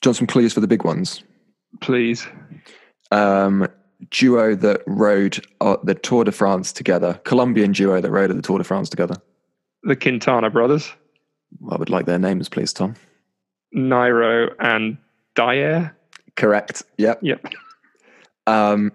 Do 0.00 0.12
some 0.12 0.26
clues 0.26 0.52
for 0.52 0.60
the 0.60 0.68
big 0.68 0.84
ones? 0.84 1.22
please. 1.80 2.26
Um, 3.10 3.66
duo 4.10 4.54
that 4.54 4.82
rode 4.86 5.44
uh, 5.60 5.76
the 5.84 5.94
Tour 5.94 6.24
de 6.24 6.32
France 6.32 6.72
together. 6.72 7.20
Colombian 7.24 7.72
duo 7.72 8.00
that 8.00 8.10
rode 8.10 8.30
at 8.30 8.36
the 8.36 8.42
Tour 8.42 8.58
de 8.58 8.64
France 8.64 8.88
together. 8.88 9.16
The 9.82 9.96
Quintana 9.96 10.50
brothers, 10.50 10.90
I 11.70 11.76
would 11.76 11.90
like 11.90 12.06
their 12.06 12.18
names, 12.18 12.48
please, 12.48 12.72
Tom. 12.72 12.94
Nairo 13.74 14.54
and 14.60 14.96
Dayer. 15.34 15.92
Correct. 16.36 16.82
Yep. 16.98 17.18
Yep. 17.22 17.46
Um, 18.46 18.92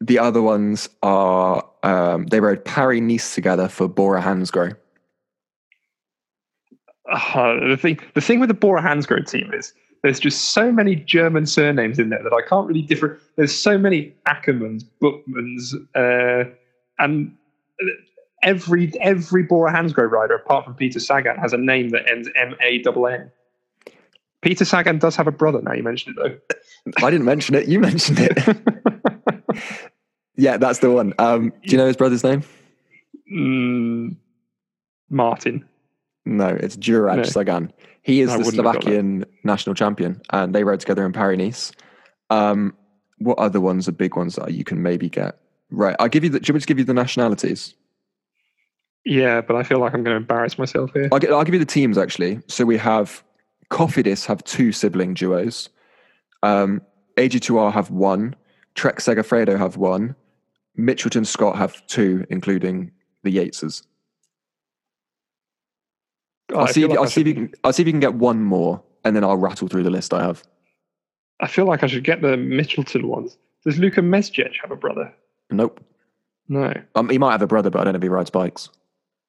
the 0.00 0.18
other 0.18 0.42
ones 0.42 0.88
are 1.02 1.64
um, 1.82 2.26
they 2.26 2.40
rode 2.40 2.64
Paris 2.64 3.00
Nice 3.00 3.34
together 3.34 3.68
for 3.68 3.88
Bora 3.88 4.22
Hansgrohe. 4.22 4.76
Uh, 7.10 7.68
the 7.68 7.76
thing, 7.76 7.98
the 8.14 8.20
thing 8.20 8.40
with 8.40 8.48
the 8.48 8.54
Bora 8.54 8.82
Hansgrohe 8.82 9.28
team 9.28 9.52
is 9.52 9.74
there's 10.02 10.20
just 10.20 10.52
so 10.52 10.72
many 10.72 10.96
German 10.96 11.44
surnames 11.46 11.98
in 11.98 12.08
there 12.08 12.22
that 12.22 12.32
I 12.32 12.46
can't 12.48 12.66
really 12.66 12.82
differ. 12.82 13.20
There's 13.36 13.54
so 13.54 13.76
many 13.76 14.14
Ackermans, 14.26 14.84
Bookmans, 15.02 15.74
uh, 15.94 16.50
and 16.98 17.34
every 18.42 18.92
every 19.00 19.42
Bora 19.42 19.72
Hansgrohe 19.72 20.10
rider 20.10 20.34
apart 20.34 20.64
from 20.64 20.74
Peter 20.74 21.00
Sagan 21.00 21.36
has 21.36 21.52
a 21.52 21.58
name 21.58 21.90
that 21.90 22.08
ends 22.10 22.28
M 22.36 22.54
A 22.62 22.82
N 22.86 23.12
N. 23.12 23.30
Peter 24.40 24.64
Sagan 24.64 24.98
does 24.98 25.16
have 25.16 25.26
a 25.26 25.32
brother. 25.32 25.60
Now 25.60 25.74
you 25.74 25.82
mentioned 25.82 26.16
it 26.18 26.40
though. 26.96 27.04
I 27.06 27.10
didn't 27.10 27.26
mention 27.26 27.54
it. 27.54 27.68
You 27.68 27.80
mentioned 27.80 28.18
it. 28.20 28.38
yeah, 30.40 30.56
that's 30.56 30.78
the 30.80 30.90
one. 30.90 31.12
Um, 31.18 31.50
do 31.64 31.70
you 31.72 31.76
know 31.78 31.86
his 31.86 31.96
brother's 31.96 32.24
name? 32.24 32.42
Mm, 33.32 34.16
Martin. 35.08 35.64
No, 36.24 36.48
it's 36.48 36.76
Juraj 36.76 37.16
No. 37.16 37.22
Sagan. 37.24 37.72
He 38.02 38.20
is 38.20 38.30
I 38.30 38.38
the 38.38 38.44
wouldn't 38.44 38.56
have 38.56 38.64
got 38.64 38.74
that. 38.74 38.82
Slovakian 38.82 39.24
national 39.44 39.74
champion, 39.74 40.20
and 40.30 40.54
they 40.54 40.64
rode 40.64 40.80
together 40.80 41.04
in 41.04 41.12
Paris 41.12 41.38
Nice. 41.38 41.72
Um, 42.30 42.74
what 43.18 43.38
other 43.38 43.60
ones 43.60 43.88
are 43.88 43.92
big 43.92 44.16
ones 44.16 44.36
that 44.36 44.52
you 44.52 44.64
can 44.64 44.82
maybe 44.82 45.08
get? 45.08 45.38
Right, 45.70 45.94
I'll 45.98 46.08
give 46.08 46.24
you 46.24 46.30
the. 46.30 46.38
Want 46.38 46.54
me 46.54 46.60
to 46.60 46.66
give 46.66 46.78
you 46.78 46.84
the 46.84 46.94
nationalities? 46.94 47.74
Yeah, 49.04 49.40
but 49.40 49.56
I 49.56 49.62
feel 49.62 49.78
like 49.78 49.94
I'm 49.94 50.02
going 50.02 50.14
to 50.14 50.20
embarrass 50.20 50.58
myself 50.58 50.92
here. 50.92 51.08
I'll, 51.12 51.18
gi- 51.18 51.28
I'll 51.28 51.44
give 51.44 51.54
you 51.54 51.60
the 51.60 51.66
teams 51.66 51.96
actually. 51.96 52.40
So 52.48 52.64
we 52.64 52.76
have 52.76 53.22
Cofidis 53.70 54.26
have 54.26 54.42
two 54.44 54.72
sibling 54.72 55.14
duos. 55.14 55.68
Um, 56.42 56.82
AG2R 57.16 57.72
have 57.72 57.90
one. 57.90 58.34
Trek 58.74 58.98
Segafredo 58.98 59.58
have 59.58 59.76
one. 59.76 60.14
Mitchelton 60.78 61.26
Scott 61.26 61.56
have 61.56 61.86
two, 61.86 62.26
including 62.30 62.92
the 63.22 63.36
Yateses. 63.36 63.82
Oh, 66.52 66.60
I'll 66.60 66.66
see, 66.66 66.82
if, 66.82 66.90
like 66.90 66.98
I'll 66.98 67.04
I 67.04 67.08
see 67.08 67.20
if 67.20 67.26
you 67.26 67.34
can. 67.34 67.52
I'll 67.62 67.72
see 67.72 67.82
if 67.82 67.86
you 67.86 67.92
can 67.92 68.00
get 68.00 68.14
one 68.14 68.42
more, 68.42 68.82
and 69.04 69.14
then 69.14 69.24
I'll 69.24 69.36
rattle 69.36 69.68
through 69.68 69.84
the 69.84 69.90
list 69.90 70.12
I 70.12 70.22
have. 70.22 70.42
I 71.40 71.46
feel 71.46 71.64
like 71.64 71.82
I 71.82 71.86
should 71.86 72.04
get 72.04 72.22
the 72.22 72.36
Mitchelton 72.36 73.04
ones. 73.04 73.38
Does 73.64 73.78
Luka 73.78 74.00
Mezgec 74.00 74.52
have 74.60 74.70
a 74.70 74.76
brother? 74.76 75.12
Nope. 75.50 75.80
No. 76.48 76.72
Um, 76.94 77.08
he 77.08 77.18
might 77.18 77.32
have 77.32 77.42
a 77.42 77.46
brother, 77.46 77.70
but 77.70 77.80
I 77.80 77.84
don't 77.84 77.92
know 77.92 77.98
if 77.98 78.02
he 78.02 78.08
rides 78.08 78.30
bikes. 78.30 78.68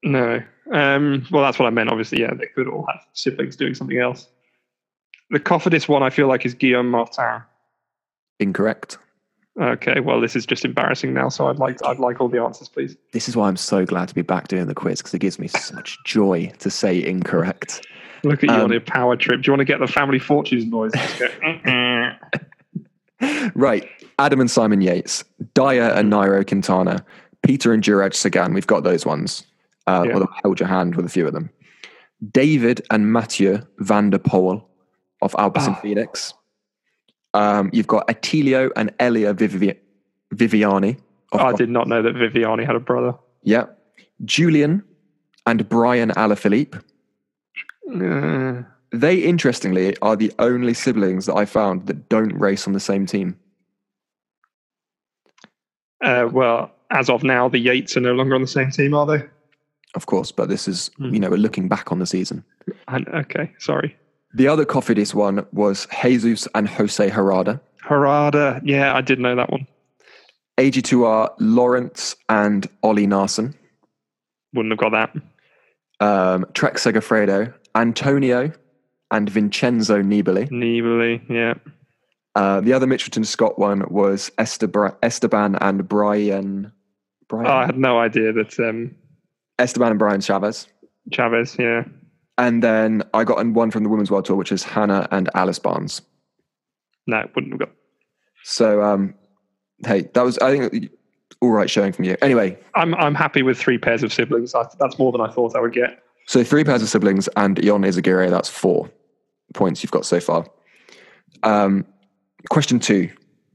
No. 0.03 0.41
Um, 0.73 1.25
well, 1.31 1.43
that's 1.43 1.59
what 1.59 1.67
I 1.67 1.69
meant. 1.69 1.89
Obviously, 1.89 2.21
yeah, 2.21 2.33
they 2.33 2.47
could 2.47 2.67
all 2.67 2.85
have 2.87 3.01
siblings 3.13 3.55
doing 3.55 3.75
something 3.75 3.99
else. 3.99 4.27
The 5.29 5.39
Cofidis 5.39 5.87
one, 5.87 6.03
I 6.03 6.09
feel 6.09 6.27
like, 6.27 6.45
is 6.45 6.53
Guillaume 6.53 6.89
Martin. 6.89 7.41
Incorrect. 8.39 8.97
Okay, 9.59 9.99
well, 9.99 10.21
this 10.21 10.35
is 10.35 10.45
just 10.45 10.63
embarrassing 10.63 11.13
now. 11.13 11.27
So 11.29 11.47
I'd 11.47 11.59
like, 11.59 11.77
I'd 11.85 11.99
like 11.99 12.21
all 12.21 12.29
the 12.29 12.41
answers, 12.41 12.69
please. 12.69 12.95
This 13.11 13.27
is 13.27 13.35
why 13.35 13.47
I'm 13.49 13.57
so 13.57 13.85
glad 13.85 14.07
to 14.07 14.15
be 14.15 14.21
back 14.21 14.47
doing 14.47 14.67
the 14.67 14.73
quiz 14.73 14.99
because 14.99 15.13
it 15.13 15.19
gives 15.19 15.39
me 15.39 15.47
such 15.47 15.97
joy 16.05 16.51
to 16.59 16.69
say 16.69 17.03
incorrect. 17.03 17.85
Look 18.23 18.43
at 18.43 18.49
you 18.49 18.55
Um, 18.55 18.61
on 18.65 18.71
your 18.71 18.81
power 18.81 19.15
trip. 19.17 19.41
Do 19.41 19.47
you 19.47 19.51
want 19.53 19.59
to 19.61 19.65
get 19.65 19.79
the 19.79 19.87
family 19.87 20.19
fortunes 20.19 20.65
noise? 20.65 20.91
Go, 21.19 21.27
"Mm-mm." 21.43 22.17
Right. 23.55 23.87
Adam 24.17 24.39
and 24.39 24.49
Simon 24.49 24.81
Yates, 24.81 25.23
Dayer 25.53 25.95
and 25.95 26.11
Nairo 26.11 26.47
Quintana, 26.47 27.03
Peter 27.43 27.71
and 27.73 27.83
Juraj 27.83 28.13
Sagan. 28.15 28.53
We've 28.53 28.65
got 28.67 28.83
those 28.83 29.05
ones. 29.05 29.45
Uh, 29.87 30.03
Yeah. 30.07 30.13
Although 30.13 30.29
I 30.31 30.39
held 30.43 30.59
your 30.59 30.69
hand 30.69 30.95
with 30.95 31.05
a 31.05 31.09
few 31.09 31.27
of 31.27 31.33
them. 31.33 31.49
David 32.31 32.81
and 32.89 33.11
Mathieu 33.11 33.59
van 33.79 34.09
der 34.11 34.17
Poel 34.19 34.63
of 35.21 35.35
Alpes 35.37 35.65
and 35.67 35.75
Ah. 35.75 35.79
Fenix. 35.81 36.33
Um, 37.33 37.69
you've 37.73 37.87
got 37.87 38.07
Attilio 38.07 38.69
and 38.75 38.91
Elia 38.99 39.33
Vivi- 39.33 39.79
Viviani. 40.35 40.97
Of 41.31 41.39
I 41.39 41.53
did 41.53 41.69
not 41.69 41.87
know 41.87 42.01
that 42.01 42.15
Viviani 42.15 42.65
had 42.65 42.75
a 42.75 42.79
brother. 42.79 43.13
Yeah. 43.43 43.65
Julian 44.25 44.83
and 45.45 45.67
Bryan 45.69 46.09
Alaphilippe. 46.11 46.81
Uh, 47.93 48.63
They, 48.93 49.15
interestingly, 49.19 49.95
are 50.01 50.17
the 50.17 50.33
only 50.39 50.73
siblings 50.73 51.25
that 51.25 51.35
I 51.35 51.45
found 51.45 51.87
that 51.87 52.09
don't 52.09 52.33
race 52.37 52.67
on 52.67 52.73
the 52.73 52.79
same 52.81 53.05
team. 53.05 53.37
uh, 56.03 56.27
well, 56.31 56.71
as 56.89 57.09
of 57.09 57.23
now, 57.23 57.47
the 57.47 57.59
Yates 57.59 57.95
are 57.95 58.01
no 58.01 58.13
longer 58.13 58.35
on 58.35 58.41
the 58.41 58.47
same 58.47 58.71
team, 58.71 58.93
are 58.93 59.05
they? 59.05 59.23
Of 59.93 60.07
course, 60.07 60.31
but 60.31 60.49
this 60.49 60.67
is, 60.67 60.89
Hmm. 60.97 61.13
you 61.13 61.19
know, 61.19 61.29
we're 61.29 61.37
looking 61.37 61.67
back 61.67 61.91
on 61.91 61.99
the 61.99 62.05
season. 62.05 62.43
And, 62.87 63.07
okay, 63.09 63.51
sorry. 63.59 63.95
The 64.33 64.47
other 64.47 64.65
Cofidis 64.65 65.13
one 65.13 65.45
was 65.51 65.87
Jesus 66.01 66.47
and 66.55 66.67
Jose 66.67 67.09
Herrada. 67.09 67.59
Harada, 67.83 68.61
yeah, 68.63 68.95
I 68.95 69.01
did 69.01 69.19
know 69.19 69.35
that 69.35 69.51
one. 69.51 69.67
AG2R, 70.57 71.31
Lawrence 71.39 72.15
and 72.29 72.67
Ollie 72.83 73.07
Naesen. 73.07 73.55
Wouldn't 74.53 74.71
have 74.71 74.91
got 74.91 74.91
that. 74.91 76.05
Um, 76.05 76.45
Trek 76.53 76.75
Segafredo, 76.75 77.53
Antonio 77.75 78.51
and 79.11 79.29
Vincenzo 79.29 80.01
Nibali. 80.01 80.49
Nibali, 80.49 81.21
yeah. 81.29 81.53
Uh, 82.35 82.61
the 82.61 82.73
other 82.73 82.87
Mitchelton 82.87 83.25
Scott 83.25 83.59
one 83.59 83.83
was 83.89 84.31
Estebra- 84.37 84.95
Esteban 85.03 85.55
and 85.59 85.87
Brian. 85.87 86.71
Brian? 87.27 87.47
Oh, 87.47 87.51
I 87.51 87.65
had 87.65 87.77
no 87.77 87.99
idea 87.99 88.31
that 88.31 88.57
um, 88.59 88.95
Esteban 89.59 89.91
and 89.91 89.99
Brian 89.99 90.21
Chaves. 90.21 90.67
Chaves, 91.11 91.57
yeah. 91.57 91.83
And 92.37 92.63
then 92.63 93.03
I 93.13 93.23
got 93.23 93.45
one 93.45 93.71
from 93.71 93.83
the 93.83 93.89
Women's 93.89 94.09
World 94.09 94.25
Tour, 94.25 94.35
which 94.35 94.51
is 94.51 94.63
Hannah 94.63 95.07
and 95.11 95.29
Alice 95.35 95.59
Barnes. 95.59 96.01
No, 97.07 97.27
wouldn't 97.35 97.53
have 97.53 97.59
got. 97.59 97.71
So, 98.43 98.81
um, 98.81 99.13
hey, 99.85 100.09
that 100.13 100.23
was, 100.23 100.37
I 100.39 100.57
think, 100.57 100.91
all 101.41 101.49
right 101.49 101.69
showing 101.69 101.91
from 101.91 102.05
you. 102.05 102.15
Anyway, 102.21 102.57
I'm 102.75 102.93
I'm 102.95 103.15
happy 103.15 103.41
with 103.41 103.57
three 103.57 103.77
pairs 103.77 104.03
of 104.03 104.13
siblings. 104.13 104.53
I, 104.53 104.65
that's 104.79 104.97
more 104.99 105.11
than 105.11 105.21
I 105.21 105.29
thought 105.29 105.55
I 105.55 105.59
would 105.59 105.73
get. 105.73 106.01
so 106.27 106.43
three 106.43 106.63
pairs 106.63 106.81
of 106.81 106.89
siblings 106.89 107.27
and 107.35 107.59
Ion 107.59 107.83
Izagirre, 107.83 108.29
that's 108.29 108.49
four 108.49 108.89
points 109.53 109.83
you've 109.83 109.91
got 109.91 110.05
so 110.05 110.19
far. 110.19 110.45
Um, 111.43 111.85
question 112.49 112.79
two 112.79 113.09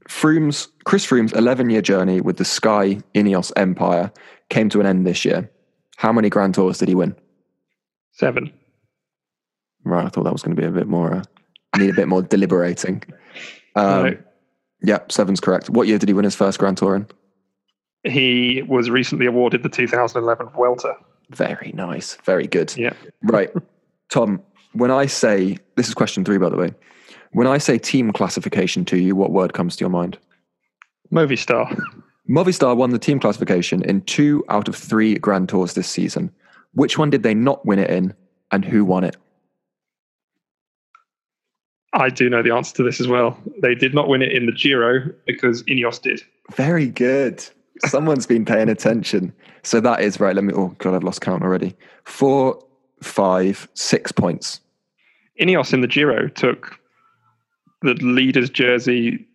Froome's, 0.07 0.67
Chris 0.85 1.05
Froome's 1.05 1.33
11 1.33 1.69
year 1.69 1.81
journey 1.81 2.21
with 2.21 2.37
the 2.37 2.45
Sky 2.45 2.99
Ineos 3.13 3.51
Empire 3.55 4.11
came 4.49 4.69
to 4.69 4.79
an 4.79 4.85
end 4.85 5.05
this 5.05 5.25
year. 5.25 5.49
How 5.97 6.11
many 6.11 6.29
Grand 6.29 6.53
Tours 6.55 6.77
did 6.77 6.87
he 6.87 6.95
win? 6.95 7.15
Seven. 8.13 8.51
Right, 9.87 10.05
I 10.05 10.09
thought 10.09 10.23
that 10.23 10.33
was 10.33 10.43
going 10.43 10.55
to 10.55 10.61
be 10.61 10.67
a 10.67 10.71
bit 10.71 10.87
more, 10.87 11.13
uh, 11.13 11.23
need 11.77 11.89
a 11.89 11.93
bit 11.93 12.07
more 12.07 12.21
deliberating. 12.21 13.03
Um, 13.75 14.03
No. 14.05 14.17
Yeah, 14.81 14.99
seven's 15.07 15.39
correct. 15.39 15.69
What 15.69 15.87
year 15.87 15.99
did 15.99 16.09
he 16.09 16.13
win 16.13 16.23
his 16.23 16.33
first 16.33 16.57
Grand 16.57 16.77
Tour 16.77 16.95
in? 16.95 17.07
He 18.11 18.63
was 18.67 18.89
recently 18.89 19.27
awarded 19.27 19.61
the 19.61 19.69
2011 19.69 20.49
Vuelta. 20.49 20.95
Very 21.29 21.71
nice. 21.75 22.15
Very 22.23 22.47
good. 22.47 22.75
Yeah. 22.75 22.93
Right. 23.21 23.51
Tom, 24.11 24.41
when 24.73 24.89
I 24.89 25.05
say, 25.05 25.57
this 25.75 25.87
is 25.87 25.93
question 25.93 26.25
three, 26.25 26.39
by 26.39 26.49
the 26.49 26.57
way. 26.57 26.73
When 27.33 27.45
I 27.45 27.57
say 27.59 27.77
team 27.77 28.11
classification 28.11 28.83
to 28.85 28.97
you, 28.97 29.15
what 29.15 29.31
word 29.31 29.53
comes 29.53 29.75
to 29.75 29.81
your 29.81 29.89
mind? 29.89 30.17
Movistar. 31.11 31.79
Movistar 32.29 32.75
won 32.75 32.89
the 32.91 32.99
team 32.99 33.19
classification 33.19 33.83
in 33.83 34.01
two 34.01 34.43
out 34.49 34.67
of 34.67 34.75
three 34.75 35.15
Grand 35.15 35.49
Tours 35.49 35.73
this 35.73 35.87
season. 35.87 36.31
Which 36.73 36.97
one 36.97 37.09
did 37.09 37.23
they 37.23 37.33
not 37.33 37.65
win 37.65 37.79
it 37.79 37.89
in, 37.89 38.13
and 38.51 38.63
who 38.65 38.85
won 38.85 39.03
it? 39.03 39.17
I 41.97 42.09
do 42.09 42.29
know 42.29 42.41
the 42.43 42.53
answer 42.53 42.75
to 42.75 42.83
this 42.83 43.01
as 43.01 43.07
well. 43.07 43.37
They 43.61 43.75
did 43.75 43.93
not 43.93 44.07
win 44.07 44.21
it 44.21 44.31
in 44.31 44.45
the 44.45 44.51
Giro 44.51 45.11
because 45.25 45.63
Ineos 45.63 46.01
did. 46.01 46.21
Very 46.55 46.87
good. 46.87 47.43
Someone's 47.85 48.25
been 48.25 48.45
paying 48.45 48.69
attention. 48.69 49.33
So 49.63 49.79
that 49.81 50.01
is 50.01 50.19
right. 50.19 50.35
Let 50.35 50.43
me. 50.45 50.53
Oh 50.55 50.69
God, 50.77 50.93
I've 50.95 51.03
lost 51.03 51.21
count 51.21 51.43
already. 51.43 51.75
Four, 52.05 52.63
five, 53.03 53.67
six 53.73 54.11
points. 54.11 54.61
Ineos 55.41 55.73
in 55.73 55.81
the 55.81 55.87
Giro 55.87 56.29
took 56.29 56.79
the 57.81 57.93
leader's 57.95 58.49
jersey, 58.49 59.27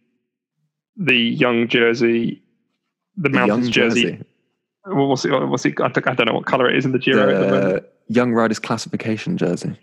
the 0.97 1.15
young 1.15 1.69
jersey, 1.69 2.43
the, 3.17 3.29
The 3.29 3.35
mountain's 3.39 3.71
jersey. 3.71 4.03
jersey. 4.03 4.25
What 4.87 5.07
was 5.09 5.25
it? 5.25 5.31
What 5.31 5.49
was 5.49 5.65
it? 5.67 5.75
I 5.81 5.89
don't 5.89 6.27
know 6.27 6.35
what 6.35 6.47
color 6.47 6.69
it 6.69 6.77
is 6.77 6.85
in 6.85 6.93
the 6.93 6.99
Giro 6.99 7.33
at 7.35 7.41
the 7.41 7.47
moment. 7.55 7.85
The 8.09 8.15
young 8.15 8.33
riders 8.33 8.59
classification 8.59 9.37
jersey. 9.37 9.79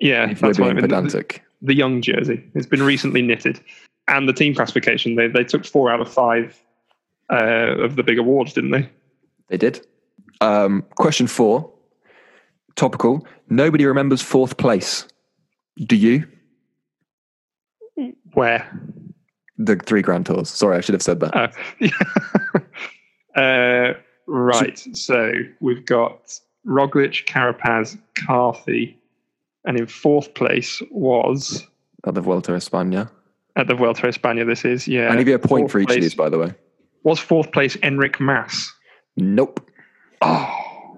Yeah, 0.00 0.30
If 0.30 0.42
we're 0.42 0.48
that's 0.48 0.58
I 0.60 0.62
being. 0.72 0.76
Pedantic. 0.80 1.42
The 1.62 1.74
young 1.74 2.02
jersey. 2.02 2.44
It's 2.54 2.66
been 2.66 2.82
recently 2.82 3.22
knitted, 3.22 3.60
and 4.08 4.28
the 4.28 4.32
team 4.32 4.54
classification. 4.54 5.16
They 5.16 5.28
they 5.28 5.44
took 5.44 5.64
four 5.64 5.90
out 5.90 6.00
of 6.00 6.12
five 6.12 6.60
uh, 7.30 7.76
of 7.78 7.96
the 7.96 8.02
big 8.02 8.18
awards, 8.18 8.52
didn't 8.52 8.70
they? 8.70 8.88
They 9.48 9.56
did. 9.56 9.86
Um, 10.40 10.84
question 10.96 11.26
four. 11.26 11.70
Topical. 12.76 13.26
Nobody 13.48 13.84
remembers 13.84 14.22
fourth 14.22 14.56
place. 14.56 15.06
Do 15.86 15.96
you? 15.96 16.26
Where? 18.34 18.80
The 19.58 19.76
three 19.76 20.02
Grand 20.02 20.26
Tours. 20.26 20.48
Sorry, 20.48 20.76
I 20.76 20.80
should 20.80 20.94
have 20.94 21.02
said 21.02 21.20
that. 21.20 21.52
Oh. 23.36 23.40
uh, 23.40 23.94
right. 24.26 24.78
So 24.94 25.32
we've 25.60 25.84
got 25.84 26.38
Roglic, 26.66 27.26
Carapaz, 27.26 27.98
Carthy, 28.14 28.99
and 29.64 29.78
in 29.78 29.86
fourth 29.86 30.34
place 30.34 30.82
was 30.90 31.66
At 32.06 32.14
the 32.14 32.20
Vuelta 32.20 32.54
a 32.54 32.56
España. 32.56 33.10
at 33.56 33.66
the 33.66 33.74
Vuelta 33.74 34.06
a 34.06 34.10
España. 34.10 34.46
This 34.46 34.64
is 34.64 34.86
yeah. 34.88 35.08
I'll 35.08 35.18
give 35.18 35.28
you 35.28 35.34
a 35.34 35.38
point 35.38 35.62
Fourth 35.64 35.72
for 35.72 35.78
each 35.80 35.90
of 35.90 36.00
these, 36.02 36.14
by 36.14 36.28
the 36.28 36.38
way. 36.38 36.54
Was 37.02 37.18
fourth 37.18 37.52
place 37.52 37.76
Enric 37.76 38.20
Mas? 38.20 38.72
Nope. 39.16 39.66
Oh, 40.22 40.54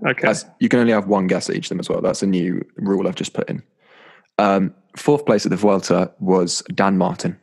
okay. 0.07 0.20
That's, 0.22 0.44
you 0.61 0.68
can 0.68 0.81
only 0.81 0.92
have 0.92 1.07
one 1.07 1.27
guess 1.29 1.48
at 1.48 1.57
each 1.57 1.66
of 1.66 1.68
them 1.70 1.81
as 1.81 1.88
well. 1.88 2.01
That's 2.01 2.23
a 2.23 2.27
new 2.27 2.60
rule 2.77 3.06
I've 3.06 3.15
just 3.15 3.35
put 3.35 3.48
in. 3.48 3.63
Um, 4.38 4.75
fourth 4.96 5.25
place 5.27 5.46
at 5.46 5.50
the 5.50 5.56
Vuelta 5.56 6.13
was 6.19 6.63
Dan 6.75 6.98
Martin. 6.98 7.38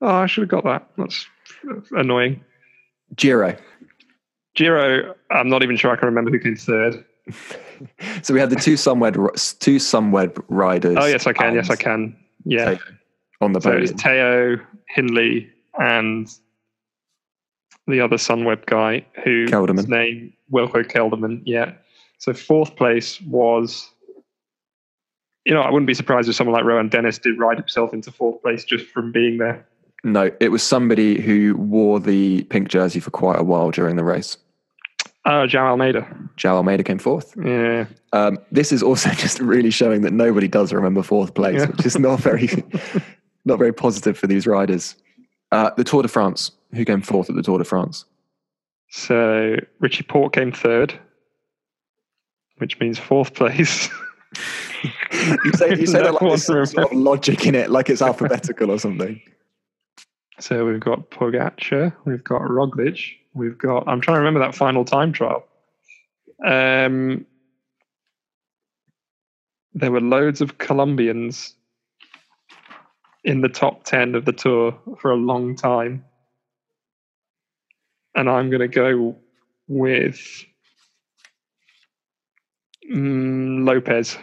oh, 0.00 0.08
I 0.08 0.26
should 0.26 0.42
have 0.42 0.48
got 0.50 0.64
that. 0.64 0.88
That's 0.98 1.26
annoying. 1.92 2.42
Giro. 3.16 3.56
Giro. 4.56 5.14
I'm 5.30 5.48
not 5.48 5.62
even 5.62 5.76
sure 5.76 5.90
I 5.92 5.96
can 5.96 6.06
remember 6.06 6.30
who 6.30 6.38
came 6.40 6.56
third. 6.56 7.04
So 8.22 8.34
we 8.34 8.40
had 8.40 8.50
the 8.50 8.56
two 8.56 8.74
Sunweb 8.74 9.14
two 9.58 9.76
Sunweb 9.76 10.42
riders. 10.48 10.96
Oh 11.00 11.06
yes, 11.06 11.26
I 11.26 11.32
can. 11.32 11.54
Yes, 11.54 11.70
I 11.70 11.76
can. 11.76 12.14
Yeah. 12.44 12.74
Tao 12.74 12.80
on 13.40 13.52
the 13.54 13.60
So 13.60 13.70
podium. 13.70 13.96
Tao, 13.96 14.56
Hindley, 14.88 15.50
and 15.78 16.28
the 17.86 18.00
other 18.00 18.16
Sunweb 18.16 18.66
guy 18.66 19.06
who 19.24 19.46
Kelderman. 19.46 19.78
his 19.78 19.88
name 19.88 20.34
Wilco 20.52 20.84
Kelderman. 20.84 21.42
Yeah. 21.46 21.72
So 22.18 22.34
fourth 22.34 22.76
place 22.76 23.20
was. 23.22 23.90
You 25.46 25.54
know, 25.54 25.62
I 25.62 25.70
wouldn't 25.70 25.86
be 25.86 25.94
surprised 25.94 26.28
if 26.28 26.34
someone 26.34 26.52
like 26.54 26.64
Rohan 26.64 26.90
Dennis 26.90 27.16
did 27.16 27.38
ride 27.38 27.56
himself 27.56 27.94
into 27.94 28.12
fourth 28.12 28.42
place 28.42 28.62
just 28.62 28.86
from 28.88 29.10
being 29.10 29.38
there. 29.38 29.66
No, 30.04 30.30
it 30.38 30.50
was 30.50 30.62
somebody 30.62 31.18
who 31.18 31.54
wore 31.56 31.98
the 31.98 32.44
pink 32.44 32.68
jersey 32.68 33.00
for 33.00 33.10
quite 33.10 33.38
a 33.38 33.42
while 33.42 33.70
during 33.70 33.96
the 33.96 34.04
race. 34.04 34.36
Oh, 35.26 35.46
João 35.46 35.66
Almeida. 35.66 36.06
João 36.36 36.54
Almeida 36.56 36.82
came 36.82 36.98
fourth. 36.98 37.34
Yeah. 37.36 37.86
Um, 38.12 38.38
this 38.50 38.72
is 38.72 38.82
also 38.82 39.10
just 39.16 39.38
really 39.40 39.70
showing 39.70 40.00
that 40.02 40.12
nobody 40.12 40.48
does 40.48 40.72
remember 40.72 41.02
fourth 41.02 41.34
place, 41.34 41.60
Yeah. 41.60 41.66
which 41.66 41.84
is 41.86 41.98
not 41.98 42.20
very, 42.20 42.48
not 43.44 43.58
very 43.58 43.72
positive 43.72 44.16
for 44.16 44.26
these 44.26 44.46
riders. 44.46 44.96
Uh, 45.52 45.70
the 45.76 45.84
Tour 45.84 46.02
de 46.02 46.08
France. 46.08 46.52
Who 46.74 46.84
came 46.84 47.02
fourth 47.02 47.28
at 47.28 47.34
the 47.36 47.42
Tour 47.42 47.58
de 47.58 47.64
France? 47.64 48.04
So 48.90 49.56
Richie 49.80 50.04
Porte 50.04 50.32
came 50.32 50.52
third, 50.52 50.98
which 52.58 52.78
means 52.80 52.98
fourth 52.98 53.34
place. 53.34 53.88
you 55.44 55.52
say, 55.54 55.70
you 55.76 55.86
say 55.86 56.02
that 56.02 56.12
like 56.14 56.20
there's 56.20 56.44
some 56.46 56.64
sort 56.66 56.92
of 56.92 56.96
logic 56.96 57.44
in 57.46 57.54
it, 57.54 57.70
like 57.70 57.90
it's 57.90 58.02
alphabetical 58.02 58.70
or 58.70 58.78
something. 58.78 59.20
So 60.38 60.64
we've 60.64 60.80
got 60.80 61.10
Pogacar, 61.10 61.92
we've 62.04 62.24
got 62.24 62.42
Roglic, 62.42 63.16
we've 63.34 63.58
got. 63.58 63.88
I'm 63.88 64.00
trying 64.00 64.16
to 64.16 64.20
remember 64.20 64.40
that 64.40 64.54
final 64.54 64.84
time 64.84 65.12
trial. 65.12 65.44
Um, 66.44 67.26
there 69.74 69.92
were 69.92 70.00
loads 70.00 70.40
of 70.40 70.58
Colombians 70.58 71.54
in 73.24 73.40
the 73.40 73.48
top 73.48 73.84
10 73.84 74.14
of 74.14 74.24
the 74.24 74.32
tour 74.32 74.76
for 74.98 75.10
a 75.10 75.16
long 75.16 75.54
time. 75.54 76.04
And 78.14 78.28
I'm 78.28 78.50
going 78.50 78.60
to 78.60 78.68
go 78.68 79.16
with 79.68 80.44
mm, 82.90 83.66
Lopez. 83.66 84.18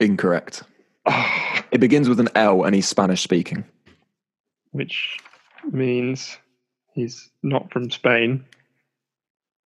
Incorrect. 0.00 0.62
Oh. 1.06 1.50
It 1.70 1.78
begins 1.78 2.08
with 2.08 2.18
an 2.18 2.28
L 2.34 2.64
and 2.64 2.74
he's 2.74 2.88
Spanish 2.88 3.22
speaking. 3.22 3.64
Which 4.72 5.18
means 5.70 6.36
he's 6.94 7.30
not 7.42 7.72
from 7.72 7.90
Spain. 7.90 8.44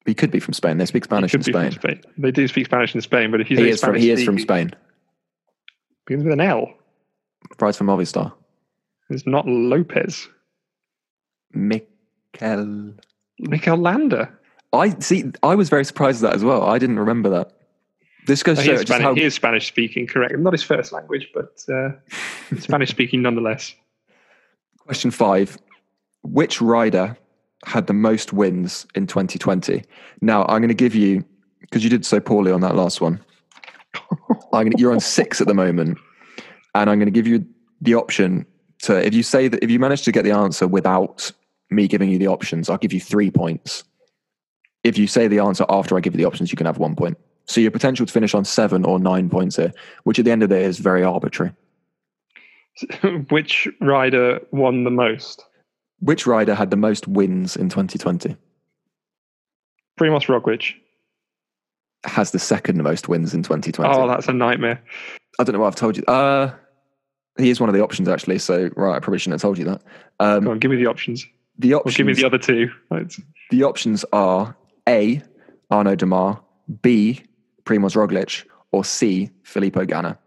He 0.05 0.13
could 0.13 0.31
be 0.31 0.39
from 0.39 0.53
Spain. 0.53 0.77
They 0.77 0.85
speak 0.85 1.03
Spanish 1.03 1.33
in 1.33 1.43
Spain. 1.43 1.71
Spain. 1.71 2.01
They 2.17 2.31
do 2.31 2.47
speak 2.47 2.65
Spanish 2.65 2.95
in 2.95 3.01
Spain, 3.01 3.29
but 3.29 3.39
if 3.41 3.51
you 3.51 3.57
he, 3.57 3.69
is 3.69 3.81
from, 3.81 3.95
he 3.95 4.09
is 4.09 4.23
from 4.23 4.39
Spain. 4.39 4.73
Begins 6.05 6.23
with 6.23 6.33
an 6.33 6.41
L. 6.41 6.73
Prize 7.57 7.77
from 7.77 7.87
Movistar. 7.87 8.33
It's 9.09 9.27
not 9.27 9.47
Lopez. 9.47 10.27
Mikel. 11.53 12.93
Mikel 13.39 13.77
Landa. 13.77 14.31
I 14.73 14.97
see. 14.99 15.25
I 15.43 15.55
was 15.55 15.69
very 15.69 15.85
surprised 15.85 16.23
at 16.23 16.29
that 16.31 16.35
as 16.35 16.43
well. 16.43 16.63
I 16.63 16.79
didn't 16.79 16.99
remember 16.99 17.29
that. 17.29 17.51
This 18.27 18.43
goes 18.43 18.59
oh, 18.59 18.63
to 18.63 18.77
Spanish, 18.79 19.03
how... 19.03 19.15
he 19.15 19.23
is 19.23 19.33
Spanish 19.33 19.67
speaking, 19.67 20.07
correct? 20.07 20.37
Not 20.37 20.53
his 20.53 20.63
first 20.63 20.91
language, 20.91 21.29
but 21.33 21.63
uh, 21.73 21.89
Spanish 22.59 22.89
speaking 22.89 23.21
nonetheless. 23.21 23.73
Question 24.79 25.11
five: 25.11 25.57
Which 26.23 26.61
rider 26.61 27.17
had 27.65 27.87
the 27.87 27.93
most 27.93 28.33
wins 28.33 28.85
in 28.95 29.07
2020? 29.07 29.83
Now 30.21 30.43
I'm 30.43 30.61
going 30.61 30.69
to 30.69 30.73
give 30.73 30.95
you 30.95 31.23
because 31.61 31.83
you 31.83 31.89
did 31.89 32.05
so 32.05 32.19
poorly 32.19 32.51
on 32.51 32.61
that 32.61 32.75
last 32.75 33.01
one. 33.01 33.23
Gonna, 34.51 34.71
you're 34.77 34.91
on 34.91 34.99
six 34.99 35.39
at 35.39 35.47
the 35.47 35.53
moment, 35.53 35.97
and 36.75 36.89
I'm 36.89 36.99
going 36.99 37.07
to 37.07 37.11
give 37.11 37.27
you 37.27 37.45
the 37.81 37.95
option 37.95 38.45
to 38.83 39.05
if 39.05 39.13
you 39.13 39.23
say 39.23 39.47
that 39.47 39.63
if 39.63 39.71
you 39.71 39.79
manage 39.79 40.03
to 40.03 40.11
get 40.11 40.23
the 40.23 40.31
answer 40.31 40.67
without 40.67 41.31
me 41.69 41.87
giving 41.87 42.09
you 42.09 42.17
the 42.17 42.27
options, 42.27 42.69
I'll 42.69 42.77
give 42.77 42.93
you 42.93 42.99
three 42.99 43.31
points. 43.31 43.83
If 44.83 44.97
you 44.97 45.07
say 45.07 45.27
the 45.27 45.39
answer 45.39 45.65
after 45.69 45.95
I 45.95 46.01
give 46.01 46.13
you 46.13 46.17
the 46.17 46.25
options, 46.25 46.51
you 46.51 46.57
can 46.57 46.65
have 46.65 46.77
one 46.77 46.95
point. 46.95 47.17
So 47.45 47.61
your 47.61 47.71
potential 47.71 48.05
to 48.05 48.11
finish 48.11 48.33
on 48.33 48.45
seven 48.45 48.85
or 48.85 48.99
nine 48.99 49.29
points 49.29 49.55
here, 49.55 49.73
which 50.03 50.19
at 50.19 50.25
the 50.25 50.31
end 50.31 50.43
of 50.43 50.49
the 50.49 50.55
day 50.55 50.63
is 50.63 50.79
very 50.79 51.03
arbitrary. 51.03 51.53
Which 53.29 53.67
rider 53.81 54.39
won 54.51 54.85
the 54.85 54.91
most? 54.91 55.43
Which 56.01 56.25
rider 56.25 56.55
had 56.55 56.71
the 56.71 56.77
most 56.77 57.07
wins 57.07 57.55
in 57.55 57.69
2020? 57.69 58.35
Primoz 59.99 60.25
Roglic 60.25 60.73
has 62.05 62.31
the 62.31 62.39
second 62.39 62.81
most 62.81 63.07
wins 63.07 63.33
in 63.33 63.43
2020. 63.43 63.93
Oh, 63.93 64.07
that's 64.07 64.27
a 64.27 64.33
nightmare. 64.33 64.83
I 65.39 65.43
don't 65.43 65.53
know 65.53 65.59
what 65.59 65.67
I've 65.67 65.75
told 65.75 65.97
you. 65.97 66.03
Uh, 66.05 66.51
he 67.37 67.49
is 67.51 67.59
one 67.59 67.69
of 67.69 67.75
the 67.75 67.83
options 67.83 68.07
actually. 68.09 68.39
So 68.39 68.69
right, 68.75 68.95
I 68.95 68.99
probably 68.99 69.19
shouldn't 69.19 69.35
have 69.35 69.41
told 69.41 69.59
you 69.59 69.65
that. 69.65 69.81
Um, 70.19 70.45
Go 70.45 70.51
on, 70.51 70.59
give 70.59 70.71
me 70.71 70.77
the 70.77 70.87
options. 70.87 71.25
The 71.59 71.75
options. 71.75 71.95
Or 71.95 71.97
give 71.97 72.07
me 72.07 72.13
the 72.13 72.25
other 72.25 72.39
two. 72.39 72.71
Right. 72.89 73.13
The 73.51 73.63
options 73.63 74.03
are 74.11 74.55
A. 74.89 75.21
Arnaud 75.69 75.97
Démare, 75.97 76.41
B. 76.81 77.23
Primoz 77.63 77.95
Roglic, 77.95 78.43
or 78.71 78.83
C. 78.83 79.29
Filippo 79.43 79.85
Ganna. 79.85 80.17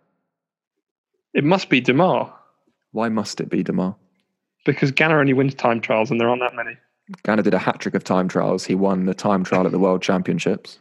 It 1.35 1.45
must 1.45 1.69
be 1.69 1.81
Demar. 1.81 2.33
Why 2.93 3.09
must 3.09 3.41
it 3.41 3.51
be 3.51 3.65
Démare? 3.65 3.97
Because 4.65 4.93
Ganna 4.93 5.21
only 5.21 5.33
wins 5.33 5.55
time 5.55 5.81
trials, 5.81 6.11
and 6.11 6.21
there 6.21 6.29
aren't 6.29 6.43
that 6.43 6.55
many. 6.55 6.77
Ganna 7.23 7.43
did 7.43 7.55
a 7.55 7.59
hat 7.59 7.81
trick 7.81 7.95
of 7.95 8.05
time 8.05 8.29
trials. 8.29 8.65
He 8.65 8.75
won 8.75 9.07
the 9.07 9.15
time 9.15 9.45
trial 9.45 9.67
at 9.67 9.73
the 9.73 9.79
World 9.79 10.03
Championships. 10.03 10.79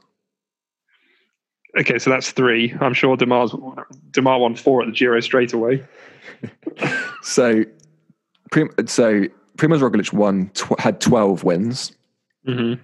Okay, 1.78 1.98
so 1.98 2.10
that's 2.10 2.32
three. 2.32 2.74
I'm 2.80 2.94
sure 2.94 3.18
Démare's 3.18 3.52
Démare 4.12 4.40
won 4.40 4.56
four 4.56 4.82
at 4.82 4.88
the 4.88 4.92
Giro 4.92 5.20
straight 5.22 5.54
away. 5.54 5.84
so, 7.24 7.64
so 8.86 9.24
Primoz 9.58 9.82
Roglic 9.82 10.14
won 10.14 10.50
tw- 10.54 10.80
had 10.80 11.02
12 11.02 11.44
wins. 11.44 11.92
Mm-hmm. 12.48 12.82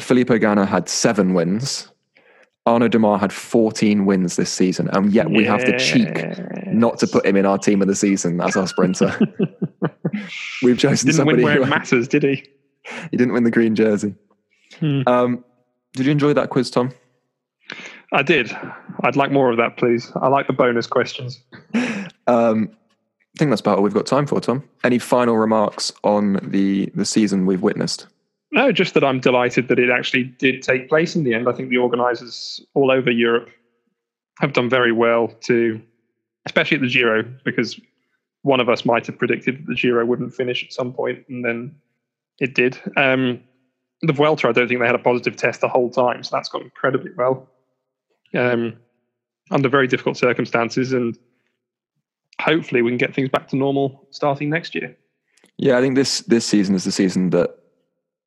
Filippo 0.00 0.38
Ganna 0.38 0.66
had 0.66 0.88
seven 0.88 1.32
wins. 1.34 1.88
Arnaud 2.66 2.88
Démare 2.88 3.20
had 3.20 3.32
14 3.32 4.04
wins 4.04 4.36
this 4.36 4.50
season, 4.50 4.88
and 4.92 5.12
yet 5.12 5.28
we 5.28 5.44
yes. 5.44 5.48
have 5.48 5.66
the 5.66 5.78
cheek 5.78 6.08
not 6.78 6.98
to 6.98 7.06
put 7.06 7.26
him 7.26 7.36
in 7.36 7.46
our 7.46 7.58
team 7.58 7.82
of 7.82 7.88
the 7.88 7.94
season 7.94 8.40
as 8.40 8.56
our 8.56 8.66
sprinter. 8.66 9.18
We've 10.62 10.78
chosen 10.78 11.06
didn't 11.06 11.16
somebody 11.16 11.36
win 11.36 11.44
where 11.44 11.56
who, 11.56 11.62
it 11.62 11.68
matters, 11.68 12.08
did 12.08 12.22
he? 12.22 12.44
He 13.10 13.16
didn't 13.16 13.32
win 13.32 13.44
the 13.44 13.50
green 13.50 13.74
jersey. 13.74 14.14
Hmm. 14.78 15.02
Um, 15.06 15.44
did 15.94 16.06
you 16.06 16.12
enjoy 16.12 16.32
that 16.34 16.50
quiz, 16.50 16.70
Tom? 16.70 16.92
I 18.12 18.22
did. 18.22 18.56
I'd 19.02 19.16
like 19.16 19.32
more 19.32 19.50
of 19.50 19.56
that, 19.56 19.76
please. 19.76 20.12
I 20.16 20.28
like 20.28 20.46
the 20.46 20.52
bonus 20.52 20.86
questions. 20.86 21.40
Um, 22.26 22.70
I 23.34 23.38
think 23.38 23.50
that's 23.50 23.60
about 23.60 23.78
all 23.78 23.84
we've 23.84 23.94
got 23.94 24.06
time 24.06 24.26
for, 24.26 24.40
Tom. 24.40 24.62
Any 24.84 24.98
final 24.98 25.36
remarks 25.36 25.92
on 26.04 26.38
the 26.42 26.90
the 26.94 27.04
season 27.04 27.46
we've 27.46 27.62
witnessed? 27.62 28.06
No, 28.52 28.70
just 28.70 28.94
that 28.94 29.02
I'm 29.02 29.18
delighted 29.18 29.66
that 29.68 29.80
it 29.80 29.90
actually 29.90 30.24
did 30.24 30.62
take 30.62 30.88
place 30.88 31.16
in 31.16 31.24
the 31.24 31.34
end. 31.34 31.48
I 31.48 31.52
think 31.52 31.70
the 31.70 31.78
organisers 31.78 32.64
all 32.74 32.92
over 32.92 33.10
Europe 33.10 33.50
have 34.38 34.52
done 34.52 34.70
very 34.70 34.92
well 34.92 35.28
to, 35.42 35.82
especially 36.46 36.76
at 36.76 36.80
the 36.82 36.88
Giro, 36.88 37.22
because 37.44 37.80
one 38.42 38.60
of 38.60 38.68
us 38.68 38.84
might 38.84 39.06
have 39.06 39.18
predicted 39.18 39.58
that 39.58 39.66
the 39.66 39.74
Giro 39.74 40.04
wouldn't 40.04 40.34
finish 40.34 40.64
at 40.64 40.72
some 40.72 40.92
point, 40.92 41.24
and 41.28 41.44
then 41.44 41.74
it 42.40 42.54
did. 42.54 42.78
Um, 42.96 43.40
the 44.02 44.12
Vuelta, 44.12 44.48
I 44.48 44.52
don't 44.52 44.68
think 44.68 44.80
they 44.80 44.86
had 44.86 44.94
a 44.94 44.98
positive 44.98 45.36
test 45.36 45.60
the 45.60 45.68
whole 45.68 45.90
time, 45.90 46.22
so 46.22 46.36
that's 46.36 46.48
gone 46.48 46.62
incredibly 46.62 47.12
well 47.16 47.48
um, 48.34 48.76
under 49.50 49.68
very 49.68 49.86
difficult 49.86 50.16
circumstances, 50.16 50.92
and 50.92 51.18
hopefully 52.40 52.82
we 52.82 52.90
can 52.90 52.98
get 52.98 53.14
things 53.14 53.28
back 53.28 53.48
to 53.48 53.56
normal 53.56 54.06
starting 54.10 54.50
next 54.50 54.74
year. 54.74 54.96
Yeah, 55.56 55.78
I 55.78 55.80
think 55.80 55.94
this 55.94 56.20
this 56.22 56.44
season 56.44 56.74
is 56.74 56.84
the 56.84 56.92
season 56.92 57.30
that 57.30 57.56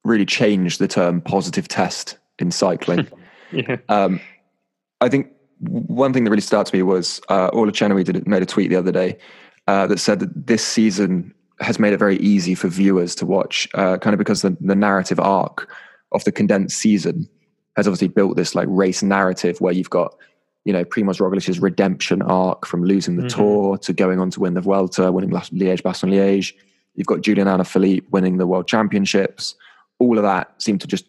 really 0.04 0.26
changed 0.26 0.80
the 0.80 0.88
term 0.88 1.22
positive 1.22 1.68
test 1.68 2.18
in 2.40 2.52
cycling. 2.52 3.08
yeah. 3.52 3.78
Um, 3.90 4.22
I 5.02 5.10
think 5.10 5.28
one 5.60 6.14
thing 6.14 6.24
that 6.24 6.30
really 6.30 6.42
started 6.42 6.74
me 6.74 6.84
was 6.84 7.20
uh, 7.30 7.48
Orla 7.48 7.72
Chennaoui 7.72 8.04
did 8.04 8.28
made 8.28 8.44
a 8.44 8.46
tweet 8.46 8.70
the 8.70 8.76
other 8.76 8.92
day 8.92 9.18
uh, 9.68 9.88
that 9.88 10.00
said 10.00 10.20
that 10.20 10.48
this 10.48 10.66
season 10.66 11.34
has 11.60 11.80
made 11.80 11.94
it 11.94 11.98
very 11.98 12.18
easy 12.18 12.54
for 12.54 12.68
viewers 12.68 13.16
to 13.16 13.26
watch, 13.26 13.68
uh, 13.74 13.98
kind 13.98 14.14
of 14.14 14.20
because 14.20 14.44
the, 14.44 14.56
the 14.62 14.76
narrative 14.76 15.20
arc 15.20 15.70
of 16.12 16.24
the 16.24 16.32
condensed 16.32 16.78
season 16.78 17.28
has 17.76 17.88
obviously 17.88 18.08
built 18.08 18.36
this 18.36 18.56
like 18.56 18.68
race 18.70 19.04
narrative 19.04 19.60
where 19.60 19.74
you've 19.74 19.90
got 19.90 20.16
you 20.66 20.74
know 20.74 20.84
Primoz 20.84 21.20
Roglic's 21.20 21.60
redemption 21.60 22.22
arc 22.22 22.66
from 22.66 22.84
losing 22.84 23.16
the 23.16 23.24
mm-hmm. 23.24 23.40
Tour 23.40 23.78
to 23.80 23.94
going 23.94 24.20
on 24.20 24.30
to 24.32 24.40
win 24.40 24.54
the 24.54 24.62
Vuelta, 24.62 25.12
winning 25.12 25.30
Liège, 25.30 25.82
Bastogne 25.82 26.12
Liège. 26.12 26.54
You've 26.96 27.08
got 27.08 27.22
Julian 27.22 27.48
Alaphilippe 27.48 28.10
winning 28.10 28.38
the 28.38 28.48
World 28.48 28.68
Championships. 28.68 29.56
All 30.00 30.18
of 30.18 30.24
that 30.24 30.62
seemed 30.62 30.82
to 30.82 30.88
just 30.88 31.06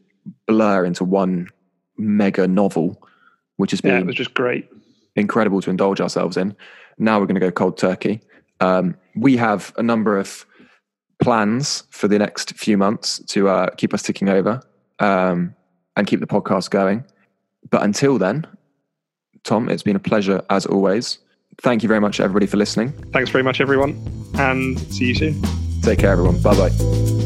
blur 0.46 0.84
into 0.84 1.05
one 1.05 1.49
mega 1.96 2.46
novel, 2.46 3.03
which 3.59 3.70
has 3.70 3.80
been 3.80 3.92
yeah, 3.92 4.00
it 4.00 4.06
was 4.06 4.16
just 4.16 4.34
great, 4.34 4.68
incredible 5.14 5.61
to 5.61 5.70
indulge 5.70 6.00
ourselves 6.00 6.36
in. 6.36 6.56
Now 6.98 7.20
we're 7.20 7.26
going 7.26 7.34
to 7.34 7.40
go 7.40 7.52
cold 7.52 7.78
turkey. 7.78 8.20
Um, 8.61 8.96
we 9.14 9.36
have 9.36 9.72
a 9.76 9.82
number 9.82 10.18
of 10.18 10.44
plans 11.22 11.84
for 11.90 12.09
the 12.09 12.18
next 12.18 12.54
few 12.56 12.76
months 12.76 13.20
to 13.26 13.48
uh, 13.48 13.70
keep 13.76 13.94
us 13.94 14.02
ticking 14.02 14.28
over. 14.28 14.61
Um, 14.98 15.54
and 15.98 16.06
keep 16.06 16.20
the 16.20 16.26
podcast 16.26 16.70
going. 16.70 17.04
But 17.70 17.82
until 17.82 18.16
then, 18.16 18.46
Tom, 19.44 19.68
it's 19.68 19.82
been 19.82 19.96
a 19.96 20.00
pleasure 20.00 20.42
as 20.48 20.64
always. 20.64 21.18
Thank 21.61 21.82
you 21.82 21.88
very 21.88 22.00
much, 22.00 22.20
everybody, 22.20 22.46
for 22.46 22.56
listening. 22.56 22.92
Thanks 23.12 23.30
very 23.30 23.44
much, 23.44 23.61
everyone, 23.61 24.00
and 24.34 24.78
see 24.92 25.06
you 25.06 25.14
soon. 25.14 25.42
Take 25.82 25.98
care, 25.98 26.12
everyone. 26.12 26.40
Bye 26.40 26.54
bye. 26.54 27.17